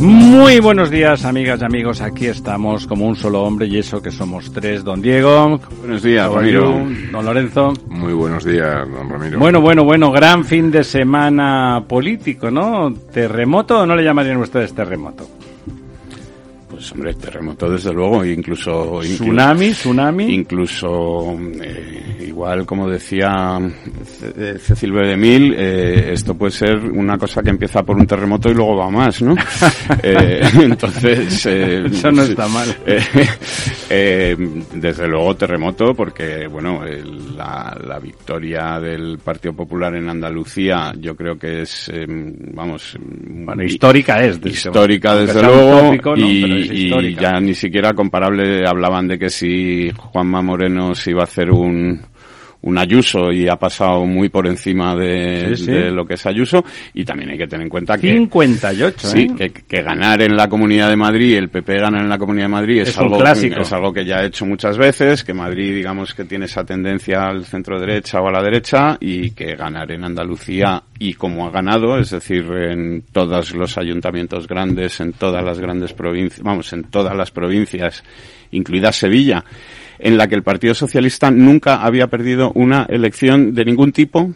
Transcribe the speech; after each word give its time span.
Muy 0.00 0.60
buenos 0.60 0.90
días, 0.90 1.26
amigas 1.26 1.60
y 1.60 1.64
amigos. 1.66 2.00
Aquí 2.00 2.24
estamos 2.24 2.86
como 2.86 3.06
un 3.06 3.16
solo 3.16 3.42
hombre 3.42 3.66
y 3.66 3.76
eso 3.76 4.00
que 4.00 4.10
somos 4.10 4.50
tres. 4.50 4.82
Don 4.82 5.02
Diego. 5.02 5.60
Buenos 5.80 6.02
días, 6.02 6.32
Ramiro. 6.32 6.86
Don 7.12 7.22
Lorenzo. 7.22 7.74
Muy 7.86 8.14
buenos 8.14 8.42
días, 8.42 8.90
don 8.90 9.10
Ramiro. 9.10 9.38
Bueno, 9.38 9.60
bueno, 9.60 9.84
bueno. 9.84 10.10
Gran 10.10 10.46
fin 10.46 10.70
de 10.70 10.84
semana 10.84 11.84
político, 11.86 12.50
¿no? 12.50 12.94
¿Terremoto 13.12 13.80
o 13.80 13.86
no 13.86 13.94
le 13.94 14.02
llamarían 14.02 14.38
ustedes 14.38 14.74
terremoto? 14.74 15.28
Pues 16.80 16.92
hombre, 16.92 17.12
terremoto 17.12 17.68
desde 17.68 17.92
luego, 17.92 18.24
incluso... 18.24 19.00
Tsunami, 19.02 19.72
tsunami. 19.72 20.32
Incluso, 20.34 21.38
eh, 21.60 22.24
igual 22.26 22.64
como 22.64 22.88
decía 22.88 23.58
C- 24.02 24.58
Cecil 24.58 24.90
B. 24.92 25.06
DeMille, 25.08 25.54
eh, 25.58 26.12
esto 26.14 26.34
puede 26.38 26.52
ser 26.52 26.76
una 26.78 27.18
cosa 27.18 27.42
que 27.42 27.50
empieza 27.50 27.82
por 27.82 27.96
un 27.98 28.06
terremoto 28.06 28.50
y 28.50 28.54
luego 28.54 28.76
va 28.78 28.88
más, 28.90 29.20
¿no? 29.20 29.34
Eh, 30.02 30.40
entonces... 30.62 31.44
eh, 31.44 31.84
Eso 31.84 32.10
no 32.12 32.22
está 32.22 32.48
mal. 32.48 32.74
eh, 32.86 33.00
eh, 33.90 34.36
desde 34.74 35.06
luego 35.06 35.36
terremoto 35.36 35.92
porque, 35.94 36.46
bueno, 36.46 36.82
el- 36.86 37.36
la, 37.36 37.76
la 37.86 37.98
victoria 37.98 38.80
del 38.80 39.18
Partido 39.18 39.52
Popular 39.54 39.94
en 39.96 40.08
Andalucía 40.08 40.94
yo 40.98 41.14
creo 41.14 41.38
que 41.38 41.60
es, 41.62 41.90
eh, 41.92 42.06
vamos... 42.08 42.96
Bueno, 42.98 43.62
histórica 43.64 44.22
es. 44.24 44.40
desde- 44.40 44.50
histórica 44.68 45.14
desde 45.16 45.42
luego 45.42 45.80
tópico, 45.88 46.16
¿no? 46.16 46.26
y, 46.26 46.69
y 46.70 47.14
ya 47.14 47.40
ni 47.40 47.54
siquiera 47.54 47.92
comparable 47.92 48.66
hablaban 48.66 49.08
de 49.08 49.18
que 49.18 49.30
si 49.30 49.90
Juanma 49.90 50.42
Moreno 50.42 50.94
se 50.94 51.10
iba 51.10 51.22
a 51.22 51.24
hacer 51.24 51.50
un 51.50 52.00
un 52.62 52.76
Ayuso 52.78 53.32
y 53.32 53.48
ha 53.48 53.56
pasado 53.56 54.04
muy 54.04 54.28
por 54.28 54.46
encima 54.46 54.94
de, 54.94 55.56
Sí, 55.56 55.64
sí. 55.64 55.70
de 55.72 55.90
lo 55.90 56.04
que 56.06 56.14
es 56.14 56.26
Ayuso 56.26 56.64
y 56.94 57.04
también 57.04 57.30
hay 57.30 57.38
que 57.38 57.46
tener 57.46 57.64
en 57.64 57.70
cuenta 57.70 57.96
que 57.96 58.12
58, 58.12 59.06
¿eh? 59.06 59.10
Sí, 59.10 59.28
que, 59.34 59.50
que 59.50 59.82
ganar 59.82 60.20
en 60.22 60.36
la 60.36 60.48
Comunidad 60.48 60.88
de 60.90 60.96
Madrid, 60.96 61.36
el 61.36 61.48
PP 61.48 61.78
ganar 61.78 62.02
en 62.02 62.08
la 62.08 62.18
Comunidad 62.18 62.44
de 62.46 62.52
Madrid 62.52 62.80
es, 62.82 62.88
Es 62.90 62.98
algo 62.98 63.18
clásico. 63.18 63.60
es 63.60 63.72
algo 63.72 63.92
que 63.92 64.04
ya 64.04 64.18
ha 64.18 64.24
hecho 64.24 64.44
muchas 64.46 64.76
veces, 64.76 65.24
que 65.24 65.32
Madrid 65.32 65.74
digamos 65.74 66.14
que 66.14 66.24
tiene 66.24 66.44
esa 66.44 66.64
tendencia 66.64 67.26
al 67.26 67.44
centro 67.44 67.80
derecha 67.80 68.20
o 68.20 68.28
a 68.28 68.32
la 68.32 68.42
derecha 68.42 68.96
y 69.00 69.30
que 69.30 69.56
ganar 69.56 69.90
en 69.92 70.04
Andalucía 70.04 70.82
y 70.98 71.14
como 71.14 71.46
ha 71.46 71.50
ganado, 71.50 71.98
es 71.98 72.10
decir, 72.10 72.44
en 72.52 73.04
todos 73.10 73.54
los 73.54 73.78
ayuntamientos 73.78 74.46
grandes, 74.46 75.00
en 75.00 75.14
todas 75.14 75.42
las 75.42 75.58
grandes 75.58 75.92
provincias, 75.94 76.42
vamos, 76.42 76.72
en 76.74 76.84
todas 76.84 77.16
las 77.16 77.30
provincias, 77.30 78.04
incluida 78.50 78.92
Sevilla, 78.92 79.42
en 80.00 80.16
la 80.16 80.28
que 80.28 80.34
el 80.34 80.42
Partido 80.42 80.74
Socialista 80.74 81.30
nunca 81.30 81.82
había 81.82 82.08
perdido 82.08 82.52
una 82.54 82.86
elección 82.88 83.54
de 83.54 83.64
ningún 83.64 83.92
tipo 83.92 84.34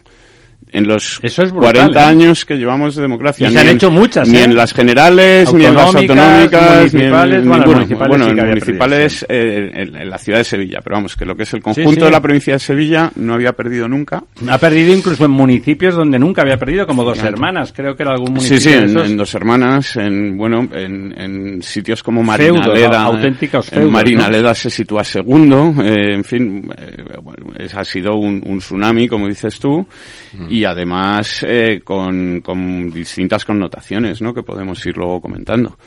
en 0.71 0.87
los 0.87 1.19
Eso 1.23 1.43
es 1.43 1.51
brutal, 1.51 1.73
40 1.73 1.99
¿eh? 1.99 2.03
años 2.05 2.45
que 2.45 2.55
llevamos 2.57 2.95
de 2.95 3.01
democracia. 3.03 3.47
Y 3.47 3.49
se 3.49 3.55
Ni 3.55 3.61
han 3.61 3.67
en- 3.69 3.75
hecho 3.77 3.91
muchas, 3.91 4.27
Ni 4.27 4.37
¿eh? 4.39 4.43
en 4.43 4.55
las 4.55 4.73
generales, 4.73 5.53
ni 5.53 5.65
en 5.65 5.73
las 5.75 5.95
Autonómicas, 5.95 6.93
ni 6.93 7.01
en 7.03 7.11
municipales, 7.11 7.45
bueno, 7.47 7.65
municipales 7.65 8.09
Bueno, 8.09 8.25
sí 8.25 8.29
en 8.31 8.35
que 8.35 8.41
había 8.41 8.51
municipales 8.53 9.25
eh, 9.29 9.71
en, 9.73 9.95
en 9.95 10.09
la 10.09 10.17
ciudad 10.17 10.39
de 10.39 10.43
Sevilla, 10.43 10.79
pero 10.83 10.95
vamos, 10.97 11.15
que 11.15 11.25
lo 11.25 11.35
que 11.35 11.43
es 11.43 11.53
el 11.53 11.61
conjunto 11.61 11.91
sí. 11.91 11.99
de 12.01 12.11
la 12.11 12.21
provincia 12.21 12.53
de 12.53 12.59
Sevilla 12.59 13.11
no 13.15 13.33
había 13.33 13.53
perdido 13.53 13.87
nunca. 13.87 14.23
Ha 14.49 14.57
perdido 14.57 14.93
incluso 14.95 15.25
en 15.25 15.31
municipios 15.31 15.95
donde 15.95 16.19
nunca 16.19 16.41
había 16.41 16.57
perdido, 16.57 16.85
como 16.87 17.03
dos 17.03 17.19
hermanas. 17.23 17.71
Creo 17.75 17.95
que 17.95 18.03
era 18.03 18.11
algún 18.11 18.31
municipio 18.33 18.57
Sí, 18.57 18.63
sí, 18.63 18.69
de 18.71 18.77
en, 18.77 18.89
esos. 18.89 19.09
en 19.09 19.17
Dos 19.17 19.33
Hermanas, 19.35 19.95
en, 19.97 20.37
bueno, 20.37 20.67
en, 20.73 21.13
en 21.19 21.61
sitios 21.61 22.03
como 22.03 22.21
Marinaleda. 22.23 23.03
auténticos 23.03 23.67
en 23.71 23.75
feudos, 23.79 23.91
Marinaleda 23.93 24.53
se 24.53 24.69
sitúa 24.69 25.03
segundo, 25.03 25.73
eh, 25.81 26.13
en 26.15 26.23
fin, 26.23 26.69
eh, 26.77 27.03
bueno, 27.21 27.53
es- 27.57 27.73
ha 27.75 27.83
sido 27.83 28.15
un, 28.15 28.41
un 28.45 28.59
tsunami, 28.59 29.07
como 29.07 29.27
dices 29.27 29.59
tú, 29.59 29.85
y 30.55 30.63
además 30.63 31.45
eh, 31.45 31.81
con, 31.83 32.39
con 32.39 32.89
distintas 32.89 33.43
connotaciones, 33.43 34.21
¿no? 34.21 34.33
Que 34.33 34.41
podemos 34.41 34.83
ir 34.85 34.95
luego 34.95 35.19
comentando. 35.19 35.77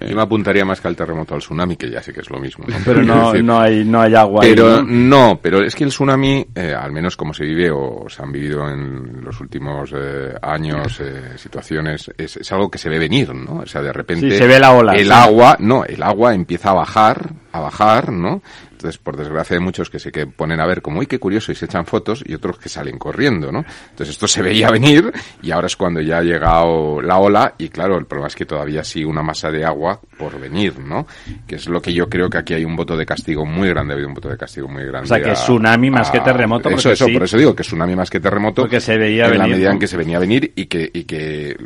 Yo 0.00 0.14
me 0.14 0.22
apuntaría 0.22 0.64
más 0.64 0.80
que 0.80 0.86
al 0.86 0.94
terremoto 0.94 1.34
al 1.34 1.40
tsunami, 1.40 1.76
que 1.76 1.90
ya 1.90 2.00
sé 2.00 2.12
que 2.12 2.20
es 2.20 2.30
lo 2.30 2.38
mismo. 2.38 2.64
¿no? 2.68 2.76
Pero 2.84 3.02
no, 3.02 3.26
decir, 3.32 3.44
no 3.44 3.60
hay, 3.60 3.84
no 3.84 4.00
hay 4.00 4.14
agua 4.14 4.44
ahí, 4.44 4.50
Pero 4.50 4.82
¿no? 4.82 4.84
no, 4.84 5.40
pero 5.42 5.64
es 5.64 5.74
que 5.74 5.82
el 5.82 5.90
tsunami, 5.90 6.46
eh, 6.54 6.74
al 6.78 6.92
menos 6.92 7.16
como 7.16 7.34
se 7.34 7.44
vive 7.44 7.72
o 7.72 8.08
se 8.08 8.22
han 8.22 8.30
vivido 8.30 8.68
en 8.68 9.24
los 9.24 9.40
últimos 9.40 9.92
eh, 9.96 10.32
años, 10.40 11.00
eh, 11.00 11.36
situaciones, 11.36 12.08
es, 12.16 12.36
es 12.36 12.52
algo 12.52 12.70
que 12.70 12.78
se 12.78 12.88
ve 12.88 13.00
venir, 13.00 13.34
¿no? 13.34 13.62
O 13.62 13.66
sea, 13.66 13.82
de 13.82 13.92
repente... 13.92 14.30
Sí, 14.30 14.36
se 14.36 14.46
ve 14.46 14.60
la 14.60 14.72
ola, 14.72 14.94
El 14.94 15.06
sí. 15.06 15.12
agua, 15.12 15.56
no, 15.58 15.84
el 15.84 16.02
agua 16.04 16.34
empieza 16.34 16.70
a 16.70 16.74
bajar, 16.74 17.32
a 17.50 17.60
bajar, 17.60 18.12
¿no? 18.12 18.42
Entonces, 18.78 18.98
por 18.98 19.16
desgracia 19.16 19.56
hay 19.56 19.60
muchos 19.62 19.90
que 19.90 19.98
se 19.98 20.12
que 20.12 20.26
ponen 20.28 20.60
a 20.60 20.66
ver 20.66 20.82
como, 20.82 21.00
uy, 21.00 21.06
qué 21.06 21.18
curioso, 21.18 21.50
y 21.50 21.56
se 21.56 21.64
echan 21.64 21.84
fotos, 21.84 22.22
y 22.24 22.32
otros 22.34 22.58
que 22.58 22.68
salen 22.68 22.96
corriendo, 22.96 23.50
¿no? 23.50 23.64
Entonces, 23.90 24.10
esto 24.10 24.28
se 24.28 24.40
veía 24.40 24.70
venir, 24.70 25.12
y 25.42 25.50
ahora 25.50 25.66
es 25.66 25.76
cuando 25.76 26.00
ya 26.00 26.18
ha 26.18 26.22
llegado 26.22 27.02
la 27.02 27.18
ola, 27.18 27.54
y 27.58 27.70
claro, 27.70 27.98
el 27.98 28.06
problema 28.06 28.28
es 28.28 28.36
que 28.36 28.46
todavía 28.46 28.84
sigue 28.84 29.04
una 29.06 29.22
masa 29.22 29.50
de 29.50 29.64
agua 29.64 30.00
por 30.16 30.38
venir, 30.38 30.78
¿no? 30.78 31.08
Que 31.44 31.56
es 31.56 31.68
lo 31.68 31.82
que 31.82 31.92
yo 31.92 32.08
creo 32.08 32.30
que 32.30 32.38
aquí 32.38 32.54
hay 32.54 32.64
un 32.64 32.76
voto 32.76 32.96
de 32.96 33.04
castigo 33.04 33.44
muy 33.44 33.68
grande, 33.68 33.92
ha 33.92 33.94
habido 33.94 34.08
un 34.08 34.14
voto 34.14 34.28
de 34.28 34.36
castigo 34.36 34.68
muy 34.68 34.84
grande. 34.84 35.06
O 35.06 35.06
sea, 35.08 35.20
que 35.20 35.30
a- 35.30 35.34
tsunami 35.34 35.90
más 35.90 36.10
que 36.12 36.20
terremoto, 36.20 36.68
Eso, 36.70 36.92
eso, 36.92 37.06
sí. 37.06 37.12
por 37.12 37.24
eso 37.24 37.36
digo 37.36 37.56
que 37.56 37.64
tsunami 37.64 37.96
más 37.96 38.10
que 38.10 38.20
terremoto. 38.20 38.62
Porque 38.62 38.80
se 38.80 38.96
veía 38.96 39.24
en 39.26 39.32
la 39.38 39.44
venir, 39.44 39.50
medida 39.56 39.68
¿no? 39.70 39.74
en 39.74 39.78
que 39.80 39.86
se 39.88 39.96
venía 39.96 40.18
a 40.18 40.20
venir 40.20 40.52
y 40.54 40.66
que, 40.66 40.88
y 40.94 41.02
que 41.02 41.56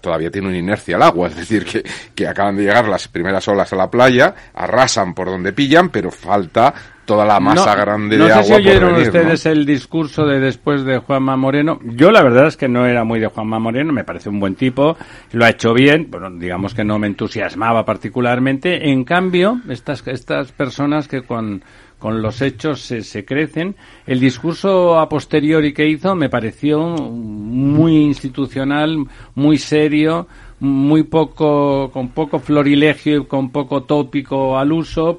todavía 0.00 0.30
tiene 0.30 0.46
una 0.48 0.58
inercia 0.58 0.94
al 0.94 1.02
agua, 1.02 1.26
es 1.30 1.36
decir, 1.36 1.64
que, 1.64 1.82
que 2.14 2.28
acaban 2.28 2.56
de 2.56 2.62
llegar 2.62 2.86
las 2.88 3.08
primeras 3.08 3.46
olas 3.48 3.72
a 3.72 3.76
la 3.76 3.90
playa, 3.90 4.34
arrasan 4.54 5.14
por 5.14 5.26
donde 5.26 5.52
pillan, 5.52 5.88
pero 5.88 6.10
falta 6.12 6.59
toda 7.04 7.24
la 7.24 7.40
masa 7.40 7.74
No- 7.74 7.80
grande 7.82 8.16
no 8.16 8.26
de 8.26 8.34
sé 8.34 8.44
si 8.44 8.52
oyeron 8.52 8.94
ustedes 8.94 9.44
el 9.46 9.66
discurso 9.66 10.26
de 10.26 10.38
después 10.38 10.84
de 10.84 10.98
Juanma 10.98 11.36
Moreno. 11.36 11.80
Yo 11.84 12.10
la 12.12 12.22
verdad 12.22 12.46
es 12.46 12.56
que 12.56 12.68
no 12.68 12.86
era 12.86 13.02
muy 13.04 13.18
de 13.18 13.26
Juanma 13.26 13.58
Moreno, 13.58 13.92
me 13.92 14.04
parece 14.04 14.28
un 14.28 14.38
buen 14.38 14.54
tipo, 14.54 14.96
lo 15.32 15.44
ha 15.44 15.50
hecho 15.50 15.74
bien, 15.74 16.06
bueno, 16.08 16.30
digamos 16.30 16.72
que 16.74 16.84
no 16.84 16.98
me 17.00 17.08
entusiasmaba 17.08 17.84
particularmente. 17.84 18.90
En 18.90 19.02
cambio, 19.04 19.60
estas, 19.68 20.06
estas 20.06 20.52
personas 20.52 21.08
que 21.08 21.22
con, 21.22 21.62
con 21.98 22.22
los 22.22 22.42
hechos 22.42 22.80
se, 22.82 23.02
se 23.02 23.24
crecen, 23.24 23.74
el 24.06 24.20
discurso 24.20 24.98
a 25.00 25.08
posteriori 25.08 25.72
que 25.72 25.88
hizo 25.88 26.14
me 26.14 26.28
pareció 26.28 26.78
muy 26.80 27.96
institucional, 28.02 29.04
muy 29.34 29.58
serio, 29.58 30.28
muy 30.60 31.04
poco, 31.04 31.90
con 31.90 32.08
poco 32.10 32.38
florilegio 32.38 33.16
y 33.16 33.24
con 33.24 33.50
poco 33.50 33.82
tópico 33.84 34.58
al 34.58 34.72
uso 34.72 35.16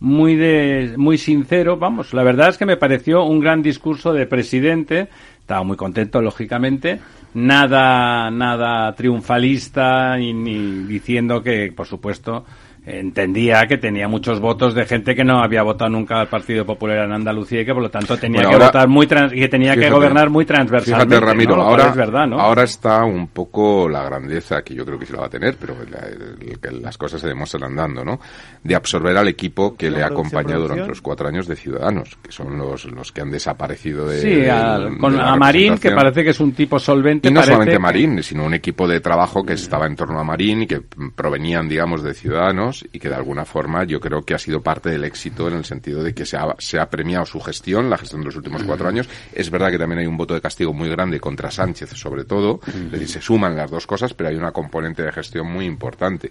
muy 0.00 0.36
de 0.36 0.94
muy 0.96 1.18
sincero. 1.18 1.76
Vamos 1.76 2.14
la 2.14 2.22
verdad 2.22 2.50
es 2.50 2.58
que 2.58 2.66
me 2.66 2.76
pareció 2.76 3.24
un 3.24 3.40
gran 3.40 3.62
discurso 3.62 4.12
de 4.12 4.26
presidente. 4.26 5.08
Estaba 5.40 5.62
muy 5.62 5.76
contento 5.76 6.20
lógicamente. 6.20 7.00
Nada 7.34 8.30
nada 8.30 8.92
triunfalista 8.94 10.16
ni, 10.16 10.32
ni 10.32 10.84
diciendo 10.84 11.42
que 11.42 11.72
por 11.74 11.86
supuesto 11.86 12.44
entendía 12.90 13.66
que 13.66 13.78
tenía 13.78 14.08
muchos 14.08 14.40
votos 14.40 14.74
de 14.74 14.86
gente 14.86 15.14
que 15.14 15.24
no 15.24 15.42
había 15.42 15.62
votado 15.62 15.90
nunca 15.90 16.20
al 16.20 16.28
Partido 16.28 16.64
Popular 16.64 17.04
en 17.04 17.12
Andalucía 17.12 17.60
y 17.60 17.66
que 17.66 17.72
por 17.74 17.82
lo 17.82 17.90
tanto 17.90 18.16
tenía 18.16 18.38
Bueno, 18.40 18.48
que 18.50 18.54
ahora- 18.54 18.66
votar 18.66 18.88
muy 18.88 19.06
trans- 19.06 19.32
y 19.32 19.40
que 19.40 19.48
tenía 19.48 19.74
que 19.76 19.90
gobernar 19.90 20.30
muy 20.30 20.44
transversalmente 20.44 21.14
Fíjate, 21.16 21.26
Ramiro, 21.32 21.54
ahora, 21.62 21.88
es 21.88 21.96
verdad 21.96 22.26
¿no? 22.26 22.40
ahora 22.40 22.62
está 22.64 23.04
un 23.04 23.28
poco 23.28 23.88
la 23.88 24.02
grandeza, 24.04 24.62
que 24.62 24.74
yo 24.74 24.84
creo 24.86 24.98
que 24.98 25.06
sí 25.06 25.12
la 25.12 25.20
va 25.20 25.26
a 25.26 25.30
tener, 25.30 25.56
pero 25.60 25.74
la- 25.90 26.06
el- 26.06 26.58
que 26.58 26.70
las 26.70 26.96
cosas 26.98 27.20
se 27.20 27.28
demuestran 27.28 27.64
andando, 27.64 28.04
¿no? 28.04 28.18
De 28.64 28.74
absorber 28.74 29.16
al 29.16 29.28
equipo 29.28 29.76
que 29.76 29.90
le 29.90 30.02
ha 30.02 30.06
acompañado 30.06 30.62
durante 30.62 30.86
los 30.88 31.00
cuatro 31.02 31.28
años 31.28 31.46
de 31.46 31.56
Ciudadanos, 31.56 32.16
que 32.22 32.32
son 32.32 32.56
los, 32.58 32.84
los 32.86 33.12
que 33.12 33.20
han 33.20 33.30
desaparecido 33.30 34.06
de. 34.08 34.20
sí 34.20 34.48
al- 34.48 34.98
con 34.98 35.12
de 35.12 35.18
la 35.18 35.32
a 35.32 35.36
Marín 35.36 35.78
que 35.78 35.90
parece 35.92 36.24
que 36.24 36.30
es 36.30 36.40
un 36.40 36.52
tipo 36.52 36.78
solvente 36.78 37.28
Y 37.28 37.32
no 37.32 37.40
parece 37.40 37.52
solamente 37.52 37.78
Marín, 37.78 38.22
sino 38.22 38.44
un 38.44 38.54
equipo 38.54 38.86
de 38.88 39.00
trabajo 39.00 39.44
que 39.44 39.52
estaba 39.54 39.86
en 39.86 39.94
torno 39.96 40.18
a 40.18 40.24
Marín 40.24 40.62
y 40.62 40.66
que 40.66 40.80
provenían, 41.14 41.68
digamos, 41.68 42.02
de 42.02 42.14
Ciudadanos 42.14 42.77
y 42.92 42.98
que 42.98 43.08
de 43.08 43.14
alguna 43.14 43.44
forma 43.44 43.84
yo 43.84 44.00
creo 44.00 44.22
que 44.22 44.34
ha 44.34 44.38
sido 44.38 44.60
parte 44.62 44.90
del 44.90 45.04
éxito 45.04 45.48
en 45.48 45.54
el 45.54 45.64
sentido 45.64 46.02
de 46.02 46.14
que 46.14 46.24
se 46.26 46.36
ha, 46.36 46.54
se 46.58 46.78
ha 46.78 46.88
premiado 46.90 47.24
su 47.26 47.40
gestión, 47.40 47.88
la 47.90 47.98
gestión 47.98 48.20
de 48.22 48.26
los 48.26 48.36
últimos 48.36 48.62
cuatro 48.64 48.88
años. 48.88 49.08
Es 49.32 49.50
verdad 49.50 49.70
que 49.70 49.78
también 49.78 50.00
hay 50.00 50.06
un 50.06 50.16
voto 50.16 50.34
de 50.34 50.40
castigo 50.40 50.72
muy 50.72 50.88
grande 50.88 51.20
contra 51.20 51.50
Sánchez, 51.50 51.90
sobre 51.90 52.24
todo. 52.24 52.60
Es 52.66 52.90
decir, 52.92 53.08
se 53.08 53.20
suman 53.20 53.56
las 53.56 53.70
dos 53.70 53.86
cosas, 53.86 54.14
pero 54.14 54.28
hay 54.30 54.36
una 54.36 54.52
componente 54.52 55.02
de 55.02 55.12
gestión 55.12 55.50
muy 55.50 55.64
importante. 55.64 56.30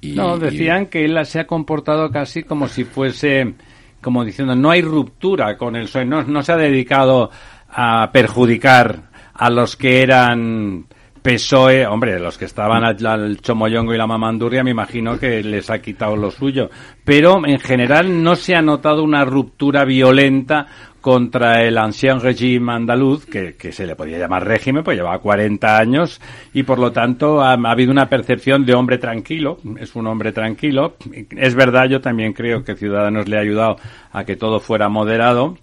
Y, 0.00 0.12
No, 0.12 0.36
y- 0.36 0.40
decían 0.40 0.86
que 0.86 1.04
él 1.04 1.18
se 1.26 1.40
ha 1.40 1.46
comportado 1.46 2.10
casi 2.10 2.42
como 2.42 2.68
si 2.68 2.84
fuese, 2.84 3.54
como 4.00 4.24
diciendo, 4.24 4.54
no 4.54 4.70
hay 4.70 4.82
ruptura 4.82 5.56
con 5.56 5.76
el 5.76 5.84
PSOE, 5.84 6.04
no, 6.04 6.22
no 6.22 6.42
se 6.42 6.52
ha 6.52 6.56
dedicado 6.56 7.30
a 7.68 8.10
perjudicar 8.12 9.10
a 9.34 9.50
los 9.50 9.76
que 9.76 10.02
eran 10.02 10.86
PSOE, 11.24 11.86
hombre, 11.86 12.20
los 12.20 12.36
que 12.36 12.44
estaban 12.44 12.84
al, 12.84 13.06
al 13.06 13.40
Chomoyongo 13.40 13.94
y 13.94 13.96
la 13.96 14.06
Mamandurria, 14.06 14.62
me 14.62 14.72
imagino 14.72 15.18
que 15.18 15.42
les 15.42 15.70
ha 15.70 15.78
quitado 15.78 16.16
lo 16.16 16.30
suyo. 16.30 16.68
Pero 17.02 17.46
en 17.46 17.58
general 17.58 18.22
no 18.22 18.36
se 18.36 18.54
ha 18.54 18.60
notado 18.60 19.02
una 19.02 19.24
ruptura 19.24 19.86
violenta 19.86 20.66
contra 21.00 21.62
el 21.62 21.78
ancien 21.78 22.20
régimen 22.20 22.76
andaluz, 22.76 23.24
que, 23.24 23.54
se 23.72 23.86
le 23.86 23.96
podía 23.96 24.18
llamar 24.18 24.46
régimen, 24.46 24.84
pues 24.84 24.98
llevaba 24.98 25.18
40 25.18 25.78
años 25.78 26.20
y 26.52 26.62
por 26.62 26.78
lo 26.78 26.92
tanto 26.92 27.40
ha, 27.40 27.52
ha, 27.52 27.70
habido 27.70 27.90
una 27.90 28.10
percepción 28.10 28.66
de 28.66 28.74
hombre 28.74 28.98
tranquilo, 28.98 29.56
es 29.80 29.96
un 29.96 30.06
hombre 30.06 30.30
tranquilo. 30.32 30.96
Es 31.30 31.54
verdad, 31.54 31.88
yo 31.88 32.02
también 32.02 32.34
creo 32.34 32.64
que 32.64 32.76
Ciudadanos 32.76 33.28
le 33.28 33.38
ha 33.38 33.40
ayudado 33.40 33.76
a 34.12 34.24
que 34.24 34.36
todo 34.36 34.60
fuera 34.60 34.90
moderado, 34.90 35.56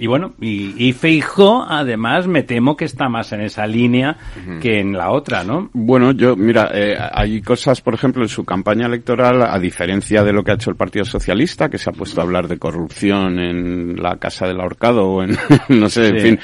y 0.00 0.06
bueno, 0.06 0.32
y, 0.40 0.88
y 0.88 0.94
Feijó, 0.94 1.62
además, 1.68 2.26
me 2.26 2.42
temo 2.42 2.74
que 2.74 2.86
está 2.86 3.10
más 3.10 3.32
en 3.32 3.42
esa 3.42 3.66
línea 3.66 4.16
uh 4.34 4.50
-huh. 4.50 4.58
que 4.58 4.80
en 4.80 4.94
la 4.94 5.10
otra, 5.10 5.44
¿no? 5.44 5.68
Bueno, 5.74 6.12
yo, 6.12 6.36
mira, 6.36 6.70
eh, 6.72 6.96
hay 7.12 7.42
cosas, 7.42 7.82
por 7.82 7.92
ejemplo, 7.92 8.22
en 8.22 8.30
su 8.30 8.42
campaña 8.42 8.86
electoral, 8.86 9.42
a 9.42 9.58
diferencia 9.58 10.24
de 10.24 10.32
lo 10.32 10.42
que 10.42 10.52
ha 10.52 10.54
hecho 10.54 10.70
el 10.70 10.76
Partido 10.76 11.04
Socialista, 11.04 11.68
que 11.68 11.76
se 11.76 11.90
ha 11.90 11.92
puesto 11.92 12.22
a 12.22 12.24
hablar 12.24 12.48
de 12.48 12.58
corrupción 12.58 13.38
en 13.38 13.96
la 14.02 14.16
Casa 14.16 14.46
del 14.46 14.62
Ahorcado 14.62 15.06
o 15.06 15.22
en, 15.22 15.36
no 15.68 15.90
sé, 15.90 16.06
sí. 16.06 16.10
en 16.16 16.20
fin. 16.22 16.38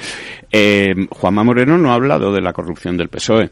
Eh, 0.52 0.94
Juanma 1.10 1.42
Moreno 1.42 1.78
no 1.78 1.92
ha 1.92 1.94
hablado 1.94 2.32
de 2.34 2.42
la 2.42 2.52
corrupción 2.52 2.98
del 2.98 3.08
PSOE. 3.08 3.50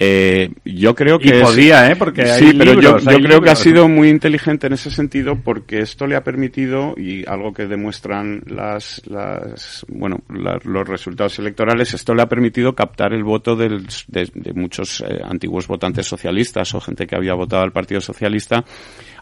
Eh, 0.00 0.50
yo 0.64 0.94
creo 0.94 1.18
que 1.18 1.40
y 1.40 1.42
podía, 1.42 1.86
es, 1.86 1.92
¿eh? 1.92 1.96
Porque 1.96 2.24
sí, 2.24 2.44
hay 2.44 2.52
pero 2.56 2.74
libros, 2.74 3.02
yo, 3.02 3.10
hay 3.10 3.16
creo 3.16 3.18
libros. 3.18 3.40
que 3.40 3.50
ha 3.50 3.56
sido 3.56 3.88
muy 3.88 4.08
inteligente 4.10 4.68
en 4.68 4.74
ese 4.74 4.92
sentido 4.92 5.40
porque 5.42 5.80
esto 5.80 6.06
le 6.06 6.14
ha 6.14 6.22
permitido 6.22 6.94
y 6.96 7.28
algo 7.28 7.52
que 7.52 7.66
demuestran 7.66 8.42
las, 8.46 9.02
las 9.06 9.84
bueno, 9.88 10.20
la, 10.32 10.60
los 10.62 10.86
resultados 10.86 11.36
electorales, 11.40 11.94
esto 11.94 12.14
le 12.14 12.22
ha 12.22 12.28
permitido 12.28 12.76
captar 12.76 13.12
el 13.12 13.24
voto 13.24 13.56
del, 13.56 13.88
de, 14.06 14.30
de, 14.32 14.52
muchos 14.52 15.00
eh, 15.00 15.18
antiguos 15.24 15.66
votantes 15.66 16.06
socialistas 16.06 16.72
o 16.76 16.80
gente 16.80 17.04
que 17.04 17.16
había 17.16 17.34
votado 17.34 17.64
al 17.64 17.72
Partido 17.72 18.00
Socialista 18.00 18.64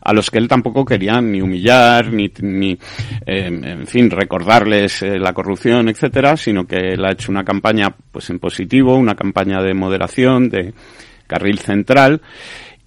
a 0.07 0.13
los 0.13 0.31
que 0.31 0.39
él 0.39 0.47
tampoco 0.47 0.85
quería 0.85 1.21
ni 1.21 1.41
humillar, 1.41 2.13
ni, 2.13 2.31
ni 2.41 2.79
eh, 3.27 3.47
en 3.47 3.87
fin, 3.89 4.09
recordarles 4.09 5.03
eh, 5.03 5.19
la 5.19 5.33
corrupción, 5.33 5.89
etcétera, 5.89 6.37
sino 6.37 6.65
que 6.65 6.77
él 6.77 7.05
ha 7.05 7.11
hecho 7.11 7.33
una 7.33 7.45
campaña, 7.45 7.93
pues 8.13 8.31
en 8.31 8.39
positivo, 8.39 8.97
una 8.97 9.17
campaña 9.17 9.61
de 9.61 9.75
moderación, 9.75 10.49
de 10.49 10.75
carril 11.27 11.59
central, 11.59 12.23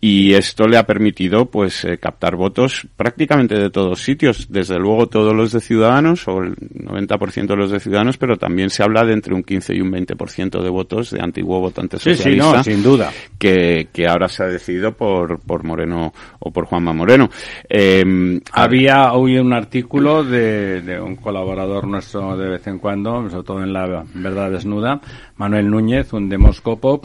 y 0.01 0.33
esto 0.33 0.67
le 0.67 0.77
ha 0.77 0.85
permitido 0.85 1.47
pues 1.47 1.83
eh, 1.83 1.97
captar 1.97 2.35
votos 2.35 2.87
prácticamente 2.95 3.55
de 3.55 3.69
todos 3.69 4.01
sitios, 4.01 4.47
desde 4.49 4.79
luego 4.79 5.07
todos 5.07 5.35
los 5.35 5.51
de 5.51 5.59
Ciudadanos 5.59 6.27
o 6.27 6.41
el 6.41 6.55
90% 6.55 7.47
de 7.47 7.55
los 7.55 7.71
de 7.71 7.79
Ciudadanos, 7.79 8.17
pero 8.17 8.37
también 8.37 8.69
se 8.69 8.81
habla 8.83 9.03
de 9.03 9.13
entre 9.13 9.33
un 9.33 9.43
15 9.43 9.75
y 9.75 9.81
un 9.81 9.91
20% 9.91 10.61
de 10.61 10.69
votos 10.69 11.11
de 11.11 11.21
antiguo 11.21 11.59
votante 11.59 11.97
socialista. 11.97 12.23
Sí, 12.23 12.31
sí, 12.31 12.37
no, 12.37 12.63
sin 12.63 12.83
duda. 12.83 13.11
Que, 13.37 13.89
que 13.91 14.07
ahora 14.07 14.29
se 14.29 14.43
ha 14.43 14.47
decidido 14.47 14.93
por, 14.93 15.41
por 15.41 15.63
Moreno 15.63 16.13
o 16.39 16.51
por 16.51 16.65
Juanma 16.65 16.93
Moreno. 16.93 17.29
Eh, 17.67 18.39
Había 18.53 19.13
hoy 19.13 19.37
un 19.37 19.51
artículo 19.53 20.23
de, 20.23 20.81
de 20.81 21.01
un 21.01 21.17
colaborador 21.17 21.87
nuestro 21.87 22.37
de 22.37 22.49
vez 22.49 22.67
en 22.67 22.79
cuando, 22.79 23.29
sobre 23.29 23.43
todo 23.43 23.63
en 23.63 23.73
la 23.73 24.05
verdad 24.13 24.51
desnuda, 24.51 25.01
Manuel 25.35 25.69
Núñez, 25.69 26.13
un 26.13 26.29
demoscopo, 26.29 27.01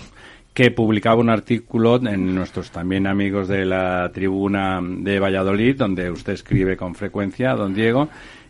que 0.55 0.71
publicaba 0.71 1.21
un 1.21 1.31
artículo 1.31 1.97
en 1.97 2.33
nuestros 2.33 2.71
también 2.71 3.09
amigos 3.09 3.49
de 3.49 3.65
la 3.65 4.11
tribuna 4.15 4.81
de 4.81 5.19
Valladolid, 5.19 5.77
donde 5.77 6.11
usted 6.13 6.33
escribe 6.33 6.77
con 6.77 6.95
frecuencia, 6.95 7.55
don 7.55 7.75
Diego, 7.75 8.09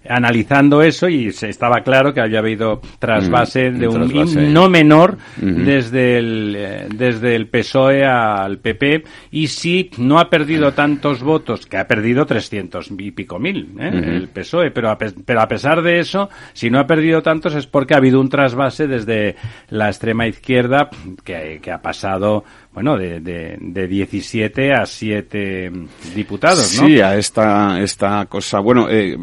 analizando 0.08 0.82
eso 0.82 1.08
y 1.08 1.32
se 1.32 1.48
estaba 1.48 1.80
claro 1.80 2.12
que 2.12 2.20
había 2.20 2.40
habido 2.40 2.80
trasvase 2.98 3.70
mm, 3.70 3.78
de 3.78 3.88
un 3.88 4.08
trasvase. 4.08 4.40
no 4.48 4.68
menor 4.68 5.16
mm 5.40 5.46
-hmm. 5.46 5.64
desde 5.64 6.18
el 6.18 6.54
eh, 6.56 6.86
desde 6.94 7.36
el 7.36 7.46
PSOE 7.48 8.04
al 8.04 8.58
PP 8.58 9.04
y 9.30 9.46
si 9.48 9.90
no 9.98 10.18
ha 10.18 10.28
perdido 10.28 10.72
tantos 10.72 11.22
votos 11.22 11.66
que 11.66 11.78
ha 11.78 11.86
perdido 11.86 12.26
300 12.26 12.90
y 12.98 13.10
pico 13.12 13.38
mil 13.38 13.70
¿eh? 13.78 13.90
mm 13.90 13.94
-hmm. 13.94 14.16
el 14.16 14.28
PSOE 14.28 14.70
pero 14.70 14.90
a, 14.90 14.98
pero 14.98 15.40
a 15.40 15.48
pesar 15.48 15.82
de 15.82 15.98
eso 15.98 16.28
si 16.52 16.70
no 16.70 16.78
ha 16.78 16.86
perdido 16.86 17.22
tantos 17.22 17.54
es 17.54 17.66
porque 17.66 17.94
ha 17.94 17.98
habido 17.98 18.20
un 18.20 18.28
trasvase 18.28 18.86
desde 18.86 19.36
la 19.70 19.88
extrema 19.88 20.26
izquierda 20.26 20.90
que, 21.24 21.60
que 21.62 21.70
ha 21.72 21.80
pasado 21.80 22.44
bueno, 22.74 22.98
de, 22.98 23.20
de, 23.20 23.56
de 23.60 23.86
17 23.86 24.72
a 24.72 24.84
7 24.84 25.70
diputados, 26.12 26.76
¿no? 26.80 26.88
Sí, 26.88 27.00
a 27.00 27.16
esta, 27.16 27.80
esta 27.80 28.26
cosa. 28.26 28.58
Bueno, 28.58 28.88
eh, 28.90 29.16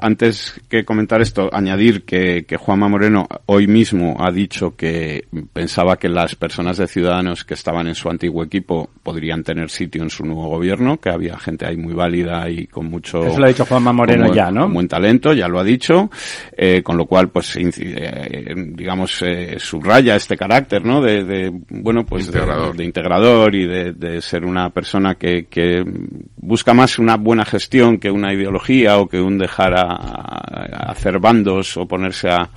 antes 0.00 0.60
que 0.68 0.84
comentar 0.84 1.22
esto, 1.22 1.48
añadir 1.52 2.02
que, 2.04 2.44
que 2.44 2.56
Juanma 2.56 2.88
Moreno 2.88 3.28
hoy 3.46 3.68
mismo 3.68 4.16
ha 4.18 4.32
dicho 4.32 4.74
que 4.74 5.26
pensaba 5.52 5.96
que 5.96 6.08
las 6.08 6.34
personas 6.34 6.78
de 6.78 6.88
Ciudadanos 6.88 7.44
que 7.44 7.54
estaban 7.54 7.86
en 7.86 7.94
su 7.94 8.10
antiguo 8.10 8.42
equipo 8.42 8.90
podrían 9.04 9.44
tener 9.44 9.70
sitio 9.70 10.02
en 10.02 10.10
su 10.10 10.24
nuevo 10.24 10.48
gobierno, 10.48 10.98
que 10.98 11.10
había 11.10 11.38
gente 11.38 11.66
ahí 11.66 11.76
muy 11.76 11.94
válida 11.94 12.50
y 12.50 12.66
con 12.66 12.86
mucho... 12.86 13.24
Eso 13.24 13.38
lo 13.38 13.44
ha 13.44 13.48
dicho 13.48 13.64
Juanma 13.64 13.92
Moreno 13.92 14.34
ya, 14.34 14.50
¿no? 14.50 14.62
Con 14.62 14.74
buen 14.74 14.88
talento, 14.88 15.32
ya 15.34 15.46
lo 15.46 15.60
ha 15.60 15.64
dicho, 15.64 16.10
eh, 16.56 16.82
con 16.82 16.96
lo 16.96 17.06
cual, 17.06 17.28
pues, 17.28 17.56
eh, 17.56 18.54
digamos, 18.74 19.22
subraya 19.58 20.16
este 20.16 20.36
carácter, 20.36 20.84
¿no? 20.84 21.00
De, 21.00 21.22
de 21.22 21.52
bueno, 21.68 22.04
pues, 22.04 22.26
Integrador. 22.26 22.72
de, 22.72 22.78
de 22.78 22.87
integrador 22.88 23.54
y 23.54 23.66
de, 23.66 24.20
ser 24.20 24.44
una 24.44 24.70
persona 24.70 25.14
que, 25.14 25.46
que, 25.46 25.84
busca 26.36 26.74
más 26.74 26.98
una 26.98 27.16
buena 27.16 27.44
gestión 27.44 27.98
que 27.98 28.10
una 28.10 28.32
ideología 28.32 28.98
o 28.98 29.08
que 29.08 29.20
un 29.20 29.38
dejar 29.38 29.74
a, 29.74 30.90
hacer 30.90 31.20
bandos 31.20 31.76
o 31.76 31.86
ponerse 31.86 32.28
a, 32.28 32.50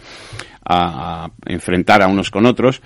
a, 0.66 1.30
enfrentar 1.46 2.02
a 2.02 2.08
unos 2.08 2.32
con 2.32 2.46
otros. 2.46 2.82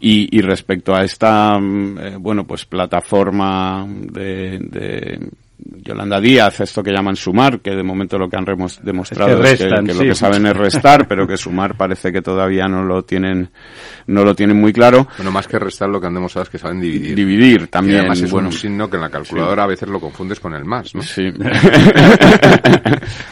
Y, 0.00 0.36
y 0.36 0.40
respecto 0.40 0.94
a 0.94 1.02
esta 1.04 1.58
eh, 1.58 2.16
bueno 2.18 2.46
pues 2.46 2.64
plataforma 2.64 3.86
de, 3.88 4.58
de 4.58 5.30
Yolanda 5.82 6.20
Díaz, 6.20 6.60
esto 6.60 6.82
que 6.82 6.92
llaman 6.92 7.16
sumar, 7.16 7.60
que 7.60 7.70
de 7.70 7.82
momento 7.82 8.18
lo 8.18 8.28
que 8.28 8.36
han 8.36 8.44
demostrado 8.82 9.42
es 9.42 9.58
que, 9.58 9.66
restan, 9.66 9.72
es 9.72 9.80
que, 9.80 9.86
que 9.86 9.92
sí. 9.92 9.98
lo 9.98 10.04
que 10.04 10.14
saben 10.14 10.46
es 10.46 10.56
restar, 10.56 11.08
pero 11.08 11.26
que 11.26 11.36
sumar 11.36 11.76
parece 11.76 12.12
que 12.12 12.22
todavía 12.22 12.68
no 12.68 12.84
lo 12.84 13.02
tienen, 13.04 13.50
no 14.06 14.24
lo 14.24 14.34
tienen 14.34 14.56
muy 14.56 14.72
claro. 14.72 15.08
Bueno, 15.16 15.32
más 15.32 15.46
que 15.46 15.58
restar 15.58 15.88
lo 15.88 16.00
que 16.00 16.06
han 16.06 16.14
demostrado 16.14 16.44
es 16.44 16.50
que 16.50 16.58
saben 16.58 16.80
dividir. 16.80 17.14
Dividir 17.14 17.68
también. 17.68 17.96
Y 17.96 17.98
además 18.00 18.20
es 18.20 18.30
bueno, 18.30 18.48
un 18.48 18.54
signo 18.54 18.88
que 18.88 18.96
en 18.96 19.02
la 19.02 19.10
calculadora 19.10 19.62
sí. 19.62 19.64
a 19.64 19.68
veces 19.68 19.88
lo 19.88 20.00
confundes 20.00 20.40
con 20.40 20.54
el 20.54 20.64
más, 20.64 20.94
¿no? 20.94 21.02
Sí. 21.02 21.30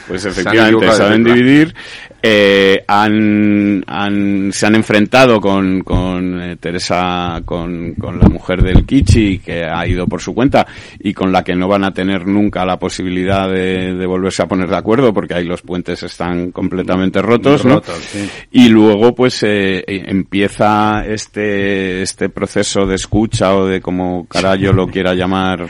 pues 0.09 0.25
efectivamente, 0.25 0.93
saben 0.93 1.25
dividir. 1.25 1.75
Eh, 2.21 2.83
han, 2.87 3.85
han, 3.87 4.51
se 4.53 4.67
han 4.67 4.75
enfrentado 4.75 5.41
con, 5.41 5.83
con 5.83 6.41
eh, 6.41 6.57
Teresa, 6.57 7.43
con, 7.45 7.95
con 7.95 8.19
la 8.19 8.29
mujer 8.29 8.63
del 8.63 8.85
Kichi, 8.85 9.39
que 9.39 9.65
ha 9.65 9.87
ido 9.87 10.07
por 10.07 10.21
su 10.21 10.35
cuenta, 10.35 10.67
y 10.99 11.15
con 11.15 11.31
la 11.31 11.45
que 11.45 11.55
no 11.55 11.69
van 11.69 11.85
a 11.85 11.93
tener 11.93 12.18
nunca 12.27 12.65
la 12.65 12.79
posibilidad 12.79 13.49
de, 13.49 13.95
de 13.95 14.07
volverse 14.07 14.43
a 14.43 14.49
poner 14.49 14.69
de 14.69 14.77
acuerdo, 14.77 15.13
porque 15.13 15.35
ahí 15.35 15.45
los 15.45 15.63
puentes 15.63 16.03
están 16.03 16.51
completamente 16.51 17.23
rotos, 17.23 17.65
¿no? 17.65 17.75
rotos 17.77 17.97
sí. 17.97 18.29
Y 18.53 18.69
luego, 18.69 19.15
pues, 19.15 19.43
eh, 19.43 19.85
empieza 19.87 21.05
este, 21.07 22.03
este 22.03 22.29
proceso 22.29 22.87
de 22.87 22.97
escucha 22.97 23.55
o 23.55 23.67
de 23.67 23.81
como 23.81 24.27
carajo 24.27 24.49
lo 24.73 24.87
quiera 24.87 25.15
llamar, 25.15 25.69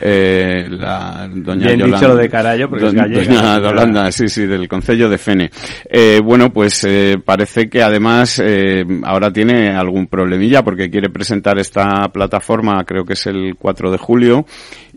eh, 0.00 0.66
la 0.68 1.28
doña 1.32 1.66
Bien 1.66 1.78
Yolanda. 1.80 1.96
dicho 1.96 2.08
lo 2.08 2.16
de 2.16 2.28
carallo, 2.28 2.68
porque 2.68 2.84
don, 2.84 2.96
es 2.96 3.02
gallega. 3.02 3.24
Doña 3.24 3.60
Yolanda, 3.60 4.12
sí, 4.12 4.28
sí, 4.28 4.46
del 4.46 4.68
Concello 4.68 5.08
de 5.08 5.18
Fene. 5.18 5.50
Eh, 5.88 6.20
bueno, 6.22 6.52
pues 6.52 6.84
eh, 6.84 7.18
parece 7.24 7.68
que 7.68 7.82
además 7.82 8.40
eh, 8.44 8.84
ahora 9.04 9.32
tiene 9.32 9.70
algún 9.70 10.06
problemilla 10.06 10.62
porque 10.62 10.90
quiere 10.90 11.10
presentar 11.10 11.58
esta 11.58 12.08
plataforma, 12.12 12.84
creo 12.84 13.04
que 13.04 13.12
es 13.14 13.26
el 13.26 13.54
4 13.58 13.90
de 13.90 13.98
julio, 13.98 14.46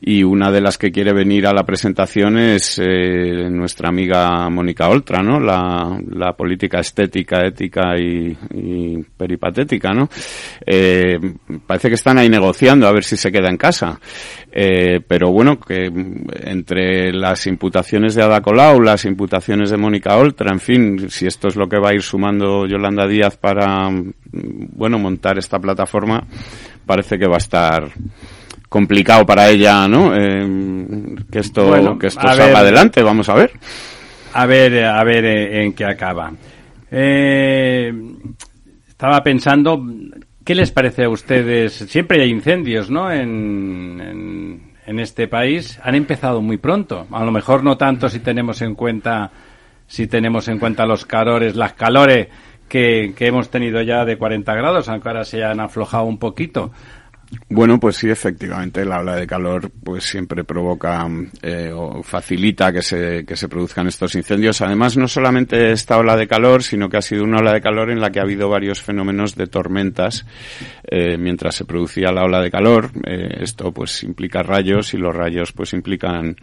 y 0.02 0.24
una 0.24 0.52
de 0.52 0.62
las 0.62 0.78
que 0.78 0.92
quiere 0.92 1.14
venir 1.14 1.48
a 1.48 1.54
la 1.54 1.64
presentación 1.64 2.38
es 2.38 2.80
eh, 2.80 3.50
nuestra 3.50 3.90
amiga 3.90 4.50
Mónica 4.50 4.90
Oltra, 4.90 5.24
¿no? 5.24 5.40
La, 5.40 6.00
la 6.12 6.34
política 6.34 6.80
estética, 6.80 7.46
ética 7.46 7.98
y, 7.98 8.38
y 8.54 9.04
peripatética, 9.18 9.94
¿no? 9.94 10.10
Eh, 10.66 11.18
parece 11.66 11.90
que 11.90 11.96
están 11.96 12.18
ahí 12.18 12.30
negociando 12.30 12.88
a 12.88 12.92
ver 12.92 13.04
si 13.04 13.18
se 13.18 13.32
queda 13.32 13.50
en 13.50 13.58
casa. 13.58 14.00
Eh, 14.52 15.02
pero 15.06 15.32
bueno, 15.32 15.60
que 15.60 15.92
entre 16.44 17.12
las 17.12 17.46
imputaciones 17.48 18.16
de 18.16 18.24
Ada 18.24 18.42
Colau, 18.42 18.82
las 18.82 19.04
imputaciones 19.06 19.70
de 19.70 19.78
Mónica 19.78 20.16
Oltra, 20.18 20.52
en 20.52 20.60
fin, 20.60 21.10
si 21.10 21.26
esto 21.26 21.48
es 21.48 21.56
lo 21.56 21.68
que 21.68 21.78
va 21.78 21.90
a 21.90 21.94
ir 21.94 22.02
sumando 22.02 22.66
Yolanda 22.66 23.08
Díaz 23.08 23.36
para, 23.36 23.90
bueno, 24.32 24.98
montar 24.98 25.38
esta 25.38 25.60
plataforma, 25.60 26.26
parece 26.86 27.18
que 27.18 27.28
va 27.28 27.36
a 27.36 27.38
estar 27.38 27.92
complicado 28.76 29.26
para 29.26 29.48
ella, 29.48 29.88
¿no? 29.88 30.14
Eh, 30.14 31.16
que 31.32 31.40
esto, 31.40 31.68
bueno, 31.68 31.98
que 31.98 32.08
esto 32.08 32.20
salga 32.20 32.48
ver, 32.48 32.56
adelante, 32.58 33.02
vamos 33.02 33.30
a 33.30 33.36
ver. 33.36 33.54
A 34.34 34.46
ver, 34.46 34.84
a 34.84 35.02
ver 35.06 35.24
eh, 35.24 35.64
en 35.64 35.72
qué 35.72 35.86
acaba. 35.86 36.34
Eh, 36.92 37.94
estaba 38.86 39.24
pensando, 39.24 39.82
¿qué 40.44 40.56
les 40.56 40.72
parece 40.72 41.06
a 41.06 41.10
ustedes? 41.10 41.72
Siempre 41.72 42.22
hay 42.22 42.30
incendios, 42.30 42.90
¿no? 42.92 43.10
En, 43.10 44.02
en, 44.02 44.74
en 44.86 45.00
este 45.00 45.30
país. 45.30 45.80
Han 45.82 45.96
empezado 45.96 46.42
muy 46.42 46.58
pronto. 46.58 47.08
A 47.12 47.24
lo 47.24 47.32
mejor 47.32 47.64
no 47.64 47.78
tanto 47.78 48.10
si 48.10 48.20
tenemos 48.20 48.62
en 48.62 48.76
cuenta, 48.76 49.32
si 49.88 50.08
tenemos 50.08 50.50
en 50.50 50.60
cuenta 50.60 50.86
los 50.86 51.06
calores, 51.06 51.56
las 51.56 51.76
calores 51.76 52.28
que, 52.68 53.14
que 53.16 53.28
hemos 53.28 53.50
tenido 53.50 53.82
ya 53.82 54.04
de 54.04 54.18
40 54.18 54.54
grados, 54.54 54.90
aunque 54.90 55.08
ahora 55.08 55.24
se 55.24 55.46
han 55.46 55.62
aflojado 55.62 56.04
un 56.04 56.18
poquito. 56.18 56.74
Bueno, 57.50 57.80
pues 57.80 57.98
sí, 57.98 58.10
efectivamente, 58.10 58.86
la 58.86 59.00
ola 59.00 59.16
de 59.16 59.28
calor 59.28 59.72
pues 59.84 60.04
siempre 60.04 60.44
provoca 60.44 61.08
eh, 61.42 61.72
o 61.74 62.04
facilita 62.04 62.72
que 62.72 62.82
se, 62.82 63.26
que 63.26 63.36
se 63.36 63.48
produzcan 63.48 63.88
estos 63.88 64.16
incendios. 64.16 64.62
Además, 64.62 64.98
no 64.98 65.08
solamente 65.08 65.72
esta 65.72 65.98
ola 65.98 66.16
de 66.16 66.28
calor, 66.28 66.64
sino 66.64 66.90
que 66.90 66.98
ha 66.98 67.02
sido 67.02 67.24
una 67.24 67.38
ola 67.38 67.54
de 67.54 67.62
calor 67.62 67.92
en 67.92 68.00
la 68.00 68.12
que 68.12 68.20
ha 68.20 68.24
habido 68.24 68.50
varios 68.50 68.82
fenómenos 68.82 69.36
de 69.36 69.48
tormentas 69.48 70.26
eh, 70.84 71.18
mientras 71.18 71.56
se 71.56 71.66
producía 71.66 72.12
la 72.12 72.24
ola 72.24 72.42
de 72.42 72.52
calor. 72.52 72.92
Eh, 73.06 73.38
esto 73.42 73.72
pues 73.72 74.04
implica 74.04 74.44
rayos 74.44 74.94
y 74.94 74.98
los 74.98 75.16
rayos 75.16 75.52
pues 75.52 75.74
implican 75.74 76.36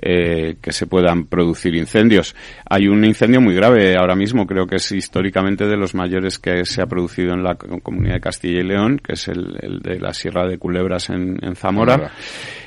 eh, 0.00 0.56
que 0.60 0.72
se 0.72 0.86
puedan 0.86 1.26
producir 1.26 1.74
incendios. 1.74 2.34
Hay 2.68 2.88
un 2.88 3.04
incendio 3.04 3.40
muy 3.40 3.54
grave 3.54 3.96
ahora 3.96 4.14
mismo, 4.14 4.46
creo 4.46 4.66
que 4.66 4.76
es 4.76 4.92
históricamente 4.92 5.66
de 5.66 5.76
los 5.76 5.94
mayores 5.94 6.38
que 6.38 6.64
se 6.64 6.82
ha 6.82 6.86
producido 6.86 7.34
en 7.34 7.42
la 7.42 7.56
comunidad 7.56 8.14
de 8.14 8.20
Castilla 8.20 8.60
y 8.60 8.64
León, 8.64 9.00
que 9.02 9.14
es 9.14 9.28
el, 9.28 9.56
el 9.60 9.80
de 9.80 10.00
la 10.00 10.13
Sierra 10.14 10.46
de 10.46 10.58
Culebras 10.58 11.10
en, 11.10 11.38
en 11.42 11.54
Zamora. 11.56 12.12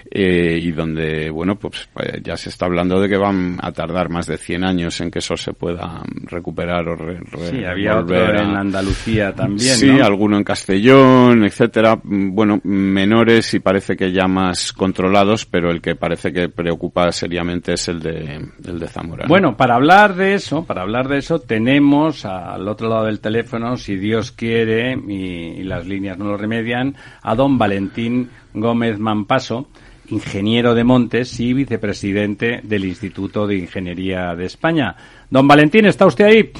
Eh, 0.09 0.59
y 0.61 0.71
donde, 0.71 1.29
bueno, 1.29 1.55
pues, 1.55 1.89
pues, 1.93 2.23
ya 2.23 2.37
se 2.37 2.47
está 2.49 2.65
hablando 2.65 2.99
de 3.01 3.09
que 3.09 3.17
van 3.17 3.57
a 3.61 3.73
tardar 3.73 4.09
más 4.09 4.25
de 4.25 4.37
100 4.37 4.63
años 4.63 5.01
en 5.01 5.11
que 5.11 5.19
eso 5.19 5.35
se 5.35 5.51
pueda 5.51 6.01
recuperar 6.23 6.87
o 6.87 6.95
re, 6.95 7.19
re, 7.19 7.49
Sí, 7.49 7.65
había 7.65 7.99
otro 7.99 8.15
a... 8.15 8.41
en 8.41 8.55
Andalucía 8.55 9.33
también, 9.33 9.75
Sí, 9.75 9.87
¿no? 9.91 10.05
alguno 10.05 10.37
en 10.37 10.45
Castellón, 10.45 11.43
etcétera. 11.43 11.99
Bueno, 12.03 12.61
menores 12.63 13.53
y 13.53 13.59
parece 13.59 13.97
que 13.97 14.13
ya 14.13 14.27
más 14.27 14.71
controlados, 14.71 15.45
pero 15.45 15.71
el 15.71 15.81
que 15.81 15.95
parece 15.95 16.31
que 16.31 16.47
preocupa 16.47 17.11
seriamente 17.11 17.73
es 17.73 17.89
el 17.89 17.99
de, 17.99 18.47
el 18.65 18.79
de 18.79 18.87
Zamora. 18.87 19.23
¿no? 19.23 19.29
Bueno, 19.29 19.57
para 19.57 19.75
hablar 19.75 20.15
de 20.15 20.35
eso, 20.35 20.63
para 20.63 20.83
hablar 20.83 21.09
de 21.09 21.17
eso, 21.17 21.39
tenemos 21.39 22.23
al 22.25 22.65
otro 22.69 22.87
lado 22.87 23.05
del 23.05 23.19
teléfono, 23.19 23.75
si 23.75 23.97
Dios 23.97 24.31
quiere 24.31 24.97
y, 25.07 25.59
y 25.59 25.63
las 25.63 25.85
líneas 25.85 26.17
no 26.17 26.25
lo 26.25 26.37
remedian, 26.37 26.95
a 27.21 27.35
don 27.37 27.57
Valentín 27.57 28.29
Gómez 28.53 28.99
Mampaso, 28.99 29.67
ingeniero 30.09 30.75
de 30.75 30.83
montes 30.83 31.39
y 31.39 31.53
vicepresidente 31.53 32.59
del 32.63 32.83
Instituto 32.83 33.47
de 33.47 33.55
Ingeniería 33.55 34.35
de 34.35 34.45
España. 34.45 34.95
Don 35.29 35.47
Valentín, 35.47 35.85
¿está 35.85 36.05
usted 36.05 36.25
ahí? 36.25 36.51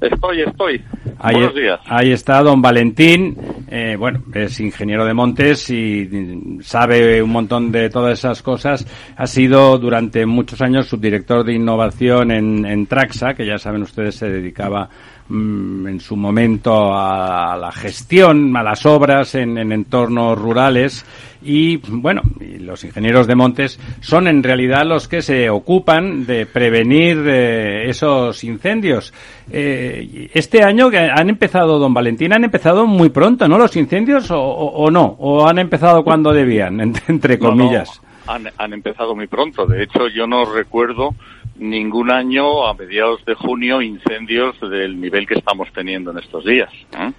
Estoy, 0.00 0.42
estoy. 0.42 0.82
Ahí, 1.18 1.36
Buenos 1.36 1.54
días. 1.54 1.80
Ahí 1.86 2.10
está 2.10 2.42
don 2.42 2.60
Valentín. 2.60 3.36
Eh, 3.68 3.94
bueno, 3.96 4.24
es 4.34 4.58
ingeniero 4.58 5.06
de 5.06 5.14
montes 5.14 5.70
y 5.70 6.58
sabe 6.60 7.22
un 7.22 7.30
montón 7.30 7.70
de 7.70 7.88
todas 7.88 8.18
esas 8.18 8.42
cosas. 8.42 8.84
Ha 9.16 9.26
sido 9.28 9.78
durante 9.78 10.26
muchos 10.26 10.60
años 10.60 10.88
subdirector 10.88 11.44
de 11.44 11.54
innovación 11.54 12.32
en, 12.32 12.66
en 12.66 12.86
Traxa, 12.86 13.34
que 13.34 13.46
ya 13.46 13.58
saben 13.58 13.82
ustedes 13.82 14.16
se 14.16 14.28
dedicaba 14.28 14.90
mm, 15.32 15.86
en 15.86 16.00
su 16.00 16.16
momento 16.16 16.92
a, 16.92 17.54
a, 17.54 17.56
la 17.56 17.72
gestión, 17.72 18.56
a 18.56 18.62
las 18.62 18.84
obras 18.86 19.34
en, 19.34 19.58
en 19.58 19.72
entornos 19.72 20.38
rurales 20.38 21.04
y 21.44 21.76
bueno, 21.76 22.22
y 22.40 22.58
los 22.58 22.84
ingenieros 22.84 23.26
de 23.26 23.34
montes 23.34 23.78
son 24.00 24.28
en 24.28 24.42
realidad 24.42 24.86
los 24.86 25.08
que 25.08 25.22
se 25.22 25.50
ocupan 25.50 26.24
de 26.24 26.46
prevenir 26.46 27.24
eh, 27.26 27.90
esos 27.90 28.44
incendios. 28.44 29.12
Eh, 29.50 30.30
este 30.34 30.62
año 30.62 30.90
que 30.90 30.98
han 30.98 31.28
empezado, 31.28 31.78
don 31.78 31.92
Valentín, 31.92 32.32
han 32.32 32.44
empezado 32.44 32.86
muy 32.86 33.10
pronto, 33.10 33.48
¿no? 33.48 33.58
Los 33.58 33.76
incendios 33.76 34.30
o, 34.30 34.40
o, 34.40 34.84
o 34.84 34.90
no, 34.90 35.16
o 35.18 35.46
han 35.46 35.58
empezado 35.58 36.04
cuando 36.04 36.32
debían, 36.32 36.80
entre 37.08 37.38
comillas. 37.38 38.00
No, 38.02 38.08
no. 38.08 38.12
Han, 38.24 38.48
han 38.56 38.72
empezado 38.72 39.16
muy 39.16 39.26
pronto. 39.26 39.66
De 39.66 39.82
hecho, 39.82 40.06
yo 40.06 40.28
no 40.28 40.44
recuerdo 40.44 41.16
ningún 41.56 42.10
año 42.10 42.66
a 42.66 42.74
mediados 42.74 43.24
de 43.24 43.34
junio 43.34 43.82
incendios 43.82 44.58
del 44.60 45.00
nivel 45.00 45.26
que 45.26 45.34
estamos 45.34 45.68
teniendo 45.72 46.10
en 46.10 46.18
estos 46.18 46.44
días. 46.44 46.70
¿eh? 46.98 47.12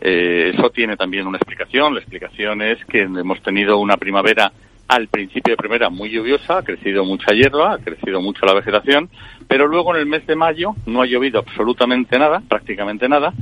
Eh, 0.00 0.52
eso 0.54 0.70
tiene 0.70 0.96
también 0.96 1.26
una 1.26 1.38
explicación. 1.38 1.94
La 1.94 2.00
explicación 2.00 2.62
es 2.62 2.84
que 2.86 3.02
hemos 3.02 3.42
tenido 3.42 3.78
una 3.78 3.96
primavera 3.96 4.52
al 4.86 5.08
principio 5.08 5.52
de 5.52 5.56
primavera 5.56 5.88
muy 5.88 6.10
lluviosa, 6.10 6.58
ha 6.58 6.62
crecido 6.62 7.04
mucha 7.04 7.32
hierba, 7.32 7.72
ha 7.72 7.78
crecido 7.78 8.20
mucho 8.20 8.44
la 8.44 8.52
vegetación, 8.52 9.08
pero 9.48 9.66
luego 9.66 9.94
en 9.94 10.00
el 10.00 10.06
mes 10.06 10.26
de 10.26 10.36
mayo 10.36 10.74
no 10.84 11.00
ha 11.00 11.06
llovido 11.06 11.38
absolutamente 11.38 12.18
nada, 12.18 12.42
prácticamente 12.46 13.08
nada, 13.08 13.32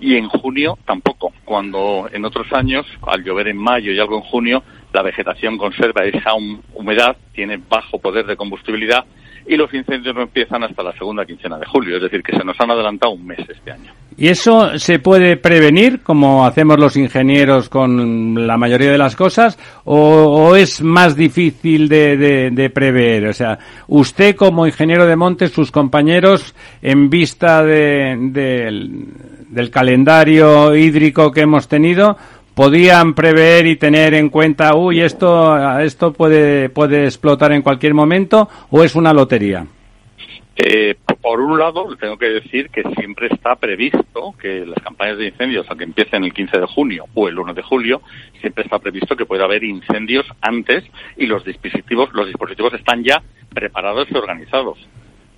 y 0.00 0.16
en 0.16 0.28
junio 0.28 0.78
tampoco, 0.86 1.32
cuando 1.44 2.08
en 2.10 2.24
otros 2.24 2.50
años, 2.52 2.86
al 3.06 3.22
llover 3.22 3.48
en 3.48 3.58
mayo 3.58 3.92
y 3.92 3.98
algo 3.98 4.16
en 4.16 4.22
junio, 4.22 4.62
la 4.92 5.02
vegetación 5.02 5.58
conserva 5.58 6.04
esa 6.04 6.32
humedad, 6.74 7.16
tiene 7.34 7.58
bajo 7.68 7.98
poder 7.98 8.24
de 8.24 8.36
combustibilidad 8.36 9.04
y 9.46 9.56
los 9.56 9.72
incendios 9.72 10.14
no 10.14 10.22
empiezan 10.22 10.64
hasta 10.64 10.82
la 10.82 10.92
segunda 10.92 11.24
quincena 11.24 11.58
de 11.58 11.66
julio, 11.66 11.96
es 11.96 12.02
decir, 12.02 12.22
que 12.22 12.36
se 12.36 12.44
nos 12.44 12.58
han 12.60 12.70
adelantado 12.70 13.12
un 13.12 13.26
mes 13.26 13.38
este 13.48 13.70
año. 13.70 13.92
¿Y 14.18 14.28
eso 14.28 14.78
se 14.78 14.98
puede 14.98 15.36
prevenir, 15.36 16.00
como 16.00 16.46
hacemos 16.46 16.78
los 16.78 16.96
ingenieros 16.96 17.68
con 17.68 18.46
la 18.46 18.56
mayoría 18.56 18.90
de 18.90 18.96
las 18.96 19.14
cosas, 19.14 19.58
o, 19.84 20.56
es 20.56 20.80
más 20.80 21.16
difícil 21.16 21.88
de, 21.88 22.16
de, 22.16 22.50
de, 22.50 22.70
prever? 22.70 23.26
O 23.26 23.32
sea, 23.34 23.58
usted 23.88 24.34
como 24.34 24.66
ingeniero 24.66 25.04
de 25.04 25.16
montes, 25.16 25.52
sus 25.52 25.70
compañeros, 25.70 26.54
en 26.80 27.10
vista 27.10 27.62
de, 27.62 28.16
del 29.48 29.70
calendario 29.70 30.74
hídrico 30.74 31.30
que 31.30 31.42
hemos 31.42 31.68
tenido, 31.68 32.16
podían 32.56 33.12
prever 33.12 33.66
y 33.66 33.76
tener 33.76 34.14
en 34.14 34.30
cuenta, 34.30 34.74
uy, 34.74 35.02
esto, 35.02 35.78
esto 35.78 36.14
puede, 36.14 36.70
puede 36.70 37.04
explotar 37.04 37.52
en 37.52 37.60
cualquier 37.60 37.92
momento 37.92 38.48
o 38.70 38.82
es 38.82 38.94
una 38.94 39.12
lotería? 39.12 39.66
Eh, 40.56 40.94
por 41.20 41.38
un 41.38 41.58
lado, 41.58 41.94
tengo 42.00 42.16
que 42.16 42.30
decir 42.30 42.70
que 42.70 42.82
siempre 42.98 43.28
está 43.30 43.56
previsto 43.56 44.34
que 44.40 44.64
las 44.64 44.82
campañas 44.82 45.18
de 45.18 45.26
incendios, 45.26 45.66
aunque 45.68 45.84
empiecen 45.84 46.24
el 46.24 46.32
15 46.32 46.58
de 46.58 46.66
junio 46.66 47.04
o 47.12 47.28
el 47.28 47.38
1 47.38 47.52
de 47.52 47.62
julio, 47.62 48.00
siempre 48.40 48.64
está 48.64 48.78
previsto 48.78 49.14
que 49.16 49.26
pueda 49.26 49.44
haber 49.44 49.62
incendios 49.62 50.24
antes 50.40 50.82
y 51.18 51.26
los 51.26 51.44
dispositivos, 51.44 52.08
los 52.14 52.26
dispositivos 52.26 52.72
están 52.72 53.04
ya 53.04 53.22
preparados 53.52 54.08
y 54.10 54.16
organizados. 54.16 54.78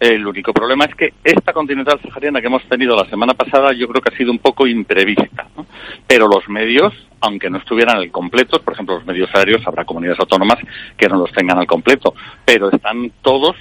El 0.01 0.25
único 0.25 0.53
problema 0.53 0.85
es 0.85 0.95
que 0.95 1.13
esta 1.25 1.53
continental 1.53 2.01
sahariana 2.01 2.41
que 2.41 2.47
hemos 2.47 2.63
tenido 2.69 2.95
la 2.95 3.09
semana 3.11 3.35
pasada 3.35 3.73
yo 3.73 3.89
creo 3.89 4.01
que 4.01 4.15
ha 4.15 4.17
sido 4.17 4.31
un 4.31 4.39
poco 4.39 4.65
imprevista. 4.69 5.49
¿no? 5.57 5.67
Pero 6.07 6.29
los 6.29 6.49
medios, 6.49 6.95
aunque 7.21 7.51
no 7.51 7.59
estuvieran 7.59 7.97
al 7.97 8.11
completo, 8.13 8.63
por 8.63 8.75
ejemplo 8.75 8.95
los 8.95 9.07
medios 9.07 9.29
aéreos, 9.35 9.67
habrá 9.67 9.85
comunidades 9.85 10.21
autónomas 10.21 10.59
que 10.97 11.09
no 11.09 11.17
los 11.17 11.33
tengan 11.33 11.59
al 11.59 11.67
completo, 11.67 12.15
pero 12.45 12.71
están 12.71 13.11
todos, 13.23 13.57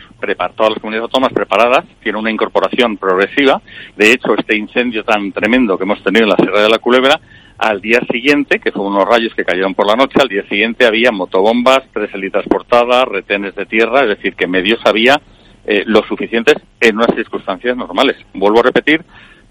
todas 0.56 0.74
las 0.74 0.80
comunidades 0.80 1.06
autónomas 1.06 1.34
preparadas, 1.34 1.86
tiene 2.04 2.20
una 2.20 2.30
incorporación 2.30 2.98
progresiva. 2.98 3.60
De 3.96 4.12
hecho, 4.12 4.36
este 4.38 4.56
incendio 4.56 5.04
tan 5.04 5.32
tremendo 5.32 5.76
que 5.76 5.86
hemos 5.86 6.04
tenido 6.04 6.26
en 6.26 6.30
la 6.30 6.36
Sierra 6.36 6.62
de 6.62 6.70
la 6.70 6.78
Culebra, 6.78 7.20
al 7.58 7.82
día 7.82 8.02
siguiente, 8.12 8.60
que 8.60 8.72
fueron 8.72 8.94
unos 8.94 9.10
rayos 9.10 9.34
que 9.34 9.44
cayeron 9.44 9.74
por 9.74 9.88
la 9.88 9.96
noche, 9.96 10.20
al 10.22 10.28
día 10.28 10.48
siguiente 10.48 10.86
había 10.86 11.12
motobombas, 11.12 11.82
tres 11.92 12.14
helitas 12.14 12.46
portadas, 12.48 13.06
retenes 13.06 13.56
de 13.56 13.66
tierra, 13.66 14.02
es 14.02 14.10
decir, 14.10 14.36
que 14.36 14.46
medios 14.46 14.80
había 14.86 15.20
eh, 15.70 15.84
lo 15.86 16.02
suficientes 16.04 16.56
en 16.80 16.96
unas 16.96 17.14
circunstancias 17.14 17.76
normales. 17.76 18.16
Vuelvo 18.34 18.62
a 18.62 18.64
repetir 18.64 19.04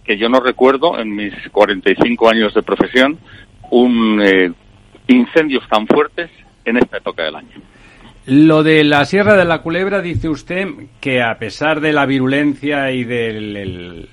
que 0.03 0.17
yo 0.17 0.31
no 0.31 0.41
recuerdo 0.41 0.99
en 0.99 1.15
mis 1.15 1.35
45 1.53 2.31
años 2.31 2.55
de 2.55 2.63
profesión 2.63 3.19
un 3.71 4.23
eh, 4.25 4.51
incendios 5.09 5.69
tan 5.69 5.87
fuertes 5.87 6.31
en 6.65 6.79
esta 6.79 6.97
época 6.97 7.25
del 7.25 7.37
año. 7.37 7.51
Lo 8.25 8.63
de 8.63 8.83
la 8.83 9.05
Sierra 9.05 9.37
de 9.37 9.45
la 9.45 9.61
Culebra 9.61 10.01
dice 10.01 10.31
usted 10.31 10.69
que 11.01 11.23
a 11.23 11.39
pesar 11.39 11.81
de 11.81 11.93
la 11.93 12.07
virulencia 12.07 12.91
y 12.93 13.05
del 13.05 13.57
el, 13.57 14.09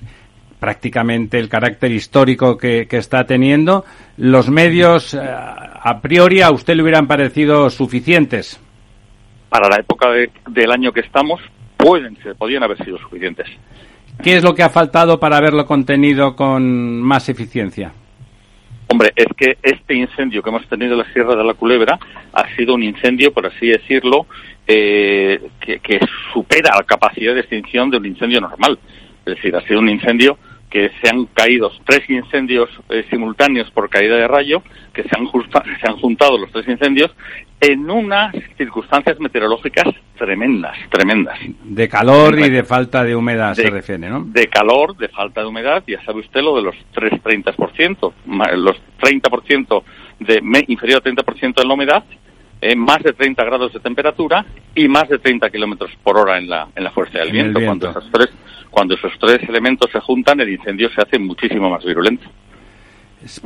prácticamente 0.60 1.38
el 1.38 1.48
carácter 1.48 1.90
histórico 1.90 2.58
que, 2.58 2.86
que, 2.86 2.98
está 2.98 3.24
teniendo, 3.24 3.86
los 4.18 4.50
medios 4.50 5.14
a 5.14 6.00
priori 6.02 6.42
a 6.42 6.50
usted 6.50 6.74
le 6.74 6.82
hubieran 6.82 7.06
parecido 7.06 7.70
suficientes. 7.70 8.60
Para 9.48 9.68
la 9.68 9.76
época 9.76 10.10
de, 10.10 10.30
del 10.50 10.70
año 10.70 10.92
que 10.92 11.00
estamos, 11.00 11.40
pueden 11.84 12.16
ser, 12.22 12.34
podrían 12.36 12.62
haber 12.62 12.82
sido 12.82 12.98
suficientes. 12.98 13.46
¿Qué 14.22 14.36
es 14.36 14.42
lo 14.42 14.54
que 14.54 14.62
ha 14.62 14.70
faltado 14.70 15.20
para 15.20 15.36
haberlo 15.36 15.66
contenido 15.66 16.34
con 16.34 17.02
más 17.02 17.28
eficiencia? 17.28 17.92
Hombre, 18.86 19.12
es 19.14 19.26
que 19.36 19.58
este 19.62 19.94
incendio 19.94 20.42
que 20.42 20.48
hemos 20.48 20.66
tenido 20.68 20.92
en 20.92 20.98
la 20.98 21.12
Sierra 21.12 21.34
de 21.36 21.44
la 21.44 21.54
Culebra 21.54 21.98
ha 22.32 22.56
sido 22.56 22.74
un 22.74 22.82
incendio, 22.82 23.32
por 23.32 23.46
así 23.46 23.66
decirlo, 23.66 24.26
eh, 24.66 25.42
que, 25.60 25.78
que, 25.80 26.00
supera 26.32 26.76
la 26.76 26.84
capacidad 26.84 27.34
de 27.34 27.40
extinción 27.40 27.90
de 27.90 27.98
un 27.98 28.06
incendio 28.06 28.40
normal. 28.40 28.78
Es 29.26 29.36
decir, 29.36 29.54
ha 29.54 29.60
sido 29.62 29.80
un 29.80 29.88
incendio 29.88 30.38
que 30.74 30.90
se 31.00 31.08
han 31.08 31.26
caído 31.26 31.70
tres 31.86 32.02
incendios 32.10 32.68
eh, 32.88 33.06
simultáneos 33.08 33.70
por 33.70 33.88
caída 33.88 34.16
de 34.16 34.26
rayo, 34.26 34.60
que 34.92 35.04
se 35.04 35.10
han, 35.16 35.24
justa, 35.26 35.62
se 35.80 35.88
han 35.88 35.98
juntado 35.98 36.36
los 36.36 36.50
tres 36.50 36.66
incendios 36.66 37.14
en 37.60 37.88
unas 37.88 38.34
circunstancias 38.56 39.20
meteorológicas 39.20 39.84
tremendas, 40.18 40.76
tremendas. 40.90 41.38
De 41.62 41.88
calor 41.88 42.40
y 42.40 42.50
de 42.50 42.64
falta 42.64 43.04
de 43.04 43.14
humedad 43.14 43.54
de, 43.54 43.62
se 43.62 43.70
refiere, 43.70 44.10
¿no? 44.10 44.24
De 44.24 44.48
calor, 44.48 44.96
de 44.96 45.06
falta 45.10 45.42
de 45.42 45.46
humedad, 45.46 45.84
ya 45.86 46.04
sabe 46.04 46.18
usted 46.18 46.42
lo 46.42 46.56
de 46.56 46.62
los 46.62 46.74
3 46.92 47.22
30%, 47.22 48.12
los 48.56 48.76
30% 49.00 49.82
de 50.18 50.64
inferior 50.66 51.02
al 51.04 51.14
30% 51.14 51.62
en 51.62 51.68
la 51.68 51.74
humedad, 51.74 52.04
eh, 52.60 52.74
más 52.74 53.00
de 53.04 53.12
30 53.12 53.44
grados 53.44 53.72
de 53.72 53.78
temperatura 53.78 54.44
y 54.74 54.88
más 54.88 55.08
de 55.08 55.20
30 55.20 55.50
kilómetros 55.50 55.92
por 56.02 56.18
hora 56.18 56.36
en 56.36 56.48
la, 56.48 56.66
en 56.74 56.82
la 56.82 56.90
fuerza 56.90 57.20
del 57.20 57.30
viento, 57.30 57.60
viento. 57.60 57.92
Cuando, 57.92 58.00
esas 58.00 58.10
tres, 58.10 58.30
cuando 58.74 58.94
esos 58.94 59.12
tres 59.20 59.48
elementos 59.48 59.90
se 59.90 60.00
juntan, 60.00 60.40
el 60.40 60.50
incendio 60.50 60.90
se 60.90 61.00
hace 61.00 61.18
muchísimo 61.18 61.70
más 61.70 61.84
virulento. 61.84 62.28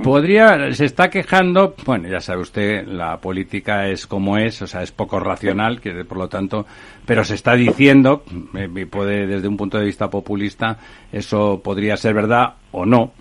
Podría, 0.02 0.72
se 0.72 0.86
está 0.86 1.08
quejando, 1.08 1.76
bueno, 1.84 2.08
ya 2.08 2.20
sabe 2.20 2.40
usted, 2.40 2.84
la 2.88 3.18
política 3.18 3.86
es 3.86 4.08
como 4.08 4.36
es, 4.36 4.60
o 4.62 4.66
sea, 4.66 4.82
es 4.82 4.90
poco 4.90 5.20
racional, 5.20 5.80
que 5.80 6.04
por 6.04 6.18
lo 6.18 6.28
tanto, 6.28 6.66
pero 7.06 7.22
se 7.22 7.34
está 7.34 7.54
diciendo, 7.54 8.24
eh, 8.56 8.86
puede 8.90 9.28
desde 9.28 9.46
un 9.46 9.56
punto 9.56 9.78
de 9.78 9.84
vista 9.84 10.10
populista, 10.10 10.78
eso 11.12 11.60
podría 11.62 11.96
ser 11.96 12.14
verdad 12.14 12.54
o 12.72 12.84
no, 12.86 13.12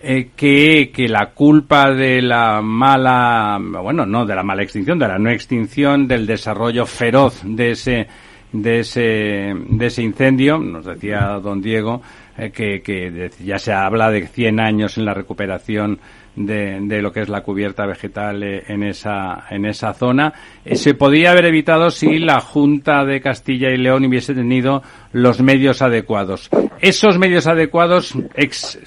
eh, 0.00 0.30
que, 0.34 0.90
que 0.94 1.08
la 1.08 1.30
culpa 1.30 1.90
de 1.92 2.22
la 2.22 2.62
mala, 2.62 3.58
bueno, 3.60 4.06
no, 4.06 4.24
de 4.24 4.34
la 4.34 4.42
mala 4.42 4.62
extinción, 4.62 4.98
de 4.98 5.08
la 5.08 5.18
no 5.18 5.28
extinción, 5.28 6.08
del 6.08 6.26
desarrollo 6.26 6.86
feroz 6.86 7.42
de 7.44 7.72
ese, 7.72 8.06
de 8.52 8.80
ese, 8.80 9.54
de 9.54 9.86
ese 9.86 10.02
incendio, 10.02 10.58
nos 10.58 10.84
decía 10.84 11.38
don 11.42 11.60
Diego, 11.60 12.02
eh, 12.36 12.50
que, 12.50 12.80
que, 12.82 13.30
ya 13.44 13.58
se 13.58 13.72
habla 13.72 14.10
de 14.10 14.26
100 14.26 14.60
años 14.60 14.96
en 14.96 15.04
la 15.04 15.12
recuperación 15.12 15.98
de, 16.36 16.78
de, 16.82 17.02
lo 17.02 17.12
que 17.12 17.22
es 17.22 17.28
la 17.28 17.42
cubierta 17.42 17.84
vegetal 17.84 18.42
eh, 18.44 18.62
en 18.68 18.84
esa, 18.84 19.44
en 19.50 19.66
esa 19.66 19.92
zona. 19.92 20.32
Eh, 20.64 20.76
se 20.76 20.94
podía 20.94 21.32
haber 21.32 21.46
evitado 21.46 21.90
si 21.90 22.18
la 22.18 22.40
Junta 22.40 23.04
de 23.04 23.20
Castilla 23.20 23.70
y 23.70 23.76
León 23.76 24.06
hubiese 24.06 24.34
tenido 24.34 24.82
los 25.12 25.40
medios 25.42 25.82
adecuados. 25.82 26.48
¿Esos 26.80 27.18
medios 27.18 27.48
adecuados 27.48 28.14
es 28.36 28.78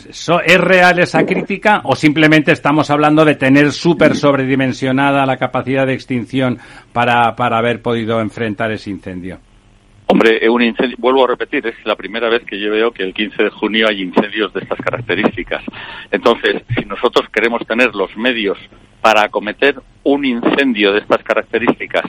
real 0.58 1.00
esa 1.00 1.26
crítica 1.26 1.82
o 1.84 1.96
simplemente 1.96 2.54
estamos 2.54 2.90
hablando 2.90 3.26
de 3.26 3.36
tener 3.36 3.74
súper 3.74 4.16
sobredimensionada 4.16 5.26
la 5.26 5.36
capacidad 5.36 5.86
de 5.86 5.94
extinción 5.94 6.58
para, 6.94 7.36
para 7.36 7.58
haber 7.58 7.82
podido 7.82 8.22
enfrentar 8.22 8.72
ese 8.72 8.92
incendio? 8.92 9.40
Hombre, 10.12 10.50
un 10.50 10.62
incendio, 10.62 10.98
vuelvo 11.00 11.24
a 11.24 11.28
repetir, 11.30 11.66
es 11.66 11.86
la 11.86 11.96
primera 11.96 12.28
vez 12.28 12.44
que 12.44 12.60
yo 12.60 12.70
veo 12.70 12.92
que 12.92 13.02
el 13.02 13.14
15 13.14 13.44
de 13.44 13.50
junio 13.50 13.88
hay 13.88 14.02
incendios 14.02 14.52
de 14.52 14.60
estas 14.60 14.78
características. 14.80 15.64
Entonces, 16.12 16.64
si 16.76 16.84
nosotros 16.84 17.30
queremos 17.30 17.66
tener 17.66 17.96
los 17.96 18.14
medios 18.18 18.58
para 19.00 19.24
acometer 19.24 19.80
un 20.04 20.26
incendio 20.26 20.92
de 20.92 21.00
estas 21.00 21.24
características 21.24 22.04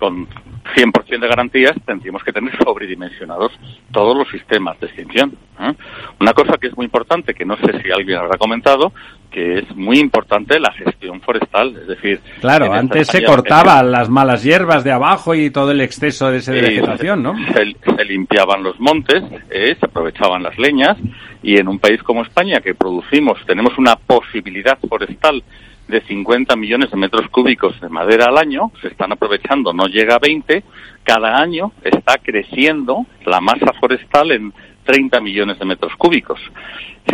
con 0.00 0.26
100% 0.64 1.20
de 1.20 1.28
garantías, 1.28 1.74
tendríamos 1.84 2.22
que 2.24 2.32
tener 2.32 2.56
sobredimensionados 2.64 3.52
todos 3.92 4.16
los 4.16 4.28
sistemas 4.30 4.78
de 4.80 4.86
extinción. 4.86 5.36
¿eh? 5.60 5.72
Una 6.20 6.32
cosa 6.32 6.56
que 6.58 6.68
es 6.68 6.76
muy 6.76 6.86
importante, 6.86 7.34
que 7.34 7.44
no 7.44 7.56
sé 7.56 7.82
si 7.82 7.90
alguien 7.90 8.18
habrá 8.18 8.38
comentado, 8.38 8.92
que 9.30 9.58
es 9.58 9.76
muy 9.76 9.98
importante 9.98 10.58
la 10.58 10.72
gestión 10.72 11.20
forestal, 11.20 11.76
es 11.76 11.86
decir... 11.88 12.20
Claro, 12.40 12.72
antes 12.72 13.08
se 13.08 13.24
cortaban 13.24 13.90
las 13.90 14.08
malas 14.08 14.42
hierbas 14.42 14.84
de 14.84 14.92
abajo 14.92 15.34
y 15.34 15.50
todo 15.50 15.70
el 15.72 15.80
exceso 15.80 16.30
de, 16.30 16.38
esa 16.38 16.52
vegetación, 16.52 17.22
¿no? 17.22 17.34
Se, 17.52 18.04
limpiaban 18.04 18.62
los 18.62 18.78
montes, 18.78 19.22
eh, 19.50 19.76
se 19.78 19.86
aprovechaban 19.86 20.42
las 20.42 20.58
leñas, 20.58 20.96
y 21.42 21.58
en 21.58 21.68
un 21.68 21.78
país 21.78 22.02
como 22.02 22.22
España, 22.22 22.60
que 22.60 22.74
producimos, 22.74 23.38
tenemos 23.46 23.76
una 23.78 23.96
posibilidad 23.96 24.78
forestal 24.88 25.42
de 25.88 26.00
50 26.02 26.56
millones 26.56 26.90
de 26.90 26.96
metros 26.96 27.28
cúbicos 27.28 27.78
de 27.80 27.88
madera 27.88 28.26
al 28.26 28.38
año, 28.38 28.72
se 28.80 28.88
están 28.88 29.12
aprovechando, 29.12 29.72
no 29.72 29.86
llega 29.86 30.16
a 30.16 30.18
20, 30.18 30.64
cada 31.02 31.36
año 31.36 31.72
está 31.82 32.18
creciendo 32.18 33.06
la 33.26 33.40
masa 33.40 33.72
forestal 33.78 34.32
en 34.32 34.52
30 34.84 35.20
millones 35.20 35.58
de 35.58 35.64
metros 35.64 35.94
cúbicos. 35.96 36.40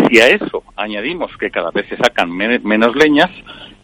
Si 0.08 0.20
a 0.20 0.28
eso 0.28 0.62
añadimos 0.76 1.36
que 1.38 1.50
cada 1.50 1.70
vez 1.70 1.86
se 1.88 1.96
sacan 1.96 2.30
menos 2.30 2.94
leñas, 2.94 3.30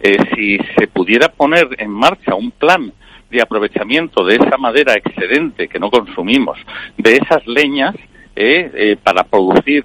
eh, 0.00 0.16
si 0.34 0.58
se 0.78 0.86
pudiera 0.88 1.28
poner 1.28 1.68
en 1.78 1.90
marcha 1.90 2.34
un 2.34 2.50
plan 2.50 2.92
de 3.30 3.42
aprovechamiento 3.42 4.24
de 4.24 4.36
esa 4.36 4.56
madera 4.56 4.94
excedente 4.94 5.68
que 5.68 5.78
no 5.78 5.90
consumimos, 5.90 6.58
de 6.96 7.16
esas 7.16 7.46
leñas, 7.46 7.94
eh, 8.38 8.70
eh, 8.74 8.96
para 9.02 9.24
producir 9.24 9.84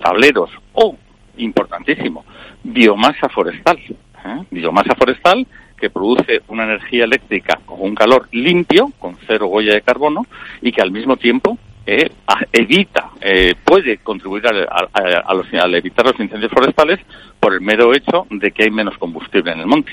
tableros 0.00 0.50
o, 0.74 0.96
importantísimo, 1.38 2.24
biomasa 2.62 3.28
forestal. 3.30 3.78
¿Eh? 4.24 4.44
biomasa 4.50 4.94
forestal 4.94 5.46
que 5.78 5.90
produce 5.90 6.42
una 6.48 6.64
energía 6.64 7.04
eléctrica 7.04 7.58
con 7.64 7.80
un 7.80 7.94
calor 7.94 8.28
limpio, 8.32 8.92
con 8.98 9.16
cero 9.26 9.46
huella 9.46 9.74
de 9.74 9.80
carbono, 9.80 10.26
y 10.60 10.72
que 10.72 10.82
al 10.82 10.92
mismo 10.92 11.16
tiempo 11.16 11.58
eh, 11.86 12.10
evita, 12.52 13.10
eh, 13.20 13.54
puede 13.64 13.98
contribuir 13.98 14.44
a, 14.46 15.34
los, 15.34 15.46
evitar 15.74 16.06
los 16.06 16.20
incendios 16.20 16.52
forestales 16.52 17.00
por 17.40 17.54
el 17.54 17.62
mero 17.62 17.94
hecho 17.94 18.26
de 18.30 18.50
que 18.50 18.64
hay 18.64 18.70
menos 18.70 18.96
combustible 18.98 19.52
en 19.52 19.60
el 19.60 19.66
monte. 19.66 19.92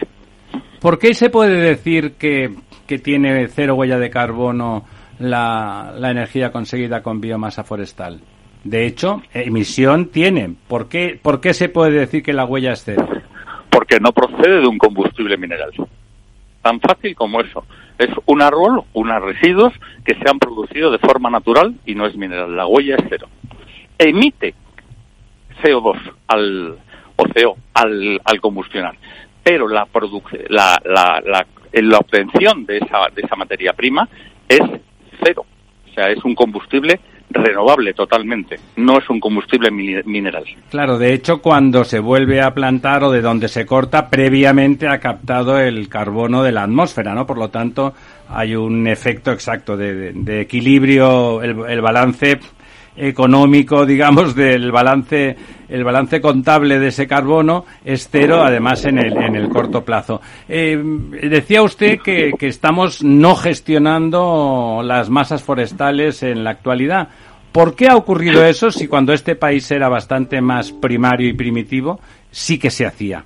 ¿Por 0.82 1.00
qué 1.00 1.13
se 1.13 1.30
puede 1.30 1.60
decir 1.60 2.13
que, 2.20 2.54
que 2.86 3.00
tiene 3.00 3.48
cero 3.48 3.76
huella 3.76 3.98
de 3.98 4.10
carbono 4.10 4.86
la, 5.20 5.94
la 5.98 6.12
energía 6.12 6.52
conseguida 6.52 7.02
con 7.02 7.22
biomasa 7.22 7.63
forestal? 7.63 8.22
De 8.63 8.86
hecho, 8.86 9.22
emisión 9.34 10.10
tiene. 10.10 10.54
¿Por 10.68 10.90
qué, 10.90 11.18
¿Por 11.22 11.40
qué 11.40 11.54
se 11.54 11.70
puede 11.70 11.92
decir 11.92 12.22
que 12.22 12.34
la 12.34 12.46
huella 12.46 12.74
es 12.74 12.84
cero? 12.84 13.08
Porque 13.78 14.00
no 14.00 14.12
procede 14.12 14.62
de 14.62 14.68
un 14.68 14.80
combustible 14.80 15.38
mineral. 15.38 15.72
Tan 16.63 16.80
fácil 16.80 17.16
como 17.16 17.42
eso. 17.42 17.63
Es 18.00 18.10
un 18.26 18.42
árbol, 18.42 18.82
unos 18.94 19.22
residuos 19.22 19.72
que 20.04 20.16
se 20.16 20.28
han 20.28 20.40
producido 20.40 20.90
de 20.90 20.98
forma 20.98 21.30
natural 21.30 21.76
y 21.86 21.94
no 21.94 22.08
es 22.08 22.16
mineral. 22.16 22.56
La 22.56 22.66
huella 22.66 22.96
es 22.96 23.06
cero. 23.08 23.28
Emite 24.00 24.56
CO2 25.62 25.96
al, 26.26 26.80
o 27.18 27.24
CO 27.26 27.58
al, 27.76 28.20
al 28.26 28.42
combustionar, 28.42 28.96
pero 29.44 29.68
la, 29.68 29.88
la, 30.50 30.82
la, 30.84 31.22
la, 31.24 31.46
la 31.72 31.98
obtención 32.00 32.66
de 32.66 32.78
esa, 32.78 33.10
de 33.13 33.22
esa 33.22 33.36
materia 33.36 33.74
prima 33.74 34.10
es 34.50 34.62
cero. 35.24 35.46
O 35.88 35.94
sea, 35.94 36.10
es 36.10 36.26
un 36.26 36.34
combustible 36.34 37.00
renovable 37.30 37.94
totalmente, 37.94 38.58
no 38.78 38.98
es 38.98 39.10
un 39.10 39.20
combustible 39.20 39.70
mineral. 39.72 40.46
Claro, 40.70 40.98
de 40.98 41.13
hecho, 41.13 41.42
cuando 41.42 41.84
se 41.84 42.00
vuelve 42.00 42.42
a 42.42 42.54
plantar 42.54 43.04
o 43.04 43.12
de 43.12 43.22
donde 43.22 43.48
se 43.48 43.66
corta, 43.66 44.10
previamente 44.10 44.88
ha 44.88 45.00
captado 45.00 45.60
el 45.60 45.90
carbono 45.90 46.44
de 46.44 46.52
la 46.52 46.63
atmósfera, 46.63 47.13
¿no? 47.13 47.26
Por 47.26 47.38
lo 47.38 47.50
tanto, 47.50 47.94
hay 48.30 48.56
un 48.56 48.88
efecto 48.88 49.32
exacto 49.32 49.76
de, 49.76 50.42
equilibrio, 50.42 51.42
el, 51.42 51.82
balance 51.82 52.40
económico, 52.98 53.86
digamos, 53.86 54.36
del 54.36 54.72
balance, 54.72 55.36
el 55.70 55.84
balance 55.84 56.20
contable 56.20 56.80
de 56.80 56.88
ese 56.88 57.08
carbono 57.08 57.66
es 57.86 58.10
cero, 58.12 58.42
además 58.44 58.86
en 58.86 58.98
el, 58.98 59.16
en 59.16 59.36
el 59.36 59.50
corto 59.50 59.86
plazo. 59.86 60.22
Eh, 60.50 60.82
decía 61.24 61.62
usted 61.62 62.00
que, 62.04 62.34
que 62.38 62.48
estamos 62.48 63.04
no 63.04 63.36
gestionando 63.36 64.82
las 64.84 65.10
masas 65.10 65.44
forestales 65.44 66.24
en 66.24 66.44
la 66.44 66.52
actualidad. 66.52 67.10
¿Por 67.52 67.76
qué 67.76 67.88
ha 67.88 67.96
ocurrido 67.96 68.46
eso 68.46 68.72
si 68.72 68.88
cuando 68.88 69.14
este 69.14 69.36
país 69.36 69.70
era 69.72 69.90
bastante 69.90 70.42
más 70.42 70.72
primario 70.72 71.28
y 71.28 71.34
primitivo 71.34 72.00
sí 72.30 72.60
que 72.60 72.70
se 72.70 72.86
hacía? 72.86 73.24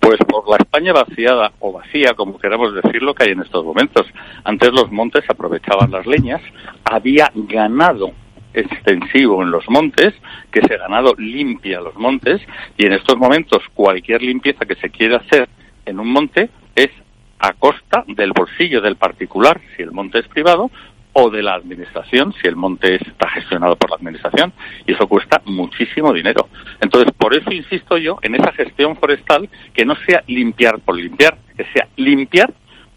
Pues 0.00 0.18
por 0.26 0.48
la 0.48 0.56
España 0.56 0.92
vaciada 0.92 1.52
o 1.60 1.72
vacía, 1.72 2.14
como 2.14 2.38
queramos 2.38 2.74
decirlo, 2.74 3.14
que 3.14 3.24
hay 3.24 3.30
en 3.32 3.42
estos 3.42 3.64
momentos. 3.64 4.06
Antes 4.44 4.72
los 4.72 4.90
montes 4.90 5.24
aprovechaban 5.28 5.90
las 5.90 6.06
leñas, 6.06 6.40
había 6.84 7.30
ganado 7.34 8.12
extensivo 8.60 9.42
en 9.42 9.50
los 9.50 9.68
montes, 9.68 10.14
que 10.50 10.60
ese 10.60 10.76
ganado 10.76 11.14
limpia 11.16 11.80
los 11.80 11.96
montes 11.96 12.40
y 12.76 12.86
en 12.86 12.92
estos 12.92 13.16
momentos 13.16 13.62
cualquier 13.74 14.22
limpieza 14.22 14.66
que 14.66 14.76
se 14.76 14.90
quiera 14.90 15.18
hacer 15.18 15.48
en 15.86 16.00
un 16.00 16.12
monte 16.12 16.50
es 16.74 16.90
a 17.38 17.52
costa 17.54 18.04
del 18.06 18.32
bolsillo 18.32 18.80
del 18.80 18.96
particular, 18.96 19.60
si 19.76 19.82
el 19.82 19.92
monte 19.92 20.18
es 20.18 20.28
privado, 20.28 20.70
o 21.12 21.30
de 21.30 21.42
la 21.42 21.54
administración, 21.54 22.32
si 22.40 22.46
el 22.46 22.54
monte 22.54 22.94
está 22.94 23.28
gestionado 23.30 23.76
por 23.76 23.90
la 23.90 23.96
administración, 23.96 24.52
y 24.86 24.92
eso 24.92 25.08
cuesta 25.08 25.40
muchísimo 25.46 26.12
dinero. 26.12 26.48
Entonces, 26.80 27.12
por 27.12 27.34
eso 27.34 27.50
insisto 27.50 27.96
yo 27.96 28.18
en 28.22 28.36
esa 28.36 28.52
gestión 28.52 28.96
forestal 28.96 29.48
que 29.74 29.84
no 29.84 29.96
sea 30.06 30.22
limpiar 30.28 30.78
por 30.78 30.96
limpiar, 30.96 31.38
que 31.56 31.64
sea 31.72 31.88
limpiar 31.96 32.52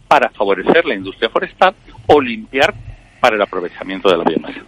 para 0.07 0.29
favorecer 0.29 0.85
la 0.85 0.95
industria 0.95 1.29
forestal 1.29 1.73
o 2.07 2.21
limpiar 2.21 2.73
para 3.19 3.37
el 3.37 3.41
aprovechamiento 3.41 4.09
de 4.09 4.17
la 4.17 4.23
biomasa. 4.23 4.61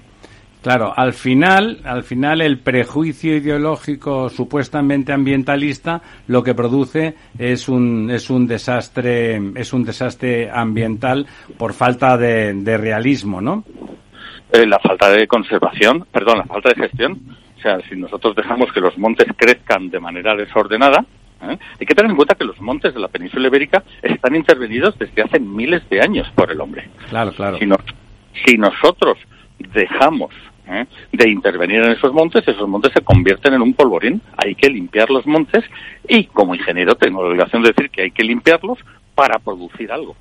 Claro, 0.63 0.93
al 0.95 1.11
final, 1.11 1.81
al 1.83 2.03
final 2.03 2.39
el 2.39 2.57
prejuicio 2.57 3.35
ideológico 3.35 4.29
supuestamente 4.29 5.11
ambientalista 5.11 6.01
lo 6.27 6.41
que 6.41 6.55
produce 6.55 7.15
es 7.37 7.67
un 7.67 8.09
es 8.09 8.29
un 8.29 8.47
desastre 8.47 9.41
es 9.55 9.73
un 9.73 9.83
desastre 9.83 10.49
ambiental 10.49 11.27
por 11.57 11.73
falta 11.73 12.17
de, 12.17 12.77
realismo, 12.77 13.41
¿no? 13.41 13.65
Eh, 14.53 14.65
la 14.65 14.79
falta 14.79 15.09
de 15.09 15.27
conservación, 15.27 16.07
perdón, 16.09 16.37
la 16.37 16.45
falta 16.45 16.69
de 16.69 16.75
gestión. 16.75 17.19
O 17.57 17.61
sea, 17.61 17.81
si 17.89 17.97
nosotros 17.97 18.33
dejamos 18.33 18.71
que 18.71 18.79
los 18.79 18.97
montes 18.97 19.27
crezcan 19.35 19.89
de 19.89 19.99
manera 19.99 20.33
desordenada, 20.33 21.05
¿eh? 21.41 21.57
hay 21.77 21.85
que 21.85 21.93
tener 21.93 22.09
en 22.09 22.15
cuenta 22.15 22.35
que 22.35 22.45
los 22.45 22.61
montes 22.61 22.93
de 22.93 23.01
la 23.01 23.09
península 23.09 23.49
ibérica 23.49 23.83
están 24.01 24.33
intervenidos 24.33 24.97
desde 24.97 25.23
hace 25.23 25.41
miles 25.41 25.81
de 25.89 25.99
años 25.99 26.31
por 26.35 26.49
el 26.49 26.61
hombre. 26.61 26.89
Claro, 27.09 27.33
claro. 27.33 27.57
Si, 27.57 27.67
si 28.45 28.57
nosotros 28.57 29.17
dejamos 29.73 30.33
¿eh? 30.67 30.85
de 31.11 31.29
intervenir 31.29 31.83
en 31.83 31.91
esos 31.91 32.13
montes, 32.13 32.47
esos 32.47 32.67
montes 32.67 32.91
se 32.93 33.01
convierten 33.01 33.53
en 33.53 33.61
un 33.61 33.73
polvorín. 33.73 34.21
Hay 34.37 34.55
que 34.55 34.69
limpiar 34.69 35.09
los 35.09 35.25
montes 35.25 35.63
y 36.07 36.25
como 36.25 36.55
ingeniero 36.55 36.95
tengo 36.95 37.21
la 37.21 37.29
obligación 37.29 37.63
de 37.63 37.69
decir 37.69 37.89
que 37.89 38.03
hay 38.03 38.11
que 38.11 38.23
limpiarlos 38.23 38.79
para 39.15 39.39
producir 39.39 39.91
algo. 39.91 40.15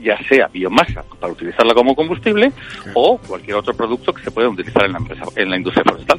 ya 0.00 0.18
sea 0.28 0.48
biomasa 0.48 1.02
para 1.18 1.32
utilizarla 1.32 1.74
como 1.74 1.96
combustible 1.96 2.52
o 2.94 3.18
cualquier 3.18 3.56
otro 3.56 3.74
producto 3.74 4.12
que 4.12 4.22
se 4.22 4.30
pueda 4.30 4.48
utilizar 4.48 4.84
en 4.84 4.92
la 4.92 4.98
empresa, 4.98 5.24
en 5.34 5.50
la 5.50 5.56
industria 5.56 5.84
forestal. 5.84 6.18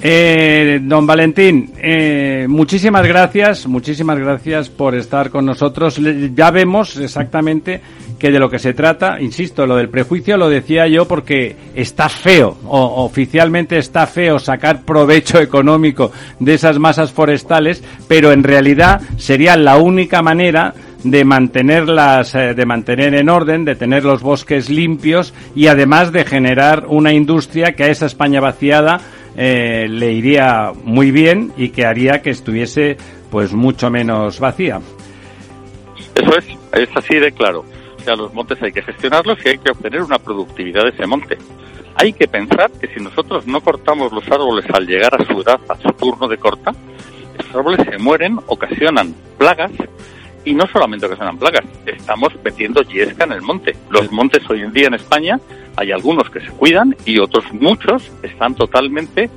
Eh, 0.00 0.78
don 0.80 1.06
Valentín, 1.06 1.72
eh, 1.76 2.46
muchísimas 2.48 3.04
gracias, 3.04 3.66
muchísimas 3.66 4.16
gracias 4.18 4.70
por 4.70 4.94
estar 4.94 5.28
con 5.28 5.44
nosotros. 5.44 6.00
Ya 6.34 6.52
vemos 6.52 6.96
exactamente 6.98 7.80
que 8.18 8.30
de 8.30 8.38
lo 8.38 8.50
que 8.50 8.58
se 8.58 8.74
trata, 8.74 9.20
insisto, 9.20 9.66
lo 9.66 9.76
del 9.76 9.88
prejuicio 9.88 10.36
lo 10.36 10.48
decía 10.48 10.86
yo 10.88 11.06
porque 11.06 11.56
está 11.74 12.08
feo, 12.08 12.56
o 12.66 13.04
oficialmente 13.04 13.78
está 13.78 14.06
feo 14.06 14.38
sacar 14.38 14.82
provecho 14.82 15.40
económico 15.40 16.10
de 16.38 16.54
esas 16.54 16.78
masas 16.78 17.12
forestales, 17.12 17.82
pero 18.08 18.32
en 18.32 18.42
realidad 18.42 19.00
sería 19.16 19.56
la 19.56 19.76
única 19.76 20.22
manera 20.22 20.74
de 21.04 21.24
mantenerlas, 21.24 22.34
eh, 22.34 22.54
de 22.54 22.66
mantener 22.66 23.14
en 23.14 23.28
orden, 23.28 23.64
de 23.64 23.76
tener 23.76 24.04
los 24.04 24.20
bosques 24.20 24.68
limpios 24.68 25.32
y 25.54 25.68
además 25.68 26.12
de 26.12 26.24
generar 26.24 26.86
una 26.88 27.12
industria 27.12 27.72
que 27.72 27.84
a 27.84 27.88
esa 27.88 28.06
España 28.06 28.40
vaciada 28.40 29.00
eh, 29.36 29.86
le 29.88 30.12
iría 30.12 30.72
muy 30.82 31.12
bien 31.12 31.52
y 31.56 31.68
que 31.68 31.86
haría 31.86 32.20
que 32.20 32.30
estuviese 32.30 32.96
pues 33.30 33.52
mucho 33.52 33.90
menos 33.90 34.40
vacía. 34.40 34.80
Eso 36.16 36.36
es, 36.36 36.46
es 36.72 36.88
así 36.96 37.16
de 37.16 37.30
claro. 37.30 37.64
Sea, 38.08 38.16
los 38.16 38.32
montes 38.32 38.56
hay 38.62 38.72
que 38.72 38.80
gestionarlos 38.80 39.38
y 39.44 39.50
hay 39.50 39.58
que 39.58 39.70
obtener 39.70 40.00
una 40.00 40.18
productividad 40.18 40.84
de 40.84 40.88
ese 40.88 41.06
monte. 41.06 41.36
Hay 41.94 42.14
que 42.14 42.26
pensar 42.26 42.70
que 42.70 42.86
si 42.86 43.00
nosotros 43.00 43.46
no 43.46 43.60
cortamos 43.60 44.10
los 44.14 44.26
árboles 44.28 44.64
al 44.72 44.86
llegar 44.86 45.14
a 45.14 45.26
su 45.26 45.42
edad, 45.42 45.60
a 45.68 45.76
su 45.76 45.92
turno 45.92 46.26
de 46.26 46.38
corta, 46.38 46.72
esos 47.38 47.54
árboles 47.54 47.86
se 47.86 47.98
mueren, 47.98 48.38
ocasionan 48.46 49.14
plagas 49.36 49.72
y 50.42 50.54
no 50.54 50.66
solamente 50.68 51.04
ocasionan 51.04 51.36
plagas, 51.36 51.66
estamos 51.84 52.32
metiendo 52.42 52.80
yesca 52.80 53.24
en 53.24 53.32
el 53.32 53.42
monte. 53.42 53.76
Los 53.90 54.10
montes 54.10 54.40
hoy 54.48 54.62
en 54.62 54.72
día 54.72 54.86
en 54.86 54.94
España 54.94 55.38
hay 55.76 55.92
algunos 55.92 56.30
que 56.30 56.40
se 56.40 56.48
cuidan 56.52 56.96
y 57.04 57.18
otros 57.18 57.44
muchos 57.52 58.10
están 58.22 58.54
totalmente 58.54 59.28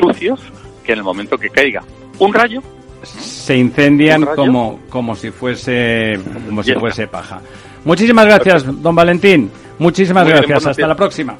sucios 0.00 0.40
que 0.84 0.92
en 0.92 0.98
el 0.98 1.04
momento 1.04 1.36
que 1.38 1.50
caiga 1.50 1.82
un 2.20 2.32
rayo 2.32 2.62
se 3.02 3.56
incendian 3.56 4.24
como 4.36 4.78
como 4.88 5.16
si 5.16 5.32
fuese 5.32 6.20
como 6.46 6.62
si 6.62 6.72
fuese 6.74 7.08
paja. 7.08 7.40
Muchísimas 7.84 8.24
gracias, 8.26 8.82
don 8.82 8.94
Valentín. 8.94 9.50
Muchísimas 9.78 10.26
gracias. 10.26 10.66
Hasta 10.66 10.86
la 10.86 10.96
próxima. 10.96 11.36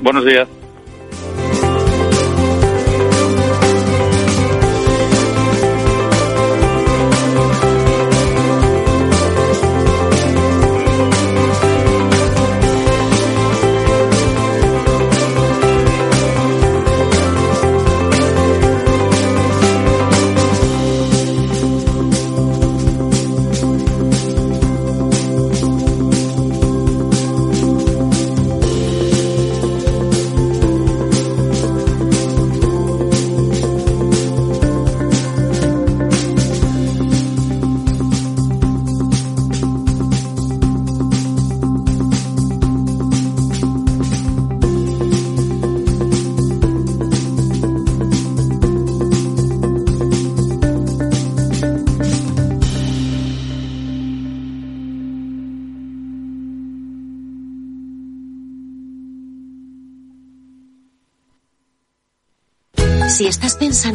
Buenos 0.00 0.24
días. 0.24 0.48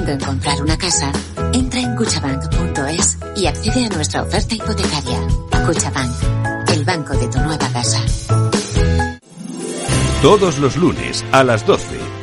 Estás 0.06 0.12
pensando 0.12 0.12
en 0.12 0.20
comprar 0.20 0.62
una 0.62 0.78
casa, 0.78 1.12
entra 1.54 1.80
en 1.80 1.96
cuchabank.es 1.96 3.18
y 3.36 3.48
accede 3.48 3.86
a 3.86 3.90
nuestra 3.90 4.24
oferta 4.24 4.56
hipotecaria. 4.56 5.28
Cuchabank, 5.66 6.70
el 6.70 6.86
banco 6.86 7.14
de 7.18 7.28
tu 7.28 7.40
nueva 7.40 7.70
casa. 7.70 8.02
Todos 10.22 10.60
los 10.60 10.76
lunes 10.78 11.24
a 11.32 11.44
las 11.44 11.66
12, 11.66 12.00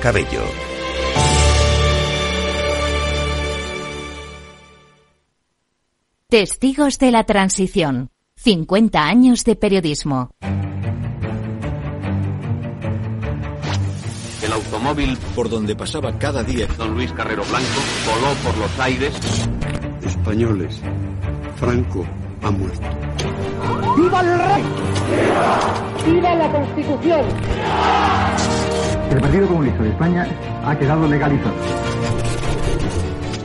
Cabello. 0.00 0.42
Testigos 6.28 6.98
de 6.98 7.10
la 7.10 7.24
Transición. 7.24 8.10
50 8.36 9.02
años 9.02 9.44
de 9.44 9.56
periodismo. 9.56 10.30
El 14.42 14.52
automóvil 14.52 15.18
por 15.34 15.50
donde 15.50 15.76
pasaba 15.76 16.18
cada 16.18 16.42
día 16.42 16.66
don 16.78 16.94
Luis 16.94 17.12
Carrero 17.12 17.42
Blanco 17.44 17.80
voló 18.06 18.32
por 18.42 18.56
los 18.58 18.80
aires. 18.80 19.14
Españoles, 20.02 20.80
Franco 21.56 22.06
ha 22.42 22.50
muerto. 22.50 22.86
¡Viva 23.96 24.20
el 24.20 24.38
rey! 24.38 24.64
¡Viva 26.06 26.34
la 26.34 26.50
Constitución! 26.50 27.26
El 29.10 29.20
Partido 29.20 29.48
Comunista 29.48 29.82
de 29.82 29.88
España 29.90 30.26
ha 30.64 30.78
quedado 30.78 31.08
legalizado. 31.08 31.54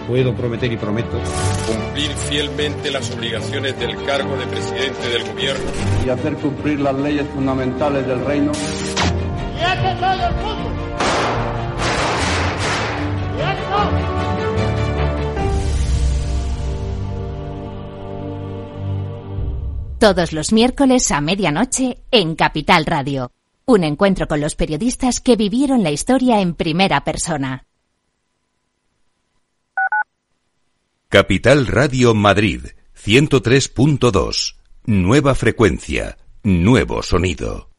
Puedo 0.08 0.36
prometer 0.36 0.72
y 0.72 0.78
prometo 0.78 1.20
cumplir 1.66 2.12
fielmente 2.12 2.92
las 2.92 3.10
obligaciones 3.10 3.80
del 3.80 3.96
cargo 4.06 4.38
de 4.38 4.46
presidente 4.46 5.10
del 5.10 5.24
gobierno 5.24 5.66
y 6.06 6.10
hacer 6.10 6.36
cumplir 6.36 6.80
las 6.80 6.96
leyes 6.96 7.28
fundamentales 7.30 8.06
del 8.06 8.24
reino. 8.24 8.52
¡Y 8.52 9.64
hace 9.64 10.00
todo 10.00 10.28
el 10.28 10.36
mundo! 10.36 10.72
¡Y 13.38 13.42
hace 13.42 13.64
Todos 19.98 20.34
los 20.34 20.54
miércoles 20.54 21.10
a 21.12 21.22
medianoche 21.22 22.04
en 22.12 22.36
Capital 22.36 22.86
Radio. 22.86 23.32
Un 23.68 23.84
encuentro 23.84 24.28
con 24.28 24.42
los 24.42 24.56
periodistas 24.56 25.20
que 25.20 25.36
vivieron 25.36 25.82
la 25.82 25.90
historia 25.90 26.40
en 26.40 26.54
primera 26.54 27.04
persona. 27.04 27.66
Capital 31.10 31.66
Radio 31.66 32.14
Madrid, 32.14 32.62
103.2. 32.96 34.56
Nueva 34.86 35.34
frecuencia, 35.34 36.16
nuevo 36.44 37.02
sonido. 37.02 37.75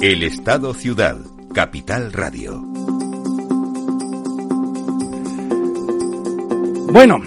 El 0.00 0.22
Estado 0.22 0.74
Ciudad, 0.74 1.16
Capital 1.52 2.12
Radio. 2.12 2.62
Bueno, 6.92 7.20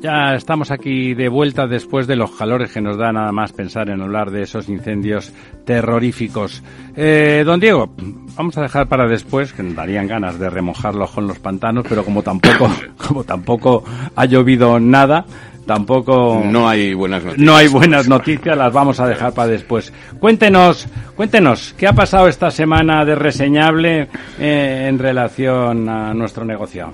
ya 0.00 0.34
estamos 0.34 0.72
aquí 0.72 1.14
de 1.14 1.28
vuelta 1.28 1.68
después 1.68 2.08
de 2.08 2.16
los 2.16 2.32
calores 2.32 2.72
que 2.72 2.80
nos 2.80 2.96
da 2.96 3.12
nada 3.12 3.30
más 3.30 3.52
pensar 3.52 3.90
en 3.90 4.02
hablar 4.02 4.32
de 4.32 4.42
esos 4.42 4.68
incendios 4.68 5.32
terroríficos. 5.64 6.64
Eh, 6.96 7.44
don 7.46 7.60
Diego, 7.60 7.94
vamos 8.36 8.58
a 8.58 8.62
dejar 8.62 8.88
para 8.88 9.06
después, 9.06 9.52
que 9.52 9.62
nos 9.62 9.76
darían 9.76 10.08
ganas 10.08 10.36
de 10.36 10.50
remojarlos 10.50 11.12
con 11.12 11.28
los 11.28 11.38
pantanos, 11.38 11.86
pero 11.88 12.04
como 12.04 12.24
tampoco, 12.24 12.68
como 13.06 13.22
tampoco 13.22 13.84
ha 14.16 14.24
llovido 14.24 14.80
nada, 14.80 15.24
tampoco 15.66 16.42
no 16.44 16.68
hay 16.68 16.94
buenas 16.94 17.24
noticias. 17.24 17.46
No 17.46 17.56
hay 17.56 17.68
buenas 17.68 18.08
noticias, 18.08 18.56
las 18.56 18.72
vamos 18.72 19.00
a 19.00 19.08
dejar 19.08 19.34
para 19.34 19.48
después. 19.48 19.92
Cuéntenos, 20.18 20.86
cuéntenos, 21.14 21.74
¿qué 21.76 21.86
ha 21.86 21.92
pasado 21.92 22.28
esta 22.28 22.50
semana 22.50 23.04
de 23.04 23.14
reseñable 23.14 24.08
eh, 24.38 24.86
en 24.88 24.98
relación 24.98 25.88
a 25.88 26.14
nuestro 26.14 26.44
negocio? 26.44 26.92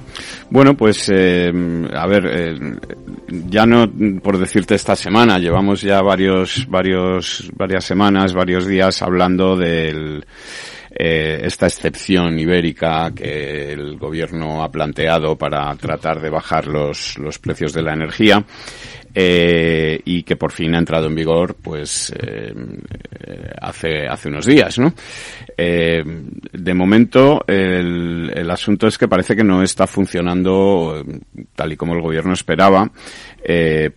Bueno, 0.51 0.75
pues 0.75 1.11
eh, 1.13 1.53
a 1.95 2.07
ver, 2.07 2.27
eh, 2.27 2.77
ya 3.49 3.67
no 3.67 3.91
por 4.23 4.39
decirte 4.39 4.75
esta 4.75 4.97
semana, 4.97 5.39
llevamos 5.39 5.83
ya 5.83 6.01
varios 6.03 6.67
varios 6.69 7.51
varias 7.55 7.85
semanas, 7.85 8.33
varios 8.33 8.67
días 8.67 9.03
hablando 9.03 9.57
del 9.57 10.25
eh, 10.95 11.41
esta 11.45 11.67
excepción 11.67 12.39
ibérica 12.39 13.13
que 13.15 13.73
el 13.73 13.97
gobierno 13.97 14.63
ha 14.63 14.71
planteado 14.71 15.37
para 15.37 15.75
tratar 15.77 16.21
de 16.21 16.29
bajar 16.29 16.67
los, 16.67 17.19
los 17.19 17.39
precios 17.39 17.73
de 17.73 17.83
la 17.83 17.95
energía. 17.95 18.45
Eh, 19.15 20.01
y 20.07 20.23
que 20.23 20.37
por 20.37 20.53
fin 20.53 20.75
ha 20.75 20.79
entrado 20.79 21.07
en 21.07 21.15
vigor 21.15 21.57
pues 21.61 22.15
eh, 22.19 22.55
hace 23.61 24.07
hace 24.09 24.31
unos 24.31 24.47
días 24.47 24.79
no 24.79 24.95
de 25.55 26.75
momento 26.75 27.45
el, 27.47 28.33
el 28.35 28.51
asunto 28.51 28.87
es 28.87 28.97
que 28.97 29.09
parece 29.09 29.37
que 29.37 29.45
no 29.45 29.63
está 29.63 29.87
funcionando 29.87 31.05
tal 31.55 31.73
y 31.73 31.77
como 31.77 31.93
el 31.93 32.01
gobierno 32.01 32.33
esperaba 32.33 32.91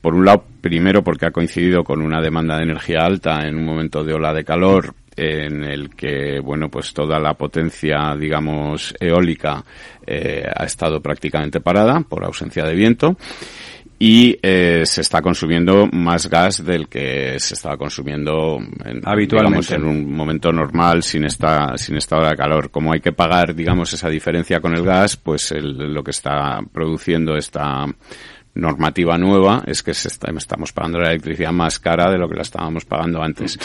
por 0.02 0.16
un 0.16 0.26
lado 0.26 0.44
primero 0.60 1.02
porque 1.02 1.28
ha 1.28 1.32
coincidido 1.32 1.86
con 1.86 2.02
una 2.02 2.20
demanda 2.20 2.58
de 2.58 2.64
energía 2.64 3.06
alta 3.06 3.48
en 3.48 3.56
un 3.56 3.64
momento 3.64 4.04
de 4.04 4.16
ola 4.16 4.34
de 4.34 4.44
calor 4.44 4.96
en 5.16 5.64
el 5.64 5.90
que 5.96 6.40
bueno 6.40 6.70
pues 6.70 6.94
toda 6.94 7.20
la 7.20 7.34
potencia 7.34 8.16
digamos 8.20 8.94
eólica 9.00 9.64
eh, 10.06 10.46
ha 10.54 10.66
estado 10.66 11.02
prácticamente 11.02 11.62
parada 11.62 12.02
por 12.02 12.24
ausencia 12.24 12.66
de 12.66 12.76
viento 12.76 13.18
y 13.98 14.38
eh, 14.42 14.84
se 14.86 15.02
está 15.02 15.22
consumiendo 15.22 15.88
más 15.88 16.30
gas 16.30 16.66
del 16.66 16.90
que 16.90 17.40
se 17.40 17.54
estaba 17.54 17.78
consumiendo 17.78 18.58
en, 18.84 19.02
habitualmente. 19.06 19.76
en 19.76 19.86
un 19.86 20.14
momento 20.14 20.52
normal 20.52 21.02
sin 21.02 21.24
esta 21.24 21.78
sin 21.78 21.96
estado 21.96 22.28
de 22.28 22.36
calor. 22.36 22.72
Como 22.72 22.92
hay 22.92 23.00
que 23.00 23.14
pagar 23.14 23.56
digamos 23.56 23.94
esa 23.94 24.10
diferencia 24.10 24.60
con 24.60 24.76
el 24.76 24.84
gas 24.84 25.16
pues 25.16 25.52
el, 25.52 25.94
lo 25.94 26.04
que 26.04 26.12
está 26.12 26.60
produciendo 26.74 27.38
esta 27.38 27.86
normativa 28.56 29.18
nueva 29.18 29.64
es 29.68 29.84
que 29.84 29.94
se 29.94 30.08
está, 30.08 30.32
estamos 30.36 30.72
pagando 30.72 31.00
la 31.00 31.10
electricidad 31.10 31.52
más 31.52 31.80
cara 31.80 32.10
de 32.10 32.18
lo 32.18 32.28
que 32.28 32.36
la 32.36 32.42
estábamos 32.42 32.86
pagando 32.86 33.22
antes. 33.22 33.60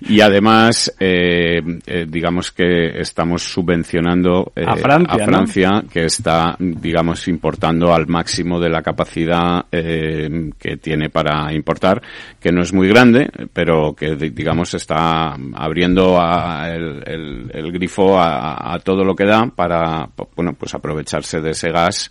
Y 0.00 0.20
además, 0.20 0.92
eh, 0.98 1.60
eh, 1.86 2.06
digamos 2.08 2.50
que 2.50 2.98
estamos 3.00 3.42
subvencionando 3.42 4.52
eh, 4.56 4.64
a 4.66 4.76
Francia, 4.76 5.14
a 5.14 5.26
Francia 5.26 5.84
que 5.90 6.06
está, 6.06 6.56
digamos, 6.58 7.28
importando 7.28 7.94
al 7.94 8.06
máximo 8.06 8.58
de 8.58 8.70
la 8.70 8.82
capacidad 8.82 9.66
eh, 9.70 10.50
que 10.58 10.78
tiene 10.78 11.10
para 11.10 11.52
importar, 11.52 12.02
que 12.40 12.52
no 12.52 12.62
es 12.62 12.72
muy 12.72 12.88
grande, 12.88 13.30
pero 13.52 13.94
que, 13.94 14.16
digamos, 14.16 14.72
está 14.74 15.36
abriendo 15.54 16.18
a 16.20 16.70
el, 16.70 17.02
el, 17.06 17.50
el, 17.52 17.72
grifo 17.72 18.18
a, 18.18 18.72
a 18.74 18.78
todo 18.78 19.04
lo 19.04 19.14
que 19.14 19.26
da 19.26 19.46
para, 19.46 20.08
bueno, 20.34 20.54
pues 20.54 20.74
aprovecharse 20.74 21.40
de 21.40 21.50
ese 21.50 21.70
gas, 21.70 22.10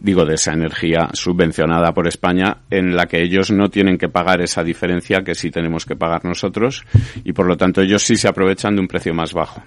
digo, 0.00 0.24
de 0.24 0.34
esa 0.34 0.52
energía 0.52 1.08
subvencionada 1.12 1.61
subvencionada 1.62 1.92
por 1.92 2.08
España 2.08 2.58
en 2.70 2.96
la 2.96 3.06
que 3.06 3.22
ellos 3.22 3.50
no 3.50 3.68
tienen 3.68 3.96
que 3.96 4.08
pagar 4.08 4.40
esa 4.40 4.64
diferencia 4.64 5.22
que 5.22 5.34
sí 5.34 5.50
tenemos 5.50 5.86
que 5.86 5.96
pagar 5.96 6.24
nosotros 6.24 6.84
y 7.24 7.32
por 7.32 7.46
lo 7.46 7.56
tanto 7.56 7.80
ellos 7.80 8.02
sí 8.02 8.16
se 8.16 8.28
aprovechan 8.28 8.74
de 8.74 8.80
un 8.80 8.88
precio 8.88 9.14
más 9.14 9.32
bajo. 9.32 9.62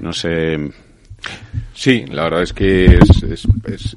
No 0.00 0.12
sé. 0.12 0.56
Sí, 1.78 2.04
la 2.10 2.24
verdad 2.24 2.42
es 2.42 2.52
que 2.52 2.86
es, 2.86 3.22
es, 3.22 3.46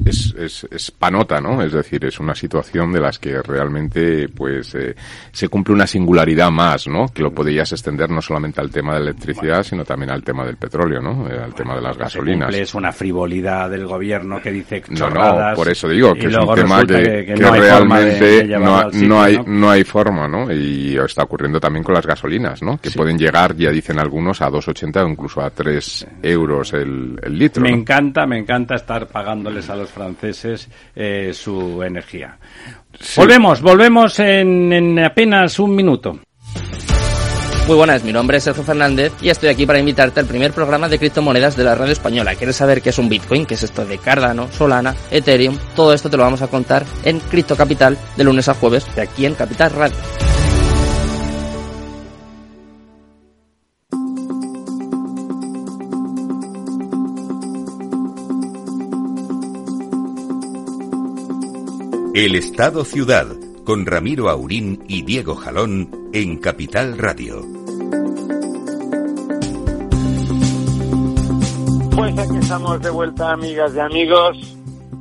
es, 0.06 0.36
es, 0.38 0.67
es, 0.70 0.91
panota, 0.91 1.41
¿no? 1.41 1.63
Es 1.63 1.72
decir, 1.72 2.06
es 2.06 2.20
una 2.20 2.36
situación 2.36 2.94
de 2.94 3.00
las 3.00 3.17
que 3.17 3.41
realmente, 3.41 4.30
pues, 4.30 4.76
eh, 4.76 4.94
se 5.32 5.48
cumple 5.48 5.74
una 5.74 5.88
singularidad 5.88 6.52
más, 6.52 6.88
¿no? 6.88 7.08
Que 7.08 7.24
lo 7.24 7.32
podías 7.34 7.72
extender 7.72 8.12
no 8.12 8.22
solamente 8.22 8.62
al 8.62 8.70
tema 8.70 8.94
de 8.94 9.00
la 9.00 9.06
electricidad, 9.10 9.63
sino 9.63 9.84
también 9.84 10.12
al 10.12 10.22
tema 10.22 10.46
del 10.46 10.58
petróleo, 10.58 11.02
¿no? 11.02 11.28
Eh, 11.28 11.39
al 11.44 11.56
tema 11.56 11.74
de 11.74 11.82
las 11.82 11.98
gasolinas. 11.98 12.54
Es 12.54 12.76
una 12.76 12.91
frivolidad 12.91 13.67
del 13.72 13.88
gobierno 13.88 14.39
que 14.39 14.52
dice 14.52 14.84
no, 14.89 15.10
no, 15.10 15.56
por 15.56 15.67
eso 15.67 15.89
digo 15.89 16.13
que 16.13 16.28
es 16.28 16.38
un 16.38 16.54
tema 16.54 16.82
que, 16.82 16.86
que, 16.86 17.26
que, 17.26 17.34
que 17.34 17.36
no 17.41 17.52
realmente 17.52 18.44
no, 18.60 18.91
sitio, 18.91 19.08
no, 19.08 19.24
hay 19.24 19.38
¿no? 19.38 19.44
no 19.48 19.70
hay 19.72 19.84
forma, 19.84 20.28
¿no? 20.28 20.54
Y 20.54 20.96
está 20.98 21.24
ocurriendo 21.24 21.60
también 21.60 21.84
con 21.84 21.96
las 21.96 22.06
gasolinas, 22.06 22.62
¿no? 22.62 22.78
Que 22.78 22.91
sí. 22.91 22.98
pueden 23.00 23.17
llegar, 23.17 23.56
ya 23.56 23.72
dicen 23.72 23.98
algunos, 23.98 24.39
a 24.44 24.52
2,80 24.52 25.04
o 25.04 25.10
incluso 25.10 25.41
a 25.41 25.50
3 25.50 26.08
euros 26.22 26.74
el, 26.74 27.20
el 27.24 27.39
litro. 27.39 27.63
Me 27.63 27.70
encanta, 27.71 28.25
me 28.25 28.38
encanta 28.38 28.75
estar 28.75 29.07
pagándoles 29.07 29.69
a 29.69 29.75
los 29.75 29.89
franceses 29.89 30.69
eh, 30.95 31.31
su 31.34 31.81
energía. 31.84 32.38
Sí. 32.99 33.19
Volvemos, 33.19 33.62
volvemos 33.62 34.19
en, 34.19 34.71
en 34.73 34.99
apenas 34.99 35.60
un 35.60 35.75
minuto. 35.75 36.19
Muy 37.67 37.75
buenas, 37.75 38.03
mi 38.03 38.12
nombre 38.12 38.38
es 38.38 38.43
Sergio 38.43 38.63
Fernández 38.63 39.13
y 39.21 39.29
estoy 39.29 39.49
aquí 39.49 39.65
para 39.65 39.79
invitarte 39.79 40.19
al 40.19 40.25
primer 40.25 40.51
programa 40.51 40.89
de 40.89 40.97
criptomonedas 40.97 41.55
de 41.55 41.63
la 41.63 41.75
radio 41.75 41.93
española. 41.93 42.36
¿Quieres 42.36 42.55
saber 42.55 42.81
qué 42.81 42.89
es 42.89 42.97
un 42.97 43.07
Bitcoin? 43.07 43.45
¿Qué 43.45 43.53
es 43.53 43.63
esto 43.63 43.86
de 43.86 43.97
Cardano, 43.97 44.51
Solana, 44.51 44.95
Ethereum? 45.12 45.57
Todo 45.75 45.93
esto 45.93 46.10
te 46.10 46.17
lo 46.17 46.23
vamos 46.23 46.41
a 46.41 46.47
contar 46.47 46.84
en 47.05 47.19
Cripto 47.19 47.55
Capital 47.55 47.97
de 48.17 48.23
lunes 48.23 48.49
a 48.49 48.55
jueves 48.55 48.93
de 48.95 49.03
aquí 49.03 49.25
en 49.25 49.36
Capital 49.36 49.71
Radio. 49.71 49.95
El 62.13 62.36
Estado 62.36 62.84
Ciudad, 62.84 63.26
con 63.63 63.86
Ramiro 63.86 64.28
Aurín 64.28 64.84
y 64.89 65.04
Diego 65.04 65.34
Jalón 65.34 66.10
en 66.12 66.39
Capital 66.39 66.97
Radio. 66.97 67.41
Pues 71.95 72.19
aquí 72.19 72.38
estamos 72.38 72.82
de 72.82 72.89
vuelta, 72.89 73.32
amigas 73.32 73.74
y 73.74 73.80
amigos. 73.80 74.58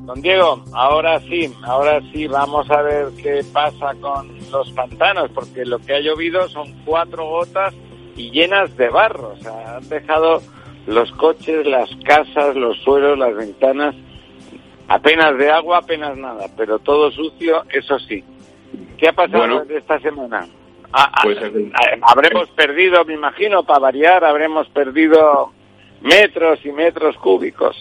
Don 0.06 0.22
Diego, 0.22 0.64
ahora 0.72 1.18
sí, 1.22 1.52
ahora 1.64 2.00
sí, 2.12 2.28
vamos 2.28 2.70
a 2.70 2.80
ver 2.82 3.08
qué 3.20 3.44
pasa 3.52 3.92
con 4.00 4.28
los 4.52 4.70
pantanos, 4.70 5.32
porque 5.34 5.64
lo 5.64 5.80
que 5.80 5.94
ha 5.94 6.00
llovido 6.00 6.48
son 6.48 6.72
cuatro 6.84 7.26
gotas 7.26 7.74
y 8.14 8.30
llenas 8.30 8.76
de 8.76 8.88
barro. 8.88 9.32
O 9.32 9.42
sea, 9.42 9.78
han 9.78 9.88
dejado 9.88 10.40
los 10.86 11.10
coches, 11.12 11.66
las 11.66 11.90
casas, 12.04 12.54
los 12.54 12.78
suelos, 12.84 13.18
las 13.18 13.34
ventanas 13.34 13.96
apenas 14.90 15.38
de 15.38 15.48
agua, 15.50 15.78
apenas 15.78 16.16
nada, 16.16 16.46
pero 16.56 16.80
todo 16.80 17.12
sucio, 17.12 17.64
eso 17.70 17.98
sí. 18.00 18.24
¿Qué 18.98 19.08
ha 19.08 19.12
pasado 19.12 19.38
bueno, 19.38 19.62
esta 19.70 20.00
semana? 20.00 20.46
Ah, 20.92 21.12
pues, 21.22 21.38
ah, 21.40 21.96
habremos 22.02 22.50
perdido, 22.50 23.04
me 23.04 23.14
imagino, 23.14 23.62
para 23.62 23.78
variar, 23.78 24.24
habremos 24.24 24.68
perdido 24.70 25.52
metros 26.02 26.58
y 26.64 26.72
metros 26.72 27.16
cúbicos. 27.18 27.76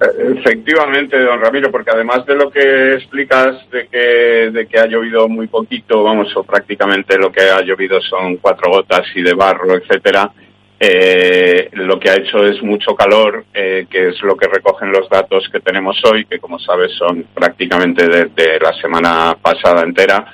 Efectivamente, 0.00 1.18
don 1.18 1.40
Ramiro, 1.40 1.70
porque 1.70 1.90
además 1.90 2.24
de 2.24 2.34
lo 2.34 2.50
que 2.50 2.94
explicas 2.94 3.68
de 3.70 3.88
que, 3.88 4.50
de 4.50 4.66
que 4.66 4.78
ha 4.78 4.86
llovido 4.86 5.28
muy 5.28 5.48
poquito, 5.48 6.02
vamos, 6.02 6.34
o 6.36 6.42
prácticamente 6.42 7.18
lo 7.18 7.30
que 7.30 7.42
ha 7.42 7.60
llovido 7.60 8.00
son 8.00 8.38
cuatro 8.38 8.70
gotas 8.70 9.04
y 9.14 9.22
de 9.22 9.34
barro, 9.34 9.74
etcétera, 9.74 10.30
eh, 10.78 11.70
lo 11.72 11.98
que 11.98 12.10
ha 12.10 12.16
hecho 12.16 12.44
es 12.44 12.62
mucho 12.62 12.94
calor, 12.94 13.46
eh, 13.54 13.86
que 13.88 14.08
es 14.08 14.20
lo 14.22 14.36
que 14.36 14.46
recogen 14.46 14.92
los 14.92 15.08
datos 15.08 15.48
que 15.50 15.60
tenemos 15.60 15.96
hoy, 16.04 16.26
que 16.26 16.38
como 16.38 16.58
sabes 16.58 16.92
son 16.92 17.24
prácticamente 17.34 18.06
desde 18.06 18.60
la 18.60 18.74
semana 18.74 19.36
pasada 19.40 19.82
entera 19.82 20.26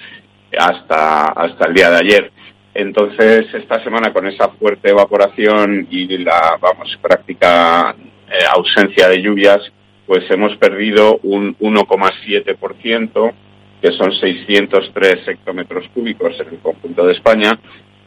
hasta, 0.59 1.27
hasta 1.27 1.69
el 1.69 1.75
día 1.75 1.91
de 1.91 1.97
ayer. 1.97 2.33
Entonces, 2.75 3.47
esta 3.55 3.83
semana 3.85 4.13
con 4.13 4.27
esa 4.27 4.49
fuerte 4.49 4.91
evaporación 4.91 5.87
y 5.91 6.19
la, 6.19 6.59
vamos, 6.61 6.99
práctica 7.01 7.95
eh, 8.29 8.45
ausencia 8.51 9.09
de 9.09 9.23
lluvias, 9.23 9.61
pues 10.07 10.29
hemos 10.31 10.57
perdido 10.57 11.21
un 11.23 11.57
1,7%, 11.59 13.33
que 13.81 13.93
son 13.93 14.13
603 14.13 15.29
hectómetros 15.29 15.87
cúbicos 15.95 16.35
en 16.41 16.49
el 16.49 16.59
conjunto 16.59 17.07
de 17.07 17.13
España, 17.13 17.59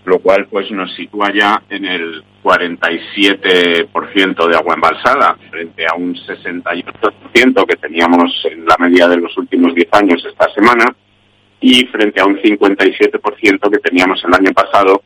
lo 0.08 0.20
cual 0.20 0.48
pues 0.48 0.70
nos 0.72 0.94
sitúa 0.96 1.34
ya 1.34 1.62
en 1.70 1.86
el 1.86 2.24
47% 2.44 4.48
de 4.48 4.56
agua 4.56 4.76
embalsada 4.76 5.36
frente 5.50 5.86
a 5.88 5.96
un 5.96 6.15
68% 6.15 7.65
que 7.65 7.76
teníamos 7.76 8.32
en 8.52 8.65
la 8.65 8.76
media 8.80 9.08
de 9.08 9.18
los 9.18 9.36
últimos 9.38 9.74
10 9.74 9.88
años 9.94 10.24
esta 10.26 10.48
semana 10.54 10.96
y 11.60 11.86
frente 11.88 12.22
a 12.22 12.26
un 12.26 12.38
57% 12.38 13.72
que 13.72 13.80
teníamos 13.80 14.24
el 14.24 14.34
año 14.34 14.54
pasado 14.54 15.02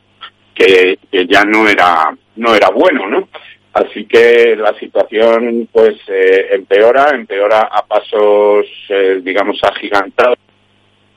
que, 0.54 0.98
ya 1.28 1.44
no 1.44 1.66
era 1.66 2.14
no 2.36 2.54
era 2.54 2.68
bueno, 2.68 3.08
¿no? 3.08 3.28
Así 3.72 4.04
que 4.04 4.54
la 4.56 4.78
situación 4.78 5.68
pues 5.72 5.96
eh, 6.08 6.48
empeora, 6.52 7.14
empeora 7.14 7.70
a 7.72 7.86
pasos 7.86 8.66
eh, 8.90 9.20
digamos 9.22 9.58
agigantados 9.62 10.36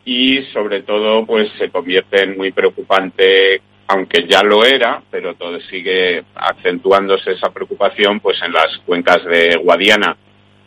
y 0.05 0.43
sobre 0.53 0.83
todo 0.83 1.25
pues 1.25 1.49
se 1.57 1.69
convierte 1.69 2.23
en 2.23 2.37
muy 2.37 2.51
preocupante 2.51 3.61
aunque 3.87 4.25
ya 4.27 4.43
lo 4.43 4.63
era, 4.63 5.01
pero 5.11 5.35
todo 5.35 5.59
sigue 5.61 6.23
acentuándose 6.35 7.31
esa 7.31 7.51
preocupación 7.51 8.19
pues 8.19 8.41
en 8.41 8.53
las 8.53 8.77
cuencas 8.85 9.23
de 9.25 9.57
Guadiana 9.57 10.17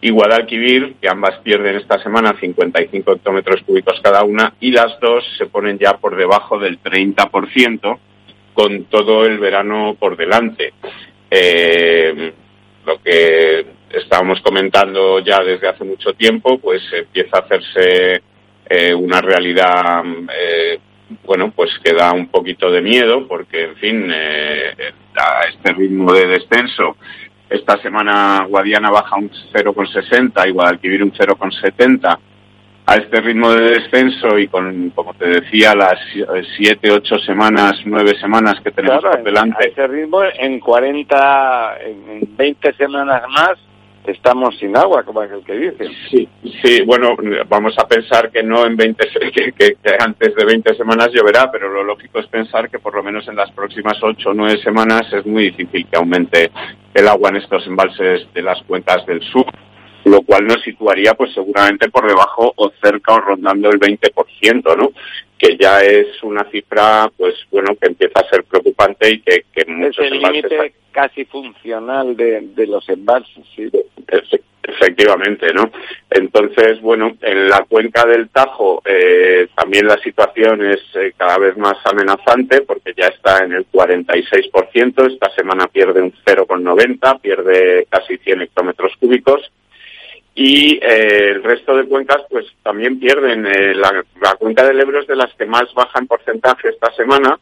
y 0.00 0.10
Guadalquivir, 0.10 0.96
que 1.00 1.08
ambas 1.08 1.38
pierden 1.40 1.76
esta 1.76 2.02
semana 2.02 2.36
55 2.38 3.12
hectómetros 3.12 3.62
cúbicos 3.62 4.00
cada 4.02 4.24
una, 4.24 4.54
y 4.60 4.70
las 4.70 5.00
dos 5.00 5.24
se 5.38 5.46
ponen 5.46 5.78
ya 5.78 5.96
por 5.96 6.16
debajo 6.16 6.58
del 6.58 6.80
30%, 6.80 7.98
con 8.54 8.84
todo 8.84 9.24
el 9.24 9.38
verano 9.38 9.96
por 9.98 10.16
delante. 10.16 10.72
Eh, 11.30 12.32
lo 12.84 13.02
que 13.02 13.66
estábamos 13.90 14.40
comentando 14.42 15.18
ya 15.20 15.42
desde 15.42 15.68
hace 15.68 15.84
mucho 15.84 16.12
tiempo, 16.12 16.58
pues 16.58 16.82
empieza 16.92 17.38
a 17.38 17.40
hacerse 17.40 18.22
eh, 18.68 18.94
una 18.94 19.20
realidad 19.20 20.02
eh, 20.38 20.78
bueno, 21.24 21.52
pues 21.54 21.70
que 21.84 21.92
da 21.92 22.12
un 22.12 22.28
poquito 22.28 22.70
de 22.70 22.82
miedo 22.82 23.26
porque, 23.26 23.64
en 23.64 23.76
fin, 23.76 24.10
eh, 24.12 24.92
a 25.16 25.48
este 25.48 25.72
ritmo 25.72 26.12
de 26.12 26.26
descenso, 26.26 26.96
esta 27.48 27.80
semana 27.80 28.44
Guadiana 28.48 28.90
baja 28.90 29.16
un 29.16 29.30
0,60 29.30 30.48
y 30.48 30.50
Guadalquivir 30.50 31.02
un 31.02 31.12
0,70. 31.12 32.18
A 32.88 32.94
este 32.94 33.20
ritmo 33.20 33.50
de 33.50 33.80
descenso 33.80 34.38
y 34.38 34.46
con, 34.46 34.90
como 34.90 35.12
te 35.14 35.26
decía, 35.26 35.74
las 35.74 35.98
siete, 36.56 36.92
ocho 36.92 37.18
semanas, 37.18 37.80
nueve 37.84 38.14
semanas 38.20 38.60
que 38.62 38.70
tenemos 38.70 39.02
por 39.02 39.24
delante. 39.24 39.56
A 39.58 39.68
ese 39.68 39.88
ritmo, 39.88 40.22
en 40.22 40.60
40, 40.60 41.78
en 41.80 42.36
20 42.36 42.72
semanas 42.74 43.22
más, 43.28 43.58
estamos 44.12 44.56
sin 44.58 44.76
agua, 44.76 45.02
como 45.02 45.22
es 45.22 45.30
el 45.30 45.44
que 45.44 45.54
dice. 45.54 45.88
Sí, 46.10 46.28
sí, 46.62 46.82
bueno, 46.84 47.16
vamos 47.48 47.74
a 47.78 47.86
pensar 47.86 48.30
que 48.30 48.42
no 48.42 48.66
en 48.66 48.76
20, 48.76 49.08
que, 49.34 49.52
que, 49.52 49.76
antes 49.98 50.34
de 50.34 50.44
20 50.44 50.74
semanas 50.74 51.10
lloverá, 51.12 51.50
pero 51.50 51.68
lo 51.68 51.84
lógico 51.84 52.18
es 52.18 52.26
pensar 52.26 52.70
que 52.70 52.78
por 52.78 52.94
lo 52.94 53.02
menos 53.02 53.26
en 53.28 53.36
las 53.36 53.50
próximas 53.52 53.98
8 54.00 54.30
o 54.30 54.34
9 54.34 54.62
semanas 54.62 55.12
es 55.12 55.24
muy 55.26 55.44
difícil 55.44 55.86
que 55.86 55.96
aumente 55.96 56.50
el 56.94 57.08
agua 57.08 57.30
en 57.30 57.36
estos 57.36 57.66
embalses 57.66 58.26
de 58.32 58.42
las 58.42 58.62
cuencas 58.62 59.04
del 59.06 59.22
sur, 59.22 59.46
lo 60.06 60.22
cual 60.22 60.46
nos 60.46 60.62
situaría 60.62 61.14
pues 61.14 61.32
seguramente 61.34 61.88
por 61.90 62.06
debajo 62.06 62.52
o 62.56 62.70
cerca 62.82 63.14
o 63.14 63.20
rondando 63.20 63.70
el 63.70 63.80
20%, 63.80 64.76
¿no? 64.76 64.92
Que 65.36 65.56
ya 65.56 65.80
es 65.80 66.22
una 66.22 66.44
cifra, 66.50 67.10
pues 67.16 67.34
bueno, 67.50 67.74
que 67.80 67.88
empieza 67.88 68.20
a 68.20 68.28
ser 68.28 68.44
preocupante 68.44 69.10
y 69.10 69.20
que, 69.20 69.44
que 69.52 69.64
muchos 69.66 70.04
es 70.04 70.12
el 70.12 70.20
límite 70.20 70.74
casi 70.92 71.24
funcional 71.24 72.16
de, 72.16 72.40
de 72.54 72.66
los 72.66 72.88
embalses, 72.88 73.44
sí. 73.54 73.70
Efectivamente, 74.68 75.52
¿no? 75.54 75.70
Entonces, 76.10 76.80
bueno, 76.80 77.16
en 77.22 77.48
la 77.48 77.64
cuenca 77.68 78.04
del 78.04 78.28
Tajo 78.30 78.82
eh, 78.84 79.46
también 79.54 79.86
la 79.86 79.96
situación 79.98 80.64
es 80.64 80.80
eh, 80.94 81.12
cada 81.16 81.38
vez 81.38 81.56
más 81.56 81.76
amenazante 81.84 82.62
porque 82.62 82.92
ya 82.96 83.06
está 83.06 83.44
en 83.44 83.52
el 83.52 83.66
46%, 83.70 85.12
esta 85.12 85.30
semana 85.36 85.68
pierde 85.68 86.02
un 86.02 86.12
0,90, 86.12 87.20
pierde 87.20 87.86
casi 87.88 88.18
100 88.18 88.42
hectómetros 88.42 88.92
cúbicos 88.98 89.52
y 90.38 90.78
eh, 90.82 91.30
el 91.30 91.42
resto 91.42 91.74
de 91.74 91.86
cuencas 91.86 92.22
pues 92.30 92.44
también 92.62 93.00
pierden. 93.00 93.42
la, 93.80 94.04
la 94.20 94.34
cuenca 94.34 94.64
del 94.64 94.78
Ebro 94.78 95.00
es 95.00 95.06
de 95.06 95.16
las 95.16 95.32
que 95.34 95.46
más 95.46 95.72
baja 95.74 95.98
en 95.98 96.06
porcentaje 96.06 96.68
esta 96.68 96.92
semana, 96.92 97.40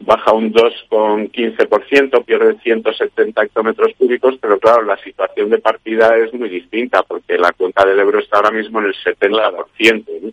baja 0.00 0.32
un 0.32 0.50
2,15%, 0.50 2.24
pierde 2.24 2.58
170 2.62 3.42
hectómetros 3.42 3.92
cúbicos, 3.98 4.36
pero 4.40 4.58
claro, 4.58 4.82
la 4.82 4.96
situación 4.96 5.50
de 5.50 5.58
partida 5.58 6.16
es 6.16 6.32
muy 6.32 6.48
distinta 6.48 7.02
porque 7.02 7.36
la 7.36 7.52
cuenca 7.52 7.84
del 7.84 8.00
Ebro 8.00 8.18
está 8.18 8.38
ahora 8.38 8.50
mismo 8.50 8.80
en 8.80 8.86
el 8.86 8.94
70%. 8.94 10.32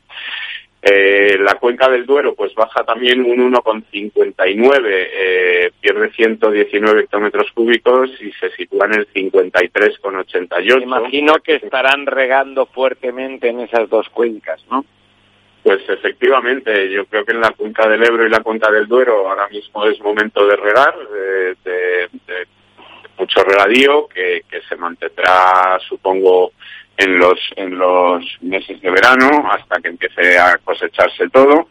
Eh, 0.81 1.37
la 1.39 1.55
cuenca 1.55 1.89
del 1.89 2.05
Duero 2.05 2.35
pues 2.35 2.55
baja 2.55 2.85
también 2.85 3.25
un 3.25 3.51
1,59, 3.51 4.85
eh, 4.87 5.71
pierde 5.81 6.09
119 6.11 7.01
hectómetros 7.01 7.51
cúbicos 7.51 8.09
y 8.21 8.31
se 8.31 8.49
sitúa 8.51 8.85
en 8.85 8.93
el 8.93 9.07
53,88. 9.13 10.81
Imagino 10.81 11.33
que 11.43 11.55
estarán 11.55 12.05
regando 12.05 12.65
fuertemente 12.65 13.49
en 13.49 13.59
esas 13.59 13.89
dos 13.89 14.07
cuencas, 14.09 14.65
¿no? 14.71 14.85
Pues 15.63 15.81
efectivamente, 15.89 16.89
yo 16.89 17.05
creo 17.05 17.25
que 17.25 17.33
en 17.33 17.41
la 17.41 17.51
cuenca 17.51 17.87
del 17.87 18.03
Ebro 18.03 18.25
y 18.25 18.29
la 18.29 18.39
cuenca 18.39 18.71
del 18.71 18.87
Duero 18.87 19.29
ahora 19.29 19.49
mismo 19.49 19.85
es 19.85 19.99
momento 19.99 20.47
de 20.47 20.55
regar, 20.55 20.95
de, 21.65 22.07
mucho 23.17 23.43
regadío, 23.43 24.07
que, 24.07 24.43
se 24.67 24.75
mantendrá, 24.77 25.77
supongo, 25.87 26.53
en 26.99 27.17
los, 27.17 27.39
en 27.55 27.75
los 27.77 28.25
meses 28.41 28.81
de 28.81 28.91
verano 28.91 29.49
hasta 29.49 29.79
que 29.81 29.87
empiece 29.87 30.37
a 30.37 30.57
cosecharse 30.57 31.29
todo. 31.29 31.69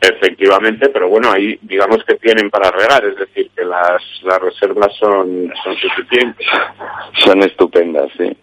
Efectivamente, 0.00 0.90
pero 0.90 1.08
bueno, 1.08 1.32
ahí 1.32 1.58
digamos 1.62 2.04
que 2.04 2.16
tienen 2.16 2.50
para 2.50 2.70
regar, 2.70 3.04
es 3.06 3.16
decir, 3.16 3.50
que 3.56 3.64
las, 3.64 4.02
las 4.22 4.40
reservas 4.40 4.94
son, 4.98 5.52
son 5.64 5.76
suficientes. 5.76 6.46
Son 7.24 7.42
estupendas, 7.42 8.10
sí. 8.16 8.36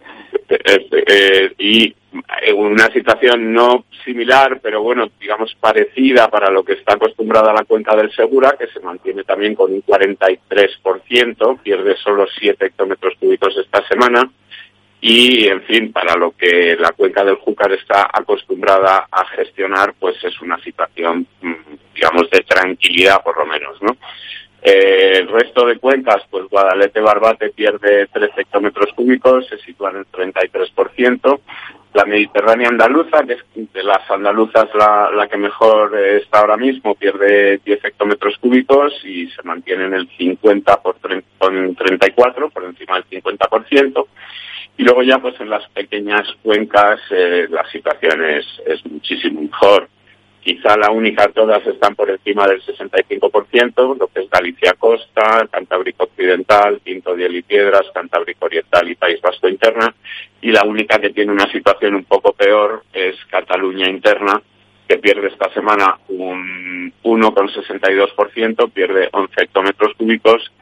Eh, 0.48 0.88
eh, 1.06 1.54
y 1.58 1.94
en 2.42 2.56
una 2.56 2.86
situación 2.92 3.52
no 3.52 3.84
similar, 4.04 4.60
pero 4.62 4.82
bueno, 4.82 5.10
digamos 5.18 5.54
parecida 5.58 6.28
para 6.28 6.50
lo 6.50 6.62
que 6.64 6.74
está 6.74 6.94
acostumbrada 6.94 7.52
la 7.52 7.64
cuenca 7.64 7.96
del 7.96 8.12
Segura, 8.12 8.56
que 8.58 8.66
se 8.68 8.80
mantiene 8.80 9.24
también 9.24 9.54
con 9.54 9.72
un 9.72 9.82
43%, 9.82 11.60
pierde 11.62 11.96
solo 11.96 12.26
7 12.38 12.66
hectómetros 12.66 13.14
cúbicos 13.18 13.56
esta 13.56 13.86
semana, 13.88 14.30
y, 15.06 15.48
en 15.48 15.60
fin, 15.64 15.92
para 15.92 16.16
lo 16.16 16.30
que 16.30 16.76
la 16.80 16.92
cuenca 16.92 17.22
del 17.22 17.36
Júcar 17.36 17.70
está 17.72 18.08
acostumbrada 18.10 19.06
a 19.10 19.26
gestionar, 19.26 19.92
pues 20.00 20.16
es 20.24 20.40
una 20.40 20.58
situación, 20.60 21.26
mm, 21.42 21.52
digamos, 21.94 22.30
de 22.30 22.40
tranquilidad 22.40 23.22
por 23.22 23.36
lo 23.36 23.44
menos, 23.44 23.82
¿no? 23.82 23.98
Eh, 24.62 25.18
el 25.18 25.28
resto 25.28 25.66
de 25.66 25.78
cuencas, 25.78 26.22
pues 26.30 26.46
Guadalete-Barbate 26.48 27.50
pierde 27.50 28.06
3 28.14 28.30
hectómetros 28.34 28.94
cúbicos, 28.94 29.46
se 29.46 29.58
sitúa 29.58 29.90
en 29.90 29.96
el 29.96 30.06
33%. 30.06 31.42
La 31.92 32.06
Mediterránea 32.06 32.70
andaluza, 32.70 33.24
que 33.26 33.34
es 33.34 33.72
de 33.74 33.84
las 33.84 34.10
andaluzas 34.10 34.70
la, 34.74 35.10
la 35.14 35.28
que 35.28 35.36
mejor 35.36 35.98
eh, 35.98 36.16
está 36.16 36.40
ahora 36.40 36.56
mismo, 36.56 36.94
pierde 36.94 37.60
10 37.62 37.84
hectómetros 37.84 38.38
cúbicos 38.38 38.94
y 39.04 39.28
se 39.28 39.42
mantiene 39.42 39.84
en 39.84 39.94
el 39.96 40.08
50 40.16 40.80
por 40.80 40.96
34, 40.96 42.48
por 42.48 42.64
encima 42.64 42.94
del 42.94 43.22
50%. 43.22 44.06
Y 44.76 44.82
luego 44.82 45.02
ya, 45.02 45.18
pues 45.18 45.38
en 45.40 45.50
las 45.50 45.68
pequeñas 45.68 46.26
cuencas 46.42 47.00
eh, 47.10 47.46
la 47.48 47.68
situación 47.70 48.24
es, 48.24 48.46
es 48.66 48.84
muchísimo 48.86 49.42
mejor. 49.42 49.88
Quizá 50.42 50.76
la 50.76 50.90
única, 50.90 51.28
todas 51.28 51.66
están 51.66 51.94
por 51.94 52.10
encima 52.10 52.46
del 52.46 52.60
65%, 52.62 53.96
lo 53.98 54.08
que 54.08 54.20
es 54.20 54.28
Galicia 54.28 54.74
Costa, 54.74 55.48
Cantábrico 55.50 56.04
Occidental, 56.04 56.80
Quinto 56.84 57.16
de 57.16 57.26
y 57.28 57.42
Piedras, 57.42 57.86
Cantábrico 57.94 58.44
Oriental 58.44 58.90
y 58.90 58.94
País 58.94 59.20
Vasco 59.22 59.48
Interna. 59.48 59.94
Y 60.42 60.50
la 60.50 60.64
única 60.64 60.98
que 60.98 61.10
tiene 61.10 61.32
una 61.32 61.50
situación 61.50 61.94
un 61.94 62.04
poco 62.04 62.34
peor 62.34 62.82
es 62.92 63.16
Cataluña 63.30 63.88
Interna, 63.88 64.42
que 64.86 64.98
pierde 64.98 65.28
esta 65.28 65.50
semana 65.54 65.98
un 66.08 66.92
1,62%, 67.02 68.70
pierde 68.70 69.08
11 69.12 69.42
hectómetros 69.42 69.94
cúbicos 69.96 70.52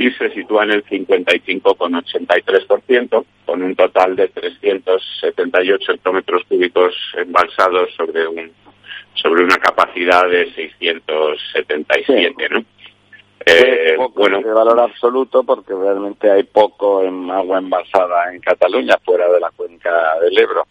y 0.00 0.10
se 0.12 0.30
sitúa 0.30 0.64
en 0.64 0.70
el 0.70 0.82
55,83%, 0.86 3.26
con 3.44 3.62
un 3.62 3.76
total 3.76 4.16
de 4.16 4.28
378 4.28 5.92
hectómetros 5.92 6.42
cúbicos 6.48 6.94
embalsados 7.18 7.90
sobre 7.94 8.26
un 8.26 8.50
sobre 9.12 9.44
una 9.44 9.58
capacidad 9.58 10.26
de 10.26 10.50
677, 10.54 12.48
¿no? 12.48 12.64
Eh, 13.44 13.98
bueno, 14.14 14.40
de 14.40 14.52
valor 14.52 14.80
absoluto 14.80 15.42
porque 15.42 15.74
realmente 15.74 16.30
hay 16.30 16.44
poco 16.44 17.02
en 17.02 17.30
agua 17.30 17.58
embalsada 17.58 18.32
en 18.32 18.40
Cataluña 18.40 18.96
fuera 19.04 19.30
de 19.30 19.40
la 19.40 19.50
cuenca 19.50 20.18
del 20.20 20.38
Ebro, 20.38 20.66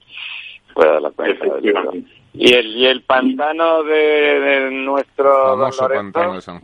fuera 0.74 0.96
de 0.96 1.02
la 1.02 1.12
cuenca 1.12 1.54
del 1.56 1.70
Ebro. 1.70 1.94
Y 2.42 2.54
el, 2.54 2.68
y 2.68 2.86
el 2.86 3.02
pantano 3.02 3.84
de, 3.84 4.70
nuestro 4.72 5.58
Don 5.58 5.72
Lorenzo. 5.78 6.62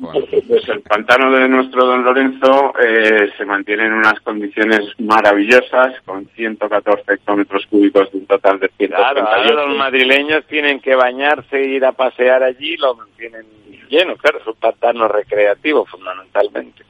Pues 0.48 0.70
el 0.70 0.82
pantano 0.82 1.30
de 1.32 1.50
nuestro 1.50 1.86
Don 1.86 2.02
Lorenzo 2.02 2.74
eh, 2.82 3.30
se 3.38 3.44
mantiene 3.44 3.88
en 3.88 3.92
unas 3.92 4.18
condiciones 4.22 4.80
maravillosas, 5.00 6.00
con 6.06 6.30
114 6.30 7.16
hectómetros 7.16 7.66
cúbicos 7.66 8.10
de 8.14 8.20
un 8.20 8.26
total 8.26 8.60
de 8.62 8.72
138. 8.78 9.26
Claro, 9.26 9.68
los 9.68 9.78
madrileños 9.78 10.46
tienen 10.46 10.80
que 10.80 10.96
bañarse 10.96 11.58
e 11.58 11.68
ir 11.68 11.84
a 11.84 11.92
pasear 11.92 12.42
allí, 12.42 12.78
lo 12.78 12.96
mantienen 12.96 13.46
lleno, 13.90 14.16
claro, 14.16 14.40
es 14.40 14.48
un 14.48 14.56
pantano 14.56 15.10
recreativo 15.10 15.86
fundamentalmente. 15.86 16.86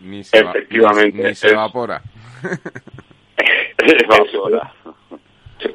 Ni 0.00 0.24
se 0.24 0.38
Efectivamente. 0.38 1.28
ni, 1.28 1.34
se 1.34 1.50
evapora. 1.50 2.00
evapora. 3.78 4.72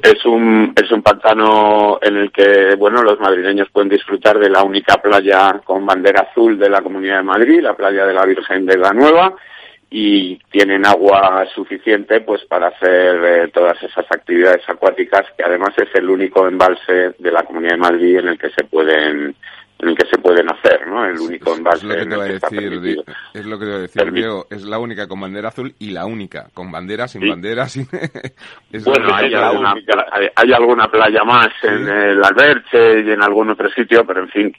Es 0.02 0.24
un, 0.24 0.72
es 0.74 0.90
un 0.90 1.02
pantano 1.02 1.98
en 2.02 2.16
el 2.16 2.32
que, 2.32 2.74
bueno, 2.76 3.02
los 3.02 3.20
madrileños 3.20 3.68
pueden 3.70 3.88
disfrutar 3.88 4.38
de 4.38 4.50
la 4.50 4.62
única 4.62 4.96
playa 4.96 5.60
con 5.64 5.86
bandera 5.86 6.28
azul 6.30 6.58
de 6.58 6.68
la 6.68 6.82
Comunidad 6.82 7.18
de 7.18 7.22
Madrid, 7.22 7.60
la 7.60 7.74
playa 7.74 8.04
de 8.04 8.14
la 8.14 8.26
Virgen 8.26 8.66
de 8.66 8.78
la 8.78 8.92
Nueva, 8.92 9.34
y 9.88 10.36
tienen 10.50 10.84
agua 10.84 11.46
suficiente 11.54 12.20
pues 12.20 12.44
para 12.46 12.68
hacer 12.68 13.24
eh, 13.24 13.48
todas 13.52 13.80
esas 13.82 14.04
actividades 14.10 14.68
acuáticas 14.68 15.24
que 15.36 15.44
además 15.44 15.70
es 15.76 15.94
el 15.94 16.10
único 16.10 16.48
embalse 16.48 17.14
de 17.18 17.30
la 17.30 17.44
Comunidad 17.44 17.74
de 17.74 17.76
Madrid 17.76 18.18
en 18.18 18.28
el 18.28 18.38
que 18.38 18.50
se 18.50 18.64
pueden 18.64 19.36
que 19.78 20.06
se 20.06 20.18
pueden 20.18 20.50
hacer, 20.50 20.86
¿no? 20.86 21.04
El 21.04 21.18
único 21.18 21.54
embalse. 21.54 21.86
Es 21.86 21.92
lo 21.92 21.94
que 21.94 22.06
te 22.06 22.16
voy 22.16 22.28
a 22.28 22.32
decir, 22.32 23.04
es 23.34 23.46
lo 23.46 23.58
que 23.58 23.64
te 23.64 23.70
voy 23.70 23.78
a 23.78 23.82
decir, 23.82 24.12
Diego. 24.12 24.46
Es 24.50 24.64
la 24.64 24.78
única 24.78 25.06
con 25.06 25.20
bandera 25.20 25.48
azul 25.48 25.74
y 25.78 25.90
la 25.90 26.06
única 26.06 26.48
con 26.54 26.70
bandera, 26.72 27.08
sin 27.08 27.28
bandera, 27.28 27.68
sin. 27.68 27.86
bueno, 28.84 29.14
hay 29.14 29.34
alguna, 29.34 29.74
hay, 30.34 30.52
alguna 30.52 30.90
playa 30.90 31.24
más 31.24 31.48
en 31.62 31.88
el 31.88 32.24
Alberche 32.24 33.00
y 33.00 33.10
en 33.10 33.22
algún 33.22 33.50
otro 33.50 33.68
sitio, 33.70 34.04
pero 34.06 34.20
en 34.20 34.28
fin, 34.28 34.52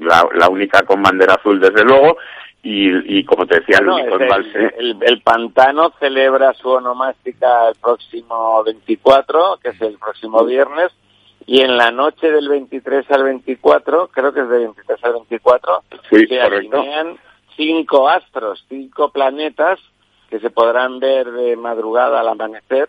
la, 0.00 0.26
la 0.34 0.48
única 0.48 0.82
con 0.82 1.02
bandera 1.02 1.34
azul, 1.34 1.60
desde 1.60 1.84
luego. 1.84 2.16
Y, 2.64 3.18
y, 3.18 3.24
como 3.24 3.44
te 3.44 3.58
decía, 3.58 3.78
el 3.80 3.88
único 3.88 4.20
embalse. 4.20 4.72
El, 4.78 4.96
el, 5.00 5.20
pantano 5.20 5.92
celebra 5.98 6.54
su 6.54 6.68
onomástica 6.68 7.68
el 7.68 7.74
próximo 7.74 8.62
24, 8.62 9.58
que 9.60 9.70
es 9.70 9.82
el 9.82 9.98
próximo 9.98 10.44
viernes, 10.44 10.92
y 11.46 11.60
en 11.60 11.76
la 11.76 11.90
noche 11.90 12.30
del 12.30 12.48
23 12.48 13.10
al 13.10 13.24
24, 13.24 14.08
creo 14.08 14.32
que 14.32 14.40
es 14.40 14.48
del 14.48 14.64
23 14.64 15.04
al 15.04 15.12
24, 15.12 15.84
se 16.10 16.40
alinean 16.40 17.18
cinco 17.56 18.08
astros, 18.08 18.64
cinco 18.68 19.10
planetas 19.10 19.78
que 20.28 20.40
se 20.40 20.50
podrán 20.50 20.98
ver 20.98 21.30
de 21.30 21.56
madrugada 21.56 22.20
al 22.20 22.28
amanecer 22.28 22.88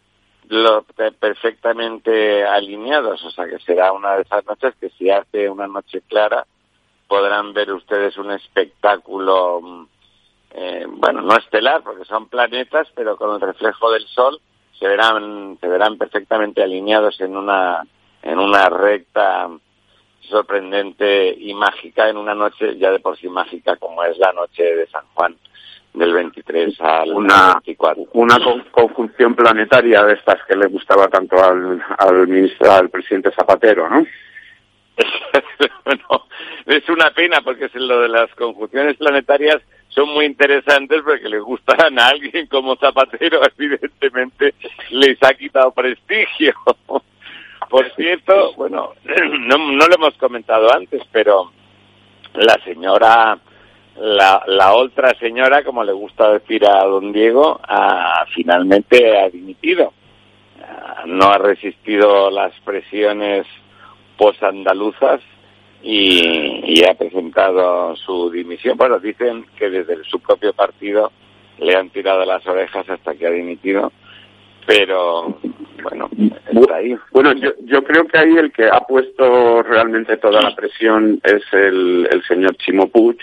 lo, 0.49 0.83
perfectamente 1.19 2.45
alineados, 2.45 3.23
o 3.23 3.31
sea 3.31 3.47
que 3.47 3.59
será 3.59 3.91
una 3.91 4.15
de 4.15 4.23
esas 4.23 4.45
noches 4.45 4.73
que 4.79 4.89
si 4.91 5.09
hace 5.09 5.49
una 5.49 5.67
noche 5.67 6.01
clara 6.07 6.45
podrán 7.07 7.53
ver 7.53 7.71
ustedes 7.71 8.17
un 8.17 8.31
espectáculo, 8.31 9.61
mm, 9.61 9.85
eh, 10.51 10.85
bueno, 10.87 11.21
no 11.21 11.35
estelar 11.37 11.81
porque 11.83 12.05
son 12.05 12.27
planetas, 12.27 12.87
pero 12.95 13.15
con 13.17 13.33
el 13.35 13.41
reflejo 13.41 13.91
del 13.91 14.05
sol 14.07 14.39
se 14.79 14.87
verán, 14.87 15.57
se 15.59 15.67
verán 15.67 15.97
perfectamente 15.97 16.63
alineados 16.63 17.19
en 17.21 17.37
una 17.37 17.85
en 18.23 18.39
una 18.39 18.69
recta 18.69 19.49
sorprendente 20.21 21.35
y 21.37 21.53
mágica 21.53 22.09
en 22.09 22.17
una 22.17 22.33
noche 22.33 22.77
ya 22.77 22.91
de 22.91 22.99
por 22.99 23.17
sí 23.17 23.27
mágica 23.27 23.75
como 23.75 24.03
es 24.03 24.17
la 24.17 24.31
noche 24.31 24.63
de 24.63 24.87
San 24.87 25.03
Juan 25.13 25.35
del 25.93 26.13
23 26.13 26.81
al 26.81 27.11
una, 27.11 27.53
24. 27.65 28.03
Una 28.13 28.37
conjunción 28.71 29.35
planetaria 29.35 30.03
de 30.03 30.13
estas 30.13 30.43
que 30.45 30.55
le 30.55 30.67
gustaba 30.67 31.07
tanto 31.07 31.35
al, 31.43 31.83
al 31.99 32.27
ministro, 32.27 32.71
al 32.71 32.89
presidente 32.89 33.31
Zapatero, 33.31 33.87
¿no? 33.89 34.05
bueno, 35.85 36.25
es 36.65 36.89
una 36.89 37.11
pena 37.11 37.41
porque 37.41 37.69
lo 37.73 38.01
de 38.01 38.09
las 38.09 38.33
conjunciones 38.35 38.97
planetarias 38.97 39.61
son 39.89 40.09
muy 40.09 40.25
interesantes 40.25 41.01
porque 41.03 41.29
le 41.29 41.39
gustan 41.39 41.99
a 41.99 42.07
alguien 42.07 42.47
como 42.47 42.75
Zapatero, 42.75 43.41
evidentemente 43.57 44.55
les 44.89 45.21
ha 45.21 45.33
quitado 45.33 45.71
prestigio. 45.71 46.53
Por 47.73 47.91
cierto, 47.95 48.53
bueno, 48.53 48.93
no, 49.47 49.57
no 49.57 49.87
lo 49.87 49.95
hemos 49.95 50.13
comentado 50.19 50.71
antes, 50.71 51.01
pero 51.11 51.51
la 52.35 52.53
señora, 52.63 53.39
la, 53.95 54.43
la 54.45 54.75
otra 54.75 55.15
señora, 55.15 55.63
como 55.63 55.83
le 55.83 55.91
gusta 55.91 56.33
decir 56.33 56.67
a 56.67 56.83
don 56.85 57.11
Diego, 57.11 57.59
ha, 57.67 58.27
finalmente 58.31 59.19
ha 59.19 59.27
dimitido. 59.27 59.91
No 61.07 61.31
ha 61.31 61.39
resistido 61.39 62.29
las 62.29 62.53
presiones 62.59 63.47
posandaluzas 64.17 65.21
y, 65.81 66.75
y 66.79 66.83
ha 66.83 66.93
presentado 66.93 67.95
su 67.95 68.29
dimisión. 68.29 68.77
Bueno, 68.77 68.99
dicen 68.99 69.47
que 69.57 69.71
desde 69.71 70.03
su 70.03 70.19
propio 70.19 70.53
partido 70.53 71.11
le 71.57 71.75
han 71.75 71.89
tirado 71.89 72.23
las 72.23 72.45
orejas 72.45 72.87
hasta 72.87 73.15
que 73.15 73.25
ha 73.25 73.31
dimitido 73.31 73.91
pero 74.65 75.37
bueno, 75.83 76.09
está 76.51 76.75
ahí. 76.75 76.95
Bueno, 77.11 77.33
yo, 77.33 77.51
yo 77.65 77.83
creo 77.83 78.05
que 78.05 78.17
ahí 78.17 78.35
el 78.37 78.51
que 78.51 78.65
ha 78.65 78.79
puesto 78.81 79.61
realmente 79.63 80.17
toda 80.17 80.41
la 80.41 80.55
presión 80.55 81.19
es 81.23 81.43
el, 81.51 82.07
el 82.11 82.23
señor 82.23 82.55
Chimo 82.57 82.87
Puig, 82.87 83.17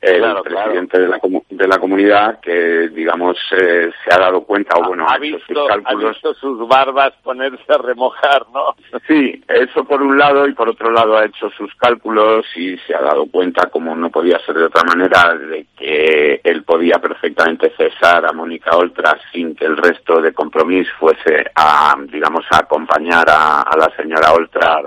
el 0.00 0.42
presidente 0.42 1.00
de, 1.00 1.08
la, 1.08 1.20
de 1.48 1.68
la 1.68 1.78
comunidad 1.78 2.40
que, 2.40 2.88
digamos, 2.88 3.36
eh, 3.52 3.90
se 4.04 4.14
ha 4.14 4.18
dado 4.18 4.42
cuenta, 4.42 4.78
o 4.78 4.88
bueno, 4.88 5.06
ha, 5.08 5.18
visto, 5.18 5.38
sus 5.46 5.68
cálculos. 5.68 6.04
ha 6.04 6.08
visto 6.08 6.34
sus 6.34 6.68
barbas 6.68 7.12
ponerse 7.22 7.64
a 7.72 7.78
remojar, 7.78 8.46
¿no? 8.52 8.74
Sí, 9.06 9.42
eso 9.48 9.84
por 9.84 10.02
un 10.02 10.18
lado, 10.18 10.46
y 10.46 10.54
por 10.54 10.68
otro 10.68 10.90
lado 10.90 11.16
ha 11.16 11.24
hecho 11.24 11.50
sus 11.50 11.74
cálculos 11.74 12.46
y 12.56 12.76
se 12.78 12.94
ha 12.94 13.00
dado 13.00 13.26
cuenta, 13.26 13.68
como 13.70 13.94
no 13.94 14.10
podía 14.10 14.38
ser 14.40 14.56
de 14.56 14.64
otra 14.64 14.84
manera, 14.84 15.34
de 15.34 15.66
que 15.76 16.40
él 16.44 16.62
podía 16.64 16.98
perfectamente 16.98 17.72
cesar 17.76 18.26
a 18.26 18.32
Mónica 18.32 18.76
Oltra 18.76 19.18
sin 19.32 19.54
que 19.54 19.64
el 19.64 19.76
resto 19.76 20.20
de 20.20 20.32
compromiso 20.32 20.90
fuese 20.98 21.50
a, 21.54 21.96
digamos, 22.10 22.44
a 22.50 22.58
acompañar 22.58 23.28
a, 23.28 23.62
a 23.62 23.76
la 23.76 23.90
señora 23.96 24.32
Oltra 24.32 24.82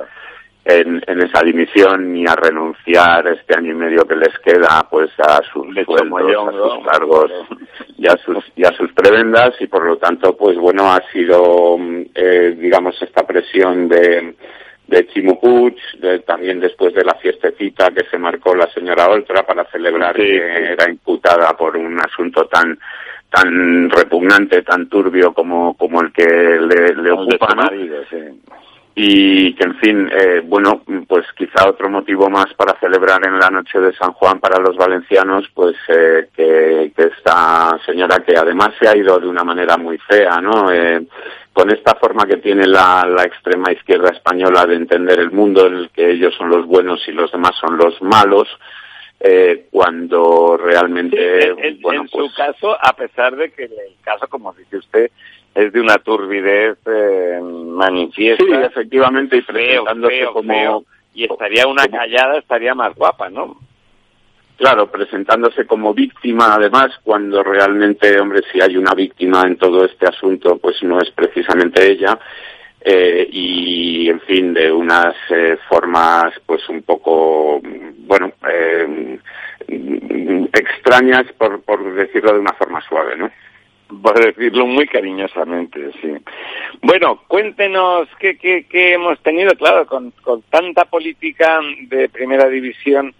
en, 0.65 1.01
en, 1.07 1.21
esa 1.21 1.43
dimisión 1.43 2.13
ni 2.13 2.25
a 2.25 2.35
renunciar 2.35 3.27
este 3.27 3.57
año 3.57 3.71
y 3.71 3.75
medio 3.75 4.05
que 4.05 4.15
les 4.15 4.37
queda 4.39 4.87
pues 4.89 5.09
a 5.19 5.41
sus 5.51 5.67
sueldos, 5.85 6.47
a 6.47 6.51
sus 6.51 6.85
cargos 6.85 7.31
y 7.97 8.07
a 8.07 8.15
sus, 8.17 8.43
y 8.55 8.63
a 8.63 8.71
sus 8.73 8.91
prebendas 8.93 9.53
y 9.59 9.67
por 9.67 9.85
lo 9.85 9.97
tanto 9.97 10.37
pues 10.37 10.57
bueno 10.57 10.91
ha 10.91 11.01
sido 11.11 11.77
eh, 12.13 12.55
digamos 12.59 13.01
esta 13.01 13.25
presión 13.25 13.87
de 13.87 14.35
de 14.87 15.07
Chimupuch, 15.07 15.79
de, 15.99 16.19
también 16.19 16.59
después 16.59 16.93
de 16.93 17.05
la 17.05 17.15
fiestecita 17.15 17.91
que 17.91 18.03
se 18.11 18.17
marcó 18.17 18.53
la 18.53 18.67
señora 18.73 19.07
Oltra 19.07 19.43
para 19.43 19.63
celebrar 19.71 20.13
que 20.15 20.73
era 20.73 20.89
imputada 20.89 21.55
por 21.55 21.77
un 21.77 21.97
asunto 21.99 22.45
tan 22.47 22.77
tan 23.29 23.89
repugnante, 23.89 24.61
tan 24.61 24.89
turbio 24.89 25.33
como, 25.33 25.77
como 25.77 26.01
el 26.01 26.11
que 26.11 26.25
le, 26.25 26.93
le 27.01 27.11
ocupa, 27.11 27.55
¿no? 27.55 27.69
Y 28.93 29.53
que 29.53 29.63
en 29.63 29.75
fin, 29.75 30.09
eh, 30.11 30.41
bueno, 30.43 30.83
pues 31.07 31.25
quizá 31.37 31.69
otro 31.69 31.89
motivo 31.89 32.29
más 32.29 32.53
para 32.55 32.77
celebrar 32.79 33.25
en 33.25 33.39
la 33.39 33.49
noche 33.49 33.79
de 33.79 33.93
San 33.93 34.11
Juan 34.13 34.39
para 34.39 34.59
los 34.59 34.75
valencianos, 34.75 35.49
pues 35.53 35.75
eh, 35.87 36.27
que, 36.35 36.91
que, 36.95 37.03
esta 37.03 37.79
señora 37.85 38.19
que 38.19 38.35
además 38.35 38.71
se 38.79 38.89
ha 38.89 38.97
ido 38.97 39.17
de 39.19 39.27
una 39.27 39.43
manera 39.43 39.77
muy 39.77 39.97
fea, 39.97 40.41
¿no? 40.41 40.71
Eh, 40.71 41.05
con 41.53 41.69
esta 41.71 41.95
forma 41.95 42.25
que 42.25 42.37
tiene 42.37 42.67
la, 42.67 43.05
la 43.05 43.23
extrema 43.23 43.71
izquierda 43.71 44.09
española 44.09 44.65
de 44.65 44.75
entender 44.75 45.19
el 45.19 45.31
mundo 45.31 45.67
en 45.67 45.75
el 45.75 45.89
que 45.91 46.11
ellos 46.11 46.33
son 46.37 46.49
los 46.49 46.65
buenos 46.65 47.01
y 47.07 47.11
los 47.11 47.31
demás 47.31 47.51
son 47.59 47.77
los 47.77 48.01
malos, 48.01 48.47
eh, 49.19 49.67
cuando 49.69 50.57
realmente 50.57 51.47
en, 51.47 51.63
en, 51.63 51.81
bueno, 51.81 52.01
en 52.01 52.09
pues, 52.09 52.31
su 52.31 52.35
caso 52.35 52.75
a 52.81 52.93
pesar 52.93 53.35
de 53.35 53.51
que 53.51 53.65
el 53.65 53.95
caso 54.03 54.27
como 54.27 54.51
dice 54.53 54.77
usted 54.77 55.11
es 55.53 55.73
de 55.73 55.81
una 55.81 55.97
turbidez 55.97 56.77
eh, 56.85 57.39
manifiesta 57.41 58.43
sí 58.43 58.51
efectivamente 58.53 59.37
y 59.37 59.41
feo, 59.41 59.53
presentándose 59.53 60.15
feo, 60.17 60.33
como 60.33 60.53
feo. 60.53 60.83
y 61.13 61.23
estaría 61.25 61.67
una 61.67 61.87
callada 61.87 62.37
estaría 62.37 62.73
más 62.73 62.95
guapa 62.95 63.29
no 63.29 63.57
Claro, 64.61 64.91
presentándose 64.91 65.65
como 65.65 65.91
víctima, 65.91 66.53
además, 66.53 66.91
cuando 67.01 67.41
realmente, 67.41 68.19
hombre, 68.19 68.41
si 68.51 68.61
hay 68.61 68.77
una 68.77 68.93
víctima 68.93 69.41
en 69.41 69.57
todo 69.57 69.83
este 69.83 70.05
asunto, 70.05 70.57
pues 70.57 70.83
no 70.83 70.99
es 70.99 71.09
precisamente 71.09 71.91
ella. 71.91 72.19
Eh, 72.79 73.27
y, 73.31 74.07
en 74.07 74.19
fin, 74.21 74.53
de 74.53 74.71
unas 74.71 75.15
eh, 75.31 75.57
formas, 75.67 76.33
pues 76.45 76.69
un 76.69 76.83
poco, 76.83 77.59
bueno, 78.05 78.33
eh, 78.47 79.17
extrañas, 80.53 81.25
por, 81.39 81.63
por 81.63 81.95
decirlo 81.95 82.33
de 82.33 82.39
una 82.39 82.53
forma 82.53 82.81
suave, 82.87 83.17
¿no? 83.17 83.31
Por 84.01 84.23
decirlo 84.23 84.65
muy 84.65 84.87
cariñosamente, 84.87 85.91
sí. 86.01 86.13
Bueno, 86.81 87.21
cuéntenos 87.27 88.07
qué, 88.19 88.37
qué, 88.37 88.65
hemos 88.93 89.19
tenido, 89.21 89.53
claro, 89.55 89.85
con, 89.85 90.11
con 90.23 90.41
tanta 90.43 90.85
política 90.85 91.59
de 91.87 92.09
primera 92.09 92.47
división, 92.47 93.13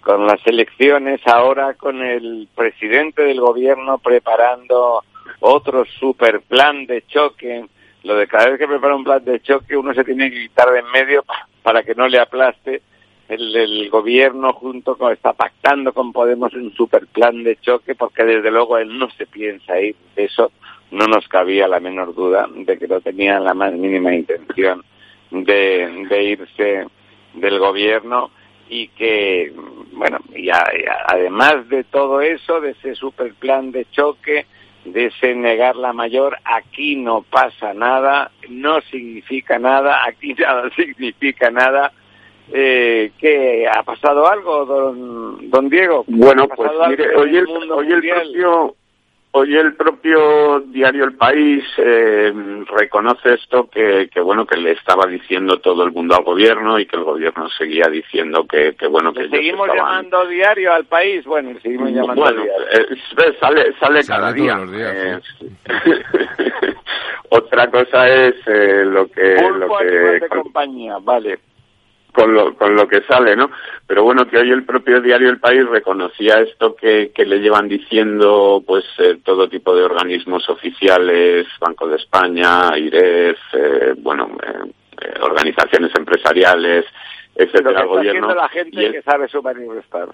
con 0.00 0.26
las 0.26 0.44
elecciones, 0.46 1.20
ahora 1.26 1.74
con 1.74 2.02
el 2.02 2.48
presidente 2.54 3.22
del 3.22 3.40
gobierno 3.40 3.98
preparando 3.98 5.02
otro 5.40 5.84
super 5.84 6.40
plan 6.42 6.86
de 6.86 7.02
choque. 7.06 7.64
Lo 8.04 8.14
de 8.14 8.26
cada 8.28 8.50
vez 8.50 8.58
que 8.58 8.68
prepara 8.68 8.94
un 8.94 9.04
plan 9.04 9.24
de 9.24 9.40
choque 9.40 9.76
uno 9.76 9.92
se 9.92 10.04
tiene 10.04 10.30
que 10.30 10.40
quitar 10.42 10.70
de 10.70 10.78
en 10.80 10.90
medio 10.92 11.22
pa- 11.24 11.46
para 11.62 11.82
que 11.82 11.94
no 11.94 12.06
le 12.08 12.18
aplaste. 12.18 12.80
El, 13.28 13.90
gobierno 13.90 14.54
junto 14.54 14.96
con 14.96 15.12
está 15.12 15.34
pactando 15.34 15.92
con 15.92 16.12
Podemos 16.12 16.54
un 16.54 16.72
super 16.74 17.06
plan 17.06 17.44
de 17.44 17.56
choque 17.56 17.94
porque 17.94 18.24
desde 18.24 18.50
luego 18.50 18.78
él 18.78 18.98
no 18.98 19.10
se 19.10 19.26
piensa 19.26 19.80
ir. 19.80 19.96
Eso 20.16 20.50
no 20.90 21.06
nos 21.06 21.28
cabía 21.28 21.68
la 21.68 21.80
menor 21.80 22.14
duda 22.14 22.48
de 22.50 22.78
que 22.78 22.88
no 22.88 23.00
tenía 23.00 23.38
la 23.38 23.52
más 23.52 23.72
mínima 23.72 24.14
intención 24.14 24.82
de, 25.30 26.22
irse 26.22 26.86
del 27.34 27.58
gobierno 27.58 28.30
y 28.70 28.88
que, 28.88 29.52
bueno, 29.92 30.18
y, 30.34 30.48
además 30.50 31.68
de 31.68 31.84
todo 31.84 32.20
eso, 32.20 32.60
de 32.60 32.70
ese 32.70 32.94
super 32.94 33.34
plan 33.34 33.72
de 33.72 33.86
choque, 33.90 34.46
de 34.84 35.06
ese 35.06 35.34
negar 35.34 35.76
la 35.76 35.92
mayor, 35.92 36.38
aquí 36.44 36.96
no 36.96 37.22
pasa 37.22 37.74
nada, 37.74 38.30
no 38.48 38.80
significa 38.82 39.58
nada, 39.58 40.04
aquí 40.06 40.34
nada 40.34 40.70
significa 40.76 41.50
nada. 41.50 41.92
Eh, 42.52 43.12
¿Qué 43.18 43.66
ha 43.70 43.82
pasado 43.82 44.26
algo, 44.26 44.64
don, 44.64 45.50
don 45.50 45.68
Diego? 45.68 46.04
Bueno, 46.06 46.44
¿Ha 46.50 46.54
pues 46.56 46.70
mire, 46.88 47.14
hoy 47.16 47.36
el, 47.36 47.46
hoy 47.70 47.92
el 47.92 48.00
propio 48.02 48.74
hoy 49.32 49.54
el 49.56 49.74
propio 49.74 50.60
diario 50.60 51.04
El 51.04 51.14
País 51.16 51.62
eh, 51.76 52.32
reconoce 52.74 53.34
esto 53.34 53.68
que, 53.68 54.08
que 54.12 54.20
bueno 54.20 54.46
que 54.46 54.56
le 54.56 54.72
estaba 54.72 55.06
diciendo 55.06 55.60
todo 55.60 55.84
el 55.84 55.92
mundo 55.92 56.16
al 56.16 56.24
gobierno 56.24 56.78
y 56.78 56.86
que 56.86 56.96
el 56.96 57.04
gobierno 57.04 57.46
seguía 57.50 57.88
diciendo 57.88 58.46
que, 58.48 58.74
que 58.74 58.86
bueno 58.86 59.12
que 59.12 59.20
¿Le 59.20 59.26
ellos 59.26 59.36
seguimos 59.38 59.68
estaban- 59.68 60.06
llamando 60.06 60.26
diario 60.28 60.72
al 60.72 60.86
país? 60.86 61.24
Bueno, 61.26 61.50
seguimos 61.62 61.90
llamando 61.90 62.22
bueno, 62.22 62.42
diario. 62.42 62.66
eh, 62.72 62.96
sale, 63.38 63.72
sale, 63.78 64.02
Sale 64.02 64.04
cada 64.06 64.34
todos 64.34 64.34
día. 64.34 64.56
los 64.56 64.72
días, 64.72 64.94
Eh, 64.96 65.20
Otra 67.30 67.70
cosa 67.70 68.08
es 68.08 68.34
eh, 68.46 68.82
lo 68.86 69.06
que, 69.08 69.34
lo 69.34 69.66
Pulpo 69.66 69.78
que 69.80 69.84
de 69.84 70.28
con- 70.28 70.42
compañía, 70.44 70.96
vale. 71.02 71.38
Con 72.18 72.34
lo, 72.34 72.54
con 72.56 72.74
lo 72.74 72.88
que 72.88 73.02
sale, 73.02 73.36
¿no? 73.36 73.50
Pero 73.86 74.02
bueno, 74.02 74.26
que 74.26 74.38
hoy 74.38 74.50
el 74.50 74.64
propio 74.64 75.00
diario 75.00 75.30
El 75.30 75.38
País 75.38 75.66
reconocía 75.68 76.40
esto 76.40 76.74
que, 76.74 77.12
que 77.14 77.24
le 77.24 77.38
llevan 77.38 77.68
diciendo 77.68 78.62
pues 78.66 78.84
eh, 78.98 79.18
todo 79.24 79.48
tipo 79.48 79.74
de 79.74 79.84
organismos 79.84 80.48
oficiales, 80.48 81.46
Banco 81.60 81.86
de 81.86 81.96
España, 81.96 82.76
IREF, 82.76 83.38
eh, 83.52 83.94
bueno, 83.98 84.36
eh, 84.42 84.72
eh, 85.00 85.14
organizaciones 85.20 85.92
empresariales, 85.96 86.84
Lo 87.36 87.44
etcétera, 87.44 87.68
que 87.68 87.76
está 87.76 87.84
gobierno. 87.84 88.34
la 88.34 88.48
gente 88.48 88.84
Y 88.84 88.90
que 88.90 89.02
sabe 89.02 89.28
su 89.28 89.40
manifestar. 89.40 90.08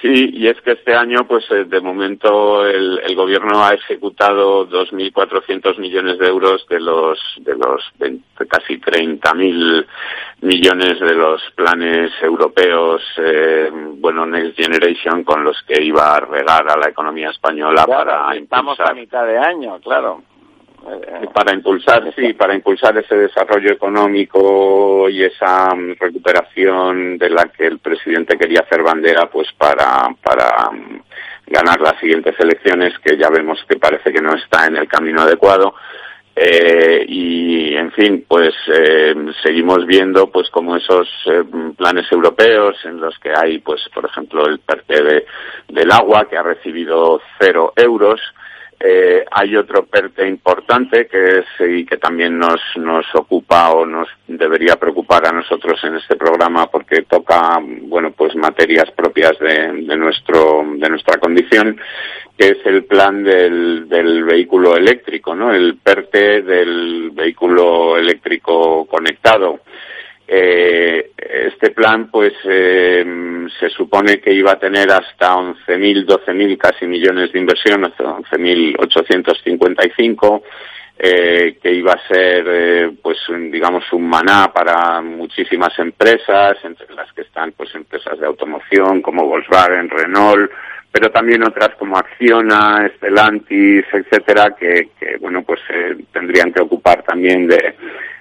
Sí, 0.00 0.30
y 0.32 0.46
es 0.48 0.60
que 0.62 0.72
este 0.72 0.94
año, 0.94 1.26
pues 1.26 1.44
eh, 1.50 1.64
de 1.64 1.80
momento 1.80 2.66
el, 2.66 3.00
el 3.04 3.14
gobierno 3.14 3.64
ha 3.64 3.74
ejecutado 3.74 4.68
2.400 4.68 5.78
millones 5.78 6.18
de 6.18 6.26
euros 6.26 6.66
de 6.68 6.80
los 6.80 7.18
de 7.40 7.54
los 7.56 7.82
20 7.98 8.24
casi 8.48 8.78
30.000 8.78 9.86
millones 10.42 11.00
de 11.00 11.14
los 11.14 11.42
planes 11.54 12.12
europeos, 12.22 13.02
eh, 13.18 13.70
bueno, 13.72 14.26
Next 14.26 14.56
Generation, 14.56 15.24
con 15.24 15.44
los 15.44 15.60
que 15.62 15.82
iba 15.82 16.14
a 16.14 16.20
regar 16.20 16.68
a 16.70 16.76
la 16.76 16.88
economía 16.88 17.30
española 17.30 17.84
Claro, 17.84 18.10
para 18.10 18.36
estamos 18.36 18.78
impulsar 18.78 18.90
a 18.90 18.94
mitad 18.94 19.26
de 19.26 19.38
año, 19.38 19.80
claro. 19.80 20.22
Eh, 20.88 21.26
para 21.34 21.52
impulsar, 21.52 22.12
sí, 22.14 22.32
para 22.34 22.54
impulsar 22.54 22.96
ese 22.96 23.16
desarrollo 23.16 23.72
económico 23.72 25.08
y 25.08 25.24
esa 25.24 25.74
mm, 25.74 25.96
recuperación 25.98 27.18
de 27.18 27.30
la 27.30 27.46
que 27.46 27.66
el 27.66 27.80
presidente 27.80 28.38
quería 28.38 28.60
hacer 28.60 28.82
bandera, 28.82 29.28
pues 29.28 29.48
para, 29.58 30.08
para 30.22 30.70
mm, 30.70 31.02
ganar 31.48 31.80
las 31.80 31.98
siguientes 31.98 32.34
elecciones, 32.38 32.96
que 33.00 33.16
ya 33.16 33.28
vemos 33.30 33.58
que 33.68 33.76
parece 33.76 34.12
que 34.12 34.20
no 34.20 34.34
está 34.34 34.66
en 34.66 34.76
el 34.76 34.86
camino 34.86 35.22
adecuado. 35.22 35.74
Eh, 36.38 37.06
y 37.08 37.74
en 37.74 37.90
fin 37.92 38.26
pues 38.28 38.54
eh, 38.66 39.14
seguimos 39.42 39.86
viendo 39.86 40.30
pues 40.30 40.50
como 40.50 40.76
esos 40.76 41.08
eh, 41.24 41.42
planes 41.74 42.12
europeos 42.12 42.76
en 42.84 43.00
los 43.00 43.18
que 43.20 43.32
hay 43.34 43.58
pues 43.60 43.80
por 43.94 44.04
ejemplo 44.04 44.46
el 44.46 44.58
PERTE 44.58 45.02
de, 45.02 45.26
del 45.68 45.90
agua 45.90 46.28
que 46.28 46.36
ha 46.36 46.42
recibido 46.42 47.22
cero 47.40 47.72
euros 47.74 48.20
eh, 48.78 49.24
hay 49.30 49.56
otro 49.56 49.86
PERTE 49.86 50.28
importante 50.28 51.06
que 51.06 51.38
es 51.38 51.46
y 51.60 51.86
que 51.86 51.96
también 51.96 52.38
nos 52.38 52.60
nos 52.76 53.06
ocupa 53.14 53.70
o 53.70 53.86
nos 53.86 54.08
debería 54.28 54.76
preocupar 54.76 55.26
a 55.26 55.32
nosotros 55.32 55.82
en 55.84 55.96
este 55.96 56.16
programa 56.16 56.70
porque 56.70 57.02
toca 57.02 57.58
bueno 57.82 58.12
pues 58.12 58.34
materias 58.36 58.90
propias 58.90 59.38
de, 59.38 59.84
de 59.86 59.96
nuestro 59.96 60.64
de 60.76 60.90
nuestra 60.90 61.18
condición 61.18 61.78
que 62.36 62.48
es 62.50 62.58
el 62.66 62.84
plan 62.84 63.24
del, 63.24 63.88
del 63.88 64.24
vehículo 64.24 64.76
eléctrico, 64.76 65.34
¿no? 65.34 65.52
El 65.52 65.78
PERTE 65.78 66.42
del 66.42 67.10
vehículo 67.12 67.96
eléctrico 67.96 68.84
conectado. 68.86 69.60
Eh, 70.28 71.12
este 71.16 71.70
plan, 71.70 72.10
pues, 72.10 72.32
eh, 72.44 73.46
se 73.60 73.70
supone 73.70 74.20
que 74.20 74.32
iba 74.32 74.50
a 74.52 74.58
tener 74.58 74.90
hasta 74.90 75.36
11.000, 75.36 76.04
12.000 76.04 76.58
casi 76.58 76.84
millones 76.86 77.30
de 77.32 77.38
inversión, 77.38 77.84
11.855, 77.84 80.42
eh, 80.98 81.58
que 81.62 81.72
iba 81.72 81.92
a 81.92 82.08
ser, 82.08 82.44
eh, 82.48 82.90
pues, 83.02 83.18
digamos, 83.28 83.84
un 83.92 84.08
maná 84.08 84.50
para 84.52 85.00
muchísimas 85.00 85.78
empresas, 85.78 86.56
entre 86.64 86.92
las 86.94 87.12
que 87.12 87.22
están, 87.22 87.52
pues, 87.52 87.72
empresas 87.74 88.18
de 88.18 88.26
automoción 88.26 89.00
como 89.02 89.26
Volkswagen, 89.26 89.90
Renault, 89.90 90.50
pero 90.90 91.10
también 91.10 91.42
otras 91.42 91.70
como 91.78 91.98
Acciona, 91.98 92.90
Stellantis, 92.96 93.84
etcétera, 93.92 94.54
que, 94.58 94.88
que 94.98 95.16
bueno, 95.18 95.42
pues 95.42 95.60
eh, 95.70 95.96
tendrían 96.12 96.52
que 96.52 96.62
ocupar 96.62 97.02
también 97.02 97.46
de 97.46 97.74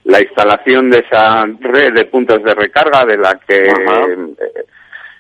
la 0.05 0.21
instalación 0.21 0.89
de 0.89 0.99
esa 0.99 1.45
red 1.59 1.93
de 1.93 2.05
puntos 2.05 2.43
de 2.43 2.53
recarga 2.53 3.05
de 3.05 3.17
la 3.17 3.39
que 3.47 3.67
eh, 3.67 4.65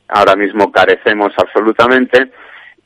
ahora 0.09 0.35
mismo 0.35 0.71
carecemos 0.71 1.33
absolutamente. 1.37 2.31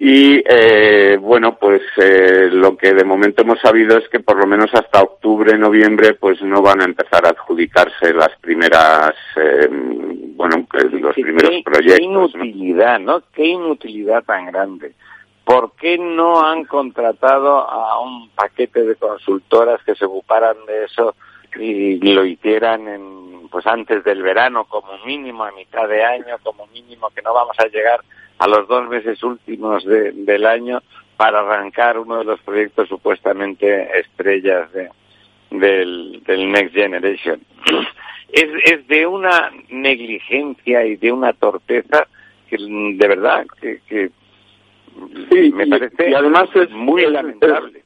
Y 0.02 0.42
eh, 0.46 1.18
bueno, 1.20 1.58
pues 1.58 1.82
eh, 1.98 2.48
lo 2.54 2.78
que 2.78 2.94
de 2.94 3.04
momento 3.04 3.42
hemos 3.42 3.60
sabido 3.60 3.98
es 3.98 4.08
que 4.08 4.22
por 4.22 4.38
lo 4.38 4.48
menos 4.48 4.74
hasta 4.74 5.02
octubre, 5.04 5.58
noviembre, 5.58 6.14
pues 6.14 6.42
no 6.42 6.62
van 6.62 6.82
a 6.82 6.86
empezar 6.86 7.26
a 7.26 7.32
adjudicarse 7.32 8.14
las 8.14 8.30
primeras, 8.40 9.14
eh, 9.36 9.68
bueno, 9.70 10.66
los 10.72 11.14
primeros 11.16 11.50
qué, 11.52 11.62
proyectos. 11.66 11.98
Qué 11.98 12.04
inutilidad, 12.06 13.00
¿no? 13.02 13.24
Qué 13.34 13.46
inutilidad 13.46 14.24
tan 14.24 14.46
grande. 14.46 14.94
¿Por 15.44 15.74
qué 15.74 15.98
no 15.98 16.46
han 16.48 16.64
contratado 16.64 17.70
a 17.70 18.00
un 18.00 18.30
paquete 18.30 18.84
de 18.84 18.96
consultoras 18.96 19.84
que 19.84 19.96
se 19.96 20.06
ocuparan 20.06 20.56
de 20.66 20.86
eso 20.86 21.14
y 21.60 21.98
lo 22.14 22.24
hicieran 22.24 22.88
en 22.88 23.50
pues 23.50 23.66
antes 23.66 24.04
del 24.04 24.22
verano, 24.22 24.66
como 24.66 24.98
mínimo 25.06 25.44
a 25.44 25.52
mitad 25.52 25.88
de 25.90 26.04
año, 26.04 26.38
como 26.44 26.68
mínimo 26.68 27.10
que 27.10 27.22
no 27.22 27.34
vamos 27.34 27.56
a 27.60 27.68
llegar 27.68 28.00
a 28.40 28.48
los 28.48 28.68
dos 28.68 28.90
meses 28.90 29.22
últimos 29.24 29.84
de, 29.86 30.12
del 30.14 30.46
año 30.46 30.82
para 31.18 31.42
arrancar 31.42 32.00
uno 32.00 32.18
de 32.20 32.26
los 32.26 32.40
proyectos 32.42 32.88
supuestamente 32.90 34.00
estrellas 34.00 34.72
de, 34.74 34.90
del, 35.52 36.24
del 36.26 36.52
Next 36.52 36.74
Generation. 36.74 37.40
Es, 38.32 38.48
es 38.66 38.88
de 38.88 39.08
una 39.08 39.52
negligencia 39.70 40.86
y 40.86 40.98
de 40.98 41.12
una 41.12 41.34
torpeza 41.34 42.08
que 42.48 42.58
de 42.60 43.08
verdad 43.08 43.48
que, 43.60 43.82
que 43.90 44.12
Sí, 45.32 45.52
me 45.52 45.66
y- 45.66 45.70
parece 45.72 46.12
y 46.12 46.14
además 46.14 46.48
es 46.54 46.70
muy 46.70 47.06
es- 47.06 47.10
lamentable. 47.12 47.79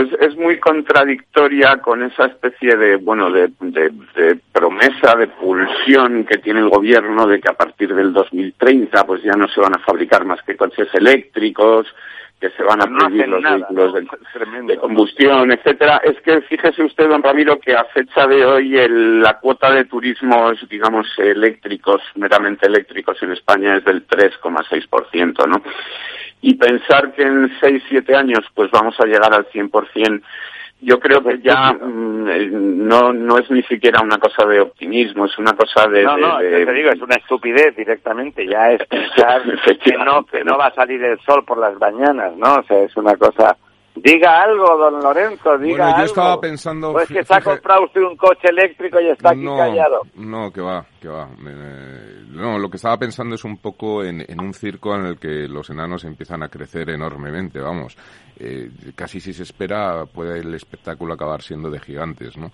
Es, 0.00 0.12
es 0.20 0.36
muy 0.36 0.58
contradictoria 0.58 1.78
con 1.78 2.02
esa 2.02 2.26
especie 2.26 2.76
de 2.76 2.96
bueno 2.96 3.30
de, 3.30 3.50
de, 3.60 3.90
de 4.16 4.38
promesa 4.52 5.14
de 5.16 5.28
pulsión 5.28 6.24
que 6.24 6.38
tiene 6.38 6.60
el 6.60 6.68
gobierno 6.68 7.26
de 7.26 7.40
que 7.40 7.48
a 7.50 7.54
partir 7.56 7.94
del 7.94 8.12
2030 8.12 9.04
pues 9.06 9.22
ya 9.22 9.32
no 9.32 9.48
se 9.48 9.60
van 9.60 9.74
a 9.74 9.78
fabricar 9.80 10.24
más 10.24 10.42
que 10.42 10.56
coches 10.56 10.88
eléctricos 10.94 11.86
que 12.40 12.50
se 12.50 12.62
van 12.62 12.80
a 12.80 12.86
prohibir 12.86 13.26
los 13.26 13.42
nada, 13.42 13.56
vehículos 13.56 13.92
¿no? 13.94 13.98
de, 13.98 14.62
de 14.74 14.76
combustión, 14.78 15.50
etcétera. 15.50 16.00
Es 16.04 16.20
que 16.20 16.40
fíjese 16.42 16.84
usted, 16.84 17.08
don 17.08 17.20
Ramiro, 17.20 17.58
que 17.58 17.74
a 17.74 17.82
fecha 17.86 18.28
de 18.28 18.46
hoy 18.46 18.78
el- 18.78 19.20
la 19.20 19.40
cuota 19.40 19.72
de 19.72 19.86
turismos, 19.86 20.56
digamos, 20.68 21.08
eléctricos, 21.18 22.00
meramente 22.14 22.68
eléctricos 22.68 23.20
en 23.24 23.32
España 23.32 23.74
es 23.78 23.84
del 23.84 24.06
3,6%, 24.06 25.48
¿no? 25.48 25.60
Y 26.40 26.54
pensar 26.54 27.12
que 27.12 27.22
en 27.22 27.50
6, 27.60 27.82
7 27.88 28.14
años 28.14 28.44
pues 28.54 28.70
vamos 28.70 28.98
a 29.00 29.06
llegar 29.06 29.32
al 29.34 29.46
100%, 29.48 30.22
yo 30.80 31.00
creo 31.00 31.20
que 31.24 31.40
ya 31.40 31.72
mm, 31.72 32.28
eh, 32.28 32.48
no, 32.52 33.12
no 33.12 33.38
es 33.38 33.50
ni 33.50 33.62
siquiera 33.64 34.00
una 34.00 34.18
cosa 34.18 34.46
de 34.46 34.60
optimismo, 34.60 35.24
es 35.24 35.36
una 35.38 35.54
cosa 35.54 35.88
de... 35.88 36.04
no, 36.04 36.14
de- 36.14 36.20
no, 36.22 36.38
de- 36.38 36.66
te 36.66 36.72
digo, 36.72 36.90
es 36.90 37.00
una 37.00 37.16
estupidez 37.16 37.74
directamente, 37.74 38.46
ya 38.46 38.70
es 38.70 38.84
pensar 38.88 39.42
que 39.82 39.96
no, 39.96 40.24
que 40.24 40.44
no 40.44 40.56
va 40.56 40.66
a 40.66 40.74
salir 40.74 41.02
el 41.02 41.18
sol 41.20 41.44
por 41.44 41.58
las 41.58 41.74
mañanas, 41.80 42.36
¿no? 42.36 42.54
O 42.56 42.62
sea, 42.62 42.82
es 42.84 42.96
una 42.96 43.16
cosa... 43.16 43.56
Diga 44.02 44.42
algo, 44.42 44.76
don 44.76 45.00
Lorenzo, 45.02 45.58
diga 45.58 45.84
Bueno, 45.84 45.90
yo 45.90 45.94
algo. 45.94 46.04
estaba 46.04 46.40
pensando... 46.40 46.92
Pues 46.92 47.08
que 47.08 47.24
se 47.24 47.34
ha 47.34 47.40
comprado 47.40 47.84
usted 47.84 48.00
un 48.02 48.16
coche 48.16 48.48
eléctrico 48.48 49.00
y 49.00 49.08
está 49.08 49.30
aquí 49.30 49.42
no, 49.42 49.56
callado. 49.56 50.02
No, 50.14 50.50
que 50.52 50.60
va, 50.60 50.84
que 51.00 51.08
va. 51.08 51.28
Eh, 51.46 52.22
no, 52.28 52.58
lo 52.58 52.68
que 52.68 52.76
estaba 52.76 52.96
pensando 52.96 53.34
es 53.34 53.44
un 53.44 53.56
poco 53.58 54.04
en, 54.04 54.24
en 54.26 54.40
un 54.40 54.52
circo 54.54 54.94
en 54.94 55.06
el 55.06 55.18
que 55.18 55.48
los 55.48 55.70
enanos 55.70 56.04
empiezan 56.04 56.42
a 56.42 56.48
crecer 56.48 56.90
enormemente, 56.90 57.60
vamos. 57.60 57.96
Eh, 58.38 58.70
casi 58.94 59.20
si 59.20 59.32
se 59.32 59.42
espera 59.42 60.04
puede 60.06 60.40
el 60.40 60.54
espectáculo 60.54 61.14
acabar 61.14 61.42
siendo 61.42 61.70
de 61.70 61.80
gigantes, 61.80 62.36
¿no? 62.36 62.52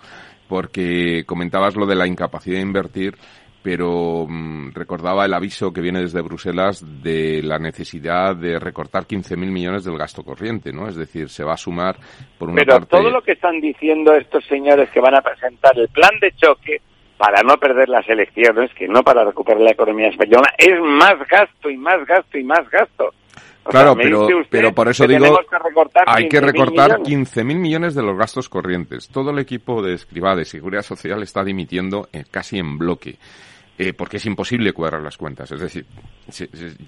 Porque 0.49 1.25
comentabas 1.27 1.77
lo 1.77 1.87
de 1.87 1.97
la 1.97 2.07
incapacidad 2.07 2.57
de 2.57 2.63
invertir, 2.63 3.17
pero 3.65 4.27
mm, 4.29 4.73
recordaba 4.75 5.25
el 5.25 5.33
aviso 5.33 5.73
que 5.73 5.81
viene 5.81 6.03
desde 6.03 6.21
Bruselas 6.21 6.85
de 7.03 7.41
la 7.43 7.59
necesidad 7.59 8.37
de 8.37 8.59
recortar 8.59 9.05
15.000 9.05 9.39
millones 9.39 9.85
del 9.85 9.97
gasto 9.97 10.23
corriente, 10.23 10.71
¿no? 10.71 10.87
Es 10.87 10.97
decir, 10.97 11.31
se 11.31 11.45
va 11.45 11.55
a 11.55 11.57
sumar 11.57 11.97
por 12.39 12.51
una 12.51 12.57
Pero 12.57 12.81
parte... 12.81 12.99
todo 12.99 13.09
lo 13.09 13.23
que 13.23 13.33
están 13.33 13.63
diciendo 13.63 14.13
estos 14.13 14.45
señores 14.45 14.91
que 14.91 15.01
van 15.01 15.15
a 15.15 15.23
presentar 15.23 15.79
el 15.79 15.89
plan 15.89 16.11
de 16.21 16.33
choque 16.33 16.83
para 17.17 17.43
no 17.43 17.57
perder 17.57 17.89
las 17.89 18.07
elecciones, 18.07 18.71
que 18.75 18.87
no 18.87 19.03
para 19.03 19.25
recuperar 19.25 19.63
la 19.63 19.71
economía 19.71 20.09
española, 20.09 20.53
es 20.59 20.79
más 20.83 21.15
gasto 21.27 21.71
y 21.71 21.79
más 21.79 22.05
gasto 22.07 22.37
y 22.37 22.45
más 22.45 22.69
gasto. 22.69 23.15
O 23.65 23.71
Claro, 23.71 23.97
pero, 23.97 24.29
pero 24.51 24.75
por 24.75 24.89
eso 24.89 25.07
digo, 25.07 25.25
que 25.25 26.01
hay 26.05 26.29
que 26.29 26.39
15.000 26.39 26.45
recortar 26.45 27.01
millones. 27.01 27.35
15.000 27.35 27.59
millones 27.59 27.95
de 27.95 28.03
los 28.03 28.19
gastos 28.19 28.51
corrientes. 28.51 29.09
Todo 29.09 29.31
el 29.31 29.39
equipo 29.39 29.81
de 29.81 29.95
Escribá 29.95 30.37
de 30.37 30.45
Seguridad 30.45 30.83
Social 30.83 31.23
está 31.23 31.43
dimitiendo 31.43 32.09
eh, 32.13 32.25
casi 32.31 32.59
en 32.59 32.77
bloque. 32.77 33.17
Eh, 33.77 33.93
porque 33.93 34.19
es 34.19 34.27
imposible 34.27 34.73
cuadrar 34.73 35.03
las 35.03 35.17
cuentas. 35.17 35.51
Es 35.51 35.61
decir, 35.61 35.85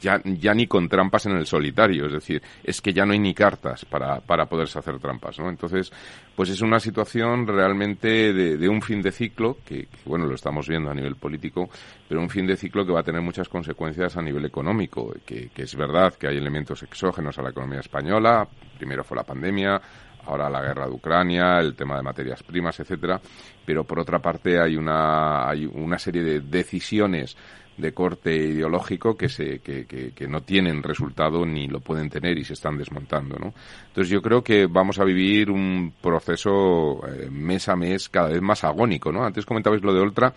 ya, 0.00 0.20
ya 0.24 0.54
ni 0.54 0.66
con 0.66 0.88
trampas 0.88 1.26
en 1.26 1.32
el 1.32 1.46
solitario. 1.46 2.06
Es 2.06 2.12
decir, 2.12 2.40
es 2.62 2.80
que 2.80 2.92
ya 2.92 3.04
no 3.04 3.12
hay 3.12 3.18
ni 3.18 3.34
cartas 3.34 3.84
para, 3.84 4.20
para 4.20 4.46
poderse 4.46 4.78
hacer 4.78 4.98
trampas, 4.98 5.38
¿no? 5.38 5.48
Entonces, 5.48 5.90
pues 6.36 6.50
es 6.50 6.60
una 6.60 6.78
situación 6.78 7.46
realmente 7.46 8.32
de, 8.32 8.56
de 8.56 8.68
un 8.68 8.82
fin 8.82 9.02
de 9.02 9.10
ciclo, 9.10 9.58
que, 9.64 9.86
que, 9.86 9.98
bueno, 10.04 10.26
lo 10.26 10.34
estamos 10.34 10.68
viendo 10.68 10.90
a 10.90 10.94
nivel 10.94 11.16
político, 11.16 11.68
pero 12.08 12.20
un 12.20 12.30
fin 12.30 12.46
de 12.46 12.56
ciclo 12.56 12.86
que 12.86 12.92
va 12.92 13.00
a 13.00 13.04
tener 13.04 13.20
muchas 13.20 13.48
consecuencias 13.48 14.16
a 14.16 14.22
nivel 14.22 14.44
económico, 14.44 15.12
que, 15.24 15.48
que 15.48 15.62
es 15.62 15.74
verdad 15.74 16.14
que 16.14 16.28
hay 16.28 16.36
elementos 16.36 16.82
exógenos 16.82 17.36
a 17.38 17.42
la 17.42 17.50
economía 17.50 17.80
española, 17.80 18.46
primero 18.78 19.02
fue 19.02 19.16
la 19.16 19.24
pandemia, 19.24 19.80
ahora 20.26 20.50
la 20.50 20.62
guerra 20.62 20.86
de 20.86 20.92
Ucrania, 20.92 21.58
el 21.60 21.74
tema 21.74 21.96
de 21.96 22.02
materias 22.02 22.42
primas, 22.42 22.78
etcétera, 22.80 23.20
pero 23.64 23.84
por 23.84 24.00
otra 24.00 24.18
parte 24.18 24.60
hay 24.60 24.76
una 24.76 25.48
hay 25.48 25.66
una 25.66 25.98
serie 25.98 26.22
de 26.22 26.40
decisiones 26.40 27.36
de 27.76 27.92
corte 27.92 28.34
ideológico 28.34 29.16
que 29.16 29.28
se 29.28 29.58
que, 29.58 29.84
que, 29.86 30.12
que 30.12 30.28
no 30.28 30.40
tienen 30.40 30.82
resultado 30.82 31.44
ni 31.44 31.68
lo 31.68 31.80
pueden 31.80 32.08
tener 32.08 32.38
y 32.38 32.44
se 32.44 32.54
están 32.54 32.78
desmontando, 32.78 33.36
¿no? 33.38 33.52
Entonces 33.88 34.10
yo 34.10 34.22
creo 34.22 34.42
que 34.42 34.66
vamos 34.66 34.98
a 34.98 35.04
vivir 35.04 35.50
un 35.50 35.92
proceso 36.00 37.06
eh, 37.06 37.28
mes 37.30 37.68
a 37.68 37.76
mes 37.76 38.08
cada 38.08 38.28
vez 38.28 38.40
más 38.40 38.64
agónico, 38.64 39.12
¿no? 39.12 39.24
Antes 39.24 39.44
comentabais 39.44 39.82
lo 39.82 39.92
de 39.92 40.00
Oltra 40.00 40.32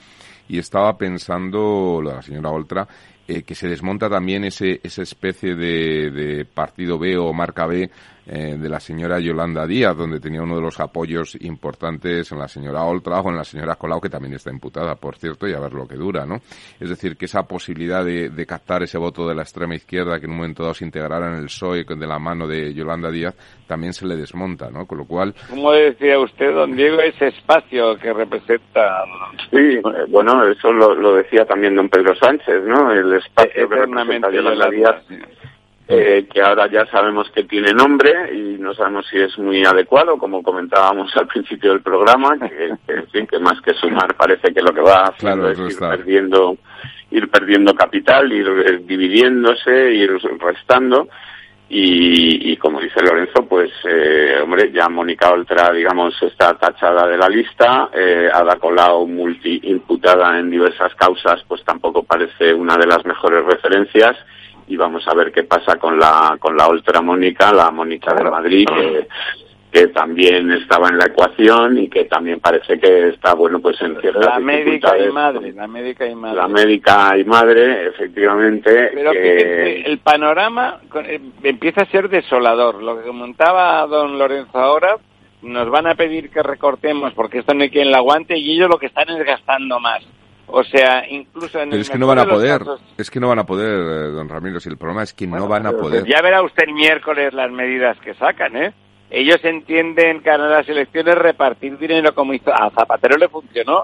y 0.50 0.58
estaba 0.58 0.98
pensando 0.98 2.02
lo 2.02 2.10
de 2.10 2.16
la 2.18 2.22
señora 2.22 2.50
Oltra 2.50 2.88
eh, 3.28 3.44
que 3.44 3.56
se 3.56 3.70
desmonta 3.70 4.10
también 4.10 4.44
ese 4.44 4.80
esa 4.84 5.04
especie 5.04 5.56
de, 5.56 6.10
de 6.10 6.46
partido 6.46 6.98
B 6.98 7.16
o 7.18 7.32
marca 7.32 7.68
B 7.68 7.90
eh, 8.32 8.58
de 8.60 8.70
la 8.70 8.80
señora 8.80 9.20
Yolanda 9.20 9.66
Díaz, 9.66 9.98
donde 9.98 10.20
tenía 10.20 10.44
uno 10.44 10.56
de 10.56 10.62
los 10.62 10.80
apoyos 10.80 11.36
importantes 11.42 12.32
en 12.32 12.38
la 12.38 12.48
señora 12.48 12.84
Oltra 12.84 13.22
o 13.22 13.30
en 13.32 13.38
la 13.38 13.44
señora 13.44 13.74
Colau, 13.74 14.00
que 14.00 14.10
también 14.10 14.36
está 14.36 14.52
imputada, 14.52 14.94
por 14.94 15.16
cierto, 15.16 15.48
y 15.48 15.54
a 15.54 15.60
ver 15.60 15.74
lo 15.74 15.88
que 15.88 15.96
dura, 15.96 16.28
¿no? 16.28 16.36
Es 16.80 16.90
decir, 16.90 17.18
que 17.18 17.26
esa 17.26 17.42
posibilidad 17.48 18.06
de, 18.06 18.30
de 18.30 18.46
captar 18.46 18.84
ese 18.84 19.00
voto 19.00 19.28
de 19.28 19.34
la 19.34 19.42
extrema 19.42 19.74
izquierda 19.74 20.20
que 20.20 20.26
en 20.26 20.32
un 20.32 20.38
momento 20.38 20.62
dado 20.62 20.76
se 20.76 20.86
integrara 20.86 21.28
en 21.28 21.40
el 21.40 21.46
PSOE 21.46 21.84
de 21.84 22.08
la 22.08 22.20
mano 22.20 22.46
de 22.46 22.72
Yolanda 22.72 23.10
Díaz, 23.10 23.36
también 23.66 23.94
se 23.94 24.06
le 24.06 24.16
desmonta, 24.16 24.70
¿no? 24.70 24.86
Con 24.86 25.00
lo 25.00 25.06
cual... 25.06 25.34
Como 25.50 25.72
decía 25.72 26.20
usted, 26.20 26.54
don 26.54 26.76
Diego, 26.76 27.00
ese 27.02 27.30
espacio 27.30 27.98
que 27.98 28.14
representa... 28.14 29.06
Sí, 29.50 29.58
eh, 29.58 29.82
eso 30.48 30.72
lo, 30.72 30.96
lo 30.96 31.16
decía 31.16 31.46
también 31.46 31.76
don 31.76 31.90
Pedro 31.90 32.16
Sánchez, 32.16 32.64
¿no? 32.66 32.92
El 32.92 33.14
espacio 33.14 33.52
que 33.54 33.76
representa 33.76 34.28
Eternamente 34.28 34.34
Yolanda, 34.34 34.70
Díaz, 34.70 35.04
eh, 35.88 36.28
que 36.32 36.42
ahora 36.42 36.68
ya 36.68 36.86
sabemos 36.86 37.32
que 37.32 37.46
tiene 37.46 37.74
nombre 37.74 38.32
y 38.34 38.58
no 38.60 38.74
sabemos 38.76 39.08
si 39.10 39.18
es 39.20 39.38
muy 39.40 39.66
adecuado, 39.66 40.18
como 40.18 40.44
comentábamos 40.44 41.16
al 41.18 41.26
principio 41.28 41.72
del 41.72 41.82
programa, 41.82 42.38
que, 42.38 42.74
que, 42.86 42.94
en 42.94 43.08
fin, 43.08 43.26
que 43.28 43.40
más 43.40 43.60
que 43.62 43.74
sumar 43.74 44.14
parece 44.16 44.54
que 44.54 44.62
lo 44.62 44.72
que 44.72 44.82
va 44.82 45.08
haciendo 45.08 45.46
Claro, 45.46 45.50
es 45.50 45.60
ir 45.60 45.68
está. 45.68 45.90
perdiendo, 45.90 46.58
ir 47.10 47.28
perdiendo 47.30 47.74
capital, 47.74 48.32
ir 48.32 48.48
eh, 48.48 48.80
dividiéndose, 48.84 49.92
ir 49.94 50.12
restando. 50.40 51.10
Y, 51.72 52.52
y 52.52 52.58
como 52.58 52.82
dice 52.82 53.00
Lorenzo, 53.02 53.46
pues, 53.48 53.70
eh, 53.88 54.40
hombre, 54.42 54.72
ya 54.72 54.90
Mónica 54.90 55.32
Oltra, 55.32 55.72
digamos, 55.72 56.20
está 56.24 56.56
tachada 56.56 57.06
de 57.08 57.16
la 57.16 57.30
lista, 57.30 57.90
eh, 57.94 58.28
Ada 58.34 58.56
Colau, 58.56 59.06
multi-imputada 59.06 60.40
en 60.40 60.50
diversas 60.50 60.96
causas, 60.96 61.44
pues 61.48 61.64
tampoco 61.64 62.02
parece 62.04 62.56
una 62.56 62.76
de 62.76 62.88
las 62.88 63.06
mejores 63.06 63.46
referencias. 63.46 64.18
Y 64.68 64.78
vamos 64.78 65.08
a 65.08 65.14
ver 65.14 65.32
qué 65.32 65.44
pasa 65.44 65.78
con 65.78 66.00
la, 66.00 66.38
con 66.40 66.58
la 66.58 66.68
Oltra 66.68 67.02
Mónica, 67.02 67.52
la 67.52 67.70
Mónica 67.70 68.14
de 68.14 68.24
Madrid, 68.24 68.68
que, 68.68 69.08
que 69.72 69.88
también 69.90 70.52
estaba 70.52 70.90
en 70.90 70.98
la 70.98 71.06
ecuación 71.06 71.78
y 71.78 71.90
que 71.90 72.06
también 72.06 72.40
parece 72.40 72.80
que 72.80 73.10
está, 73.10 73.36
bueno, 73.36 73.60
pues 73.60 73.80
en 73.82 74.00
ciertas 74.02 74.26
La 74.26 74.40
médica 74.40 74.98
y 74.98 75.12
madre, 75.12 75.52
la 75.54 75.68
médica 75.68 76.08
y 76.08 76.16
madre. 76.16 76.36
La 76.38 76.48
médica 76.48 77.18
y 77.18 77.24
madre, 77.24 77.88
efectivamente. 77.88 78.92
Pero 78.94 79.12
que- 79.12 79.82
el 79.82 80.00
panorama 80.00 80.80
eh, 81.06 81.20
empieza 81.44 81.82
a 81.82 81.86
ser 81.86 82.10
desolador. 82.10 82.82
Lo 82.82 82.98
que 83.00 83.08
comentaba 83.08 83.86
don 83.86 84.18
Lorenzo 84.18 84.58
ahora, 84.58 84.98
nos 85.44 85.70
van 85.70 85.88
a 85.88 85.96
pedir 85.96 86.30
que 86.32 86.42
recortemos 86.44 87.14
porque 87.14 87.38
esto 87.40 87.54
no 87.54 87.62
hay 87.64 87.70
quien 87.70 87.92
lo 87.92 87.98
aguante 87.98 88.38
y 88.38 88.52
ellos 88.56 88.70
lo 88.70 88.78
que 88.80 88.88
están 88.88 89.10
es 89.10 89.24
gastando 89.26 89.80
más. 89.80 90.04
O 90.48 90.64
sea, 90.64 91.08
incluso 91.08 91.60
en 91.60 91.70
Pero 91.70 91.76
el 91.76 91.82
es 91.82 91.90
que 91.92 92.00
no 92.00 92.08
van 92.08 92.18
a 92.20 92.26
poder, 92.26 92.58
casos- 92.60 92.82
es 92.98 93.12
que 93.12 93.20
no 93.20 93.28
van 93.30 93.38
a 93.40 93.46
poder, 93.46 93.70
eh, 93.70 94.12
don 94.12 94.28
Ramiro, 94.28 94.60
si 94.60 94.68
el 94.68 94.78
problema 94.78 95.04
es 95.04 95.14
que 95.14 95.28
no 95.28 95.48
van 95.48 95.68
a 95.68 95.72
poder. 95.74 96.06
Ya 96.08 96.22
verá 96.24 96.42
usted 96.42 96.64
el 96.68 96.74
miércoles 96.74 97.34
las 97.36 97.52
medidas 97.52 98.00
que 98.00 98.16
sacan, 98.16 98.58
¿eh? 98.58 98.74
Ellos 99.10 99.40
entienden 99.44 100.22
que 100.22 100.30
a 100.30 100.38
las 100.38 100.68
elecciones 100.70 101.16
repartir 101.16 101.78
dinero 101.78 102.14
como 102.14 102.34
hizo. 102.34 102.54
A 102.54 102.70
Zapatero 102.70 103.18
le 103.18 103.28
funcionó. 103.28 103.84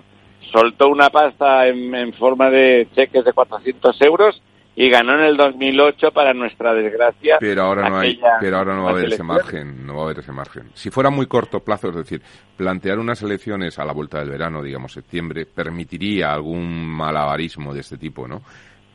Soltó 0.51 0.89
una 0.89 1.09
pasta 1.09 1.67
en, 1.67 1.93
en 1.95 2.13
forma 2.13 2.49
de 2.49 2.87
cheques 2.95 3.25
de 3.25 3.33
400 3.33 3.99
euros 4.01 4.41
y 4.75 4.89
ganó 4.89 5.13
en 5.17 5.21
el 5.21 5.37
2008 5.37 6.11
para 6.11 6.33
nuestra 6.33 6.73
desgracia. 6.73 7.37
Pero 7.39 7.63
ahora 7.63 7.89
no 7.89 7.99
hay, 7.99 8.19
pero 8.39 8.57
ahora 8.57 8.75
no 8.75 8.83
va 8.83 8.89
a 8.89 8.93
haber 8.93 9.13
ese 9.13 9.23
margen, 9.23 9.85
no 9.85 9.95
va 9.95 10.01
a 10.01 10.05
haber 10.05 10.19
ese 10.19 10.31
margen. 10.33 10.69
Si 10.73 10.89
fuera 10.91 11.09
muy 11.09 11.27
corto 11.27 11.61
plazo, 11.61 11.89
es 11.89 11.95
decir, 11.95 12.21
plantear 12.57 12.99
unas 12.99 13.21
elecciones 13.21 13.79
a 13.79 13.85
la 13.85 13.93
vuelta 13.93 14.19
del 14.19 14.29
verano, 14.29 14.61
digamos 14.61 14.91
septiembre, 14.91 15.45
permitiría 15.45 16.33
algún 16.33 16.85
malabarismo 16.85 17.73
de 17.73 17.79
este 17.79 17.97
tipo, 17.97 18.27
¿no? 18.27 18.41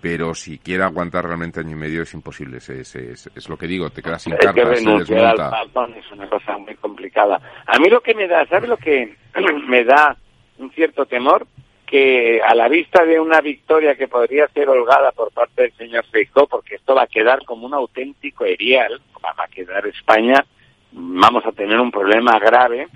Pero 0.01 0.35
si 0.35 0.59
quiere 0.59 0.83
aguantar 0.83 1.25
realmente 1.27 1.61
año 1.61 1.73
y 1.73 1.81
medio 1.81 2.03
es 2.03 2.15
imposible, 2.15 2.57
es, 2.59 2.69
es, 2.71 2.97
es- 2.97 3.31
es 3.35 3.49
lo 3.49 3.57
que 3.59 3.67
digo, 3.67 3.91
te 3.91 4.03
quedas 4.03 4.23
sin 4.23 4.33
que 4.33 4.47
cartas, 4.47 4.79
se 4.79 4.85
renunciar 4.87 5.19
al 5.27 5.51
patón, 5.51 5.95
es 5.95 6.11
una 6.13 6.29
cosa 6.29 6.57
muy 6.59 6.75
complicada. 6.77 7.41
A 7.67 7.79
mí 7.79 7.89
lo 7.91 8.01
que 8.01 8.15
me 8.15 8.27
da, 8.27 8.47
¿sabe 8.47 8.67
lo 8.67 8.77
que 8.79 9.15
me 9.69 9.85
da 9.85 10.17
un 10.59 10.71
cierto 10.73 11.07
temor? 11.07 11.47
que 11.87 12.41
a 12.41 12.55
la 12.55 12.69
vista 12.69 13.05
de 13.05 13.19
una 13.19 13.41
victoria 13.41 13.97
que 13.97 14.07
podría 14.07 14.47
ser 14.55 14.69
holgada 14.69 15.11
por 15.11 15.33
parte 15.33 15.63
del 15.63 15.73
señor 15.73 16.05
Feijó, 16.09 16.47
porque 16.47 16.77
esto 16.77 16.95
va 16.95 17.03
a 17.03 17.07
quedar 17.09 17.45
como 17.45 17.67
un 17.67 17.75
auténtico 17.75 18.45
erial, 18.45 19.03
va 19.25 19.35
a 19.37 19.49
quedar 19.49 19.85
España, 19.89 20.47
vamos 20.93 21.45
a 21.45 21.51
tener 21.51 21.81
un 21.81 21.91
problema 21.91 22.39
grave, 22.39 22.87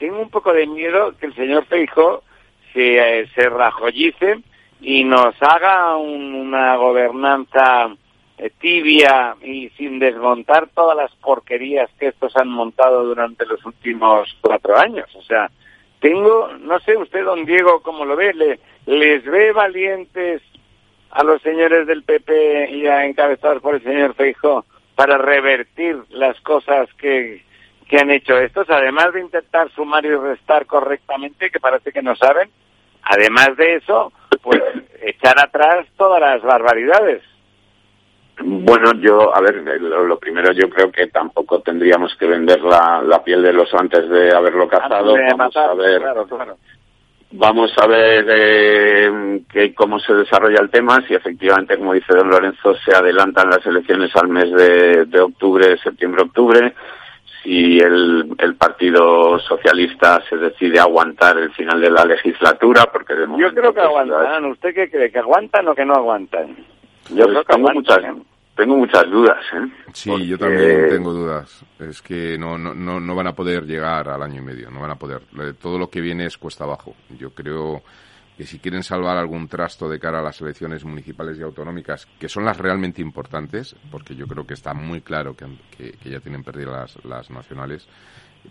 tengo 0.00 0.18
un 0.20 0.28
poco 0.28 0.52
de 0.52 0.66
miedo 0.66 1.16
que 1.20 1.26
el 1.26 1.36
señor 1.36 1.66
Feijó 1.66 2.24
se, 2.72 3.20
eh, 3.20 3.28
se 3.32 3.48
rajollice 3.48 4.40
y 4.82 5.04
nos 5.04 5.34
haga 5.40 5.96
una 5.96 6.76
gobernanza 6.76 7.94
eh, 8.36 8.50
tibia 8.60 9.36
y 9.40 9.68
sin 9.70 10.00
desmontar 10.00 10.68
todas 10.74 10.96
las 10.96 11.14
porquerías 11.16 11.88
que 11.98 12.08
estos 12.08 12.36
han 12.36 12.48
montado 12.48 13.04
durante 13.04 13.46
los 13.46 13.64
últimos 13.64 14.36
cuatro 14.40 14.76
años. 14.76 15.08
O 15.14 15.22
sea, 15.22 15.50
tengo, 16.00 16.50
no 16.60 16.80
sé 16.80 16.96
usted, 16.96 17.24
don 17.24 17.44
Diego, 17.44 17.80
cómo 17.80 18.04
lo 18.04 18.16
ve, 18.16 18.34
¿Le, 18.34 18.58
les 18.86 19.24
ve 19.24 19.52
valientes 19.52 20.42
a 21.12 21.22
los 21.22 21.40
señores 21.42 21.86
del 21.86 22.02
PP 22.02 22.70
y 22.72 22.86
a 22.88 23.06
encabezados 23.06 23.62
por 23.62 23.76
el 23.76 23.82
señor 23.84 24.14
Feijo 24.14 24.64
para 24.96 25.16
revertir 25.16 26.02
las 26.10 26.40
cosas 26.40 26.92
que, 26.94 27.44
que 27.88 27.98
han 27.98 28.10
hecho 28.10 28.36
estos, 28.38 28.68
además 28.68 29.12
de 29.12 29.20
intentar 29.20 29.70
sumar 29.70 30.04
y 30.04 30.14
restar 30.14 30.66
correctamente, 30.66 31.50
que 31.50 31.60
parece 31.60 31.92
que 31.92 32.02
no 32.02 32.16
saben, 32.16 32.50
además 33.02 33.56
de 33.56 33.76
eso, 33.76 34.12
pues 34.42 34.60
echar 35.00 35.38
atrás 35.38 35.86
todas 35.96 36.20
las 36.20 36.42
barbaridades. 36.42 37.22
Bueno, 38.44 38.92
yo, 38.94 39.34
a 39.34 39.40
ver, 39.40 39.62
lo, 39.80 40.18
primero 40.18 40.52
yo 40.52 40.68
creo 40.68 40.90
que 40.90 41.06
tampoco 41.08 41.60
tendríamos 41.60 42.14
que 42.16 42.26
vender 42.26 42.60
la, 42.62 43.02
la 43.02 43.22
piel 43.22 43.42
del 43.42 43.58
oso 43.60 43.78
antes 43.78 44.08
de 44.08 44.34
haberlo 44.34 44.66
cazado. 44.68 45.14
Vamos 45.36 45.56
a 45.56 45.74
ver, 45.74 46.02
vamos 47.32 47.72
a 47.78 47.86
ver 47.86 48.26
eh, 48.28 49.42
que, 49.50 49.74
cómo 49.74 49.98
se 50.00 50.14
desarrolla 50.14 50.60
el 50.60 50.70
tema, 50.70 51.02
si 51.06 51.14
efectivamente, 51.14 51.78
como 51.78 51.92
dice 51.92 52.14
don 52.14 52.30
Lorenzo, 52.30 52.74
se 52.84 52.94
adelantan 52.94 53.50
las 53.50 53.64
elecciones 53.66 54.10
al 54.16 54.28
mes 54.28 54.50
de, 54.50 55.04
de 55.04 55.20
octubre, 55.20 55.76
septiembre-octubre, 55.78 56.74
si 57.42 57.78
el, 57.78 58.34
el 58.38 58.54
Partido 58.54 59.38
Socialista 59.40 60.22
se 60.28 60.36
decide 60.36 60.78
aguantar 60.78 61.38
el 61.38 61.52
final 61.52 61.80
de 61.80 61.90
la 61.90 62.04
legislatura, 62.04 62.86
porque 62.92 63.14
de 63.14 63.26
Yo 63.26 63.52
creo 63.52 63.72
que 63.72 63.80
pues, 63.80 63.84
aguantan. 63.84 64.44
¿Usted 64.46 64.74
qué 64.74 64.90
cree? 64.90 65.10
¿Que 65.10 65.18
aguantan 65.18 65.68
o 65.68 65.74
que 65.74 65.84
no 65.84 65.94
aguantan? 65.94 66.56
Yo 67.10 67.26
creo 67.26 67.44
que 67.44 67.54
tengo 67.54 67.70
muchas, 67.72 67.98
tengo 68.56 68.76
muchas 68.76 69.10
dudas. 69.10 69.44
¿eh? 69.54 69.68
Sí, 69.92 70.26
yo 70.26 70.38
también 70.38 70.88
tengo 70.88 71.12
dudas. 71.12 71.64
Es 71.80 72.00
que 72.00 72.38
no, 72.38 72.56
no, 72.56 72.74
no, 72.74 73.00
no 73.00 73.14
van 73.14 73.26
a 73.26 73.34
poder 73.34 73.64
llegar 73.64 74.08
al 74.08 74.22
año 74.22 74.40
y 74.40 74.44
medio, 74.44 74.70
no 74.70 74.80
van 74.80 74.92
a 74.92 74.96
poder. 74.96 75.22
Todo 75.60 75.78
lo 75.78 75.90
que 75.90 76.00
viene 76.00 76.26
es 76.26 76.38
cuesta 76.38 76.64
abajo. 76.64 76.94
Yo 77.18 77.30
creo 77.30 77.82
que 78.36 78.46
si 78.46 78.58
quieren 78.58 78.82
salvar 78.82 79.18
algún 79.18 79.48
trasto 79.48 79.88
de 79.88 79.98
cara 79.98 80.20
a 80.20 80.22
las 80.22 80.40
elecciones 80.40 80.84
municipales 80.84 81.38
y 81.38 81.42
autonómicas, 81.42 82.06
que 82.18 82.28
son 82.28 82.44
las 82.44 82.56
realmente 82.56 83.02
importantes, 83.02 83.76
porque 83.90 84.14
yo 84.14 84.26
creo 84.26 84.46
que 84.46 84.54
está 84.54 84.74
muy 84.74 85.02
claro 85.02 85.36
que, 85.36 85.46
ya 86.04 86.20
tienen 86.20 86.42
perdidas 86.42 86.96
las, 86.96 87.04
las 87.04 87.30
nacionales, 87.30 87.86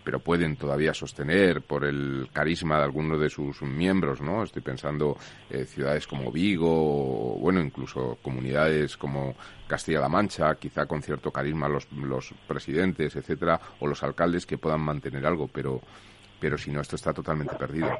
pero 0.04 0.20
pueden 0.20 0.56
todavía 0.56 0.94
sostener 0.94 1.62
por 1.62 1.84
el 1.84 2.28
carisma 2.32 2.78
de 2.78 2.84
algunos 2.84 3.20
de 3.20 3.28
sus 3.28 3.62
miembros, 3.62 4.20
¿no? 4.20 4.42
Estoy 4.42 4.62
pensando 4.62 5.18
eh, 5.50 5.64
ciudades 5.64 6.06
como 6.06 6.32
Vigo, 6.32 7.34
o, 7.34 7.38
bueno, 7.38 7.60
incluso 7.60 8.18
comunidades 8.22 8.96
como 8.96 9.34
Castilla-La 9.66 10.08
Mancha, 10.08 10.54
quizá 10.54 10.86
con 10.86 11.02
cierto 11.02 11.30
carisma 11.30 11.68
los, 11.68 11.90
los 11.92 12.32
presidentes, 12.46 13.16
etcétera, 13.16 13.60
o 13.80 13.86
los 13.86 14.02
alcaldes 14.02 14.46
que 14.46 14.58
puedan 14.58 14.80
mantener 14.80 15.26
algo, 15.26 15.48
pero, 15.48 15.80
pero 16.40 16.56
si 16.56 16.70
no, 16.70 16.80
esto 16.80 16.96
está 16.96 17.12
totalmente 17.12 17.56
perdido. 17.56 17.90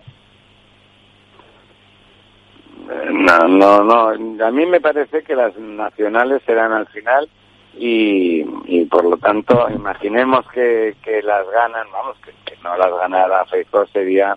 No, 3.11 3.49
no, 3.49 3.85
no. 3.85 4.45
A 4.45 4.51
mí 4.51 4.67
me 4.67 4.81
parece 4.81 5.23
que 5.23 5.37
las 5.37 5.57
nacionales 5.57 6.43
serán 6.45 6.73
al 6.73 6.87
final 6.89 7.29
y, 7.75 8.45
por 8.87 9.05
lo 9.05 9.17
tanto 9.17 9.67
imaginemos 9.71 10.47
que, 10.53 10.97
que 11.03 11.23
las 11.23 11.49
ganan, 11.51 11.87
vamos, 11.93 12.17
que, 12.19 12.33
no 12.63 12.77
las 12.77 12.91
ganara 12.91 13.45
Feijóo 13.47 13.87
sería 13.87 14.37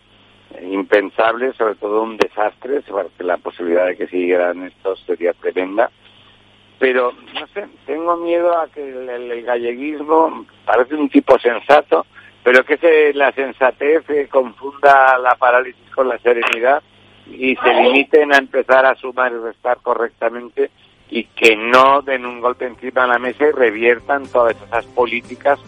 impensable, 0.62 1.54
sobre 1.54 1.76
todo 1.76 2.04
un 2.04 2.18
desastre, 2.18 2.82
porque 2.88 3.24
la 3.24 3.38
posibilidad 3.38 3.88
de 3.88 3.98
que 3.98 4.08
siguieran 4.08 4.64
estos 4.64 5.00
sería 5.06 5.34
tremenda. 5.34 5.92
Pero, 6.80 7.14
no 7.34 7.48
sé, 7.48 7.68
tengo 7.86 8.18
miedo 8.18 8.58
a 8.58 8.68
que 8.68 8.82
el, 8.82 9.44
galleguismo 9.44 10.46
parece 10.66 10.96
un 10.96 11.10
tipo 11.10 11.38
sensato, 11.40 12.06
pero 12.44 12.64
que 12.64 12.78
se, 12.78 13.14
la 13.14 13.32
sensatez 13.32 14.04
confunda 14.30 15.18
la 15.20 15.36
parálisis 15.36 15.90
con 15.94 16.10
la 16.10 16.18
serenidad 16.20 16.82
y 17.28 17.56
se 17.56 17.74
limiten 17.74 18.34
a 18.34 18.38
empezar 18.38 18.86
a 18.86 18.96
sumar 18.96 19.32
y 19.32 19.38
restar 19.38 19.78
correctamente 19.82 20.70
y 21.10 21.26
que 21.26 21.56
no 21.56 22.02
den 22.02 22.26
un 22.26 22.42
golpe 22.42 22.66
encima 22.66 23.04
de 23.04 23.08
la 23.08 23.20
mesa 23.20 23.46
y 23.48 23.52
reviertan 23.52 24.28
todas 24.28 24.56
esas 24.62 24.86
políticas 24.88 25.60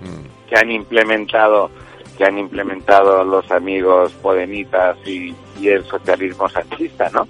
mm. 0.00 0.48
que 0.48 0.56
han 0.56 0.70
implementado 0.70 1.70
que 2.16 2.24
han 2.24 2.38
implementado 2.38 3.24
los 3.24 3.50
amigos 3.50 4.12
podemitas 4.14 4.96
y, 5.06 5.34
el 5.62 5.84
socialismo 5.84 6.48
sanchista, 6.48 7.08
¿no? 7.10 7.26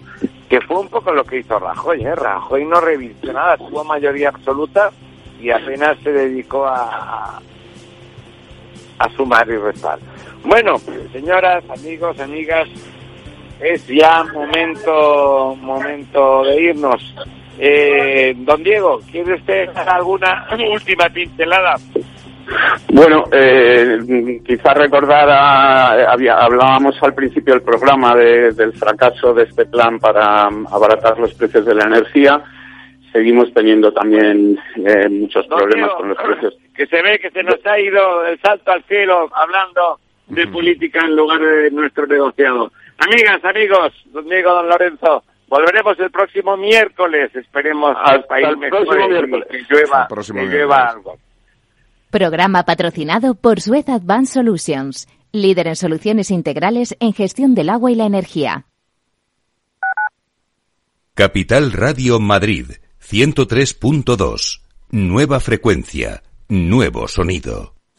Que 0.49 0.61
fue 0.61 0.79
un 0.79 0.89
poco 0.89 1.13
lo 1.13 1.25
que 1.25 1.39
hizo 1.39 1.59
Rajoy, 1.59 2.05
¿eh? 2.05 2.15
Rajoy 2.15 2.65
no 2.65 2.81
revirtió 2.81 3.33
nada, 3.33 3.57
tuvo 3.57 3.85
mayoría 3.85 4.31
absoluta 4.31 4.91
y 5.41 5.51
apenas 5.51 5.97
se 6.03 6.13
dedicó 6.13 6.67
a, 6.67 7.41
a 8.99 9.09
sumar 9.11 9.49
y 9.49 9.57
restar. 9.57 9.99
Bueno, 10.45 10.79
señoras, 11.13 11.65
amigos, 11.71 12.19
amigas, 12.19 12.69
es 13.61 13.87
ya 13.87 14.25
momento 14.33 15.57
momento 15.61 16.45
de 16.45 16.63
irnos. 16.63 17.15
Eh, 17.59 18.35
don 18.39 18.63
Diego, 18.63 19.01
¿quiere 19.11 19.35
usted 19.35 19.73
dar 19.73 19.89
alguna 19.89 20.47
última 20.73 21.09
pincelada? 21.09 21.77
Bueno, 22.89 23.25
eh, 23.33 24.41
quizá 24.45 24.73
recordar, 24.75 25.29
había, 26.09 26.39
hablábamos 26.39 26.97
al 27.03 27.15
principio 27.15 27.55
del 27.55 27.63
programa 27.63 28.15
del 28.15 28.73
fracaso 28.75 29.35
de 29.35 29.45
este 29.45 29.67
plan 29.67 29.99
para 29.99 30.45
abaratar 30.45 31.19
los 31.19 31.35
precios 31.35 31.65
de 31.67 31.75
la 31.75 31.85
energía. 31.85 32.41
Seguimos 33.13 33.53
teniendo 33.53 33.93
también 33.93 34.59
eh, 34.77 35.09
muchos 35.09 35.47
problemas 35.47 35.91
con 35.95 36.11
los 36.11 36.19
precios. 36.19 36.55
Que 36.77 36.87
se 36.89 37.01
ve 37.01 37.19
que 37.19 37.31
se 37.31 37.43
nos 37.43 37.65
ha 37.65 37.81
ido 37.81 38.27
el 38.27 38.39
salto 38.39 38.71
al 38.71 38.83
cielo 38.83 39.31
hablando 39.35 39.99
de 40.29 40.47
política 40.47 41.01
en 41.07 41.17
lugar 41.17 41.41
de 41.41 41.71
nuestro 41.71 42.07
negociado. 42.07 42.71
Amigas, 42.99 43.45
amigos, 43.45 43.93
don 44.07 44.29
Diego, 44.29 44.53
don 44.53 44.69
Lorenzo, 44.69 45.23
Volveremos 45.49 45.99
el 46.01 46.11
próximo 46.11 46.57
miércoles. 46.57 47.31
Esperemos 47.35 47.97
al 48.03 48.25
país 48.25 48.49
el 48.49 48.69
próximo 48.69 49.09
miércoles. 49.09 49.47
que 49.51 49.63
llueva, 49.69 50.09
que 50.09 50.47
llueva 50.47 50.89
algo. 50.89 51.19
Programa 52.11 52.65
patrocinado 52.65 53.35
por 53.35 53.61
Suez 53.61 53.89
Advanced 53.89 54.35
Solutions, 54.35 55.09
líder 55.33 55.69
en 55.69 55.77
soluciones 55.77 56.31
integrales 56.31 56.97
en 56.99 57.13
gestión 57.13 57.55
del 57.55 57.69
agua 57.69 57.91
y 57.93 57.95
la 57.95 58.07
energía. 58.07 58.67
Capital 61.15 61.73
Radio 61.73 62.19
Madrid, 62.21 62.67
103.2. 63.01 64.61
Nueva 64.91 65.41
frecuencia, 65.41 66.23
nuevo 66.49 67.09
sonido. 67.09 67.76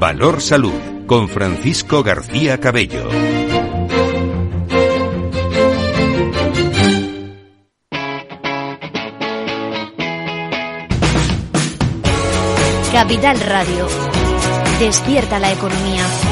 Valor 0.00 0.40
Salud. 0.40 1.04
Con 1.06 1.28
Francisco 1.28 2.02
García 2.02 2.58
Cabello. 2.58 3.10
Capital 12.94 13.40
Radio. 13.40 13.86
Despierta 14.78 15.38
la 15.38 15.52
economía. 15.52 16.29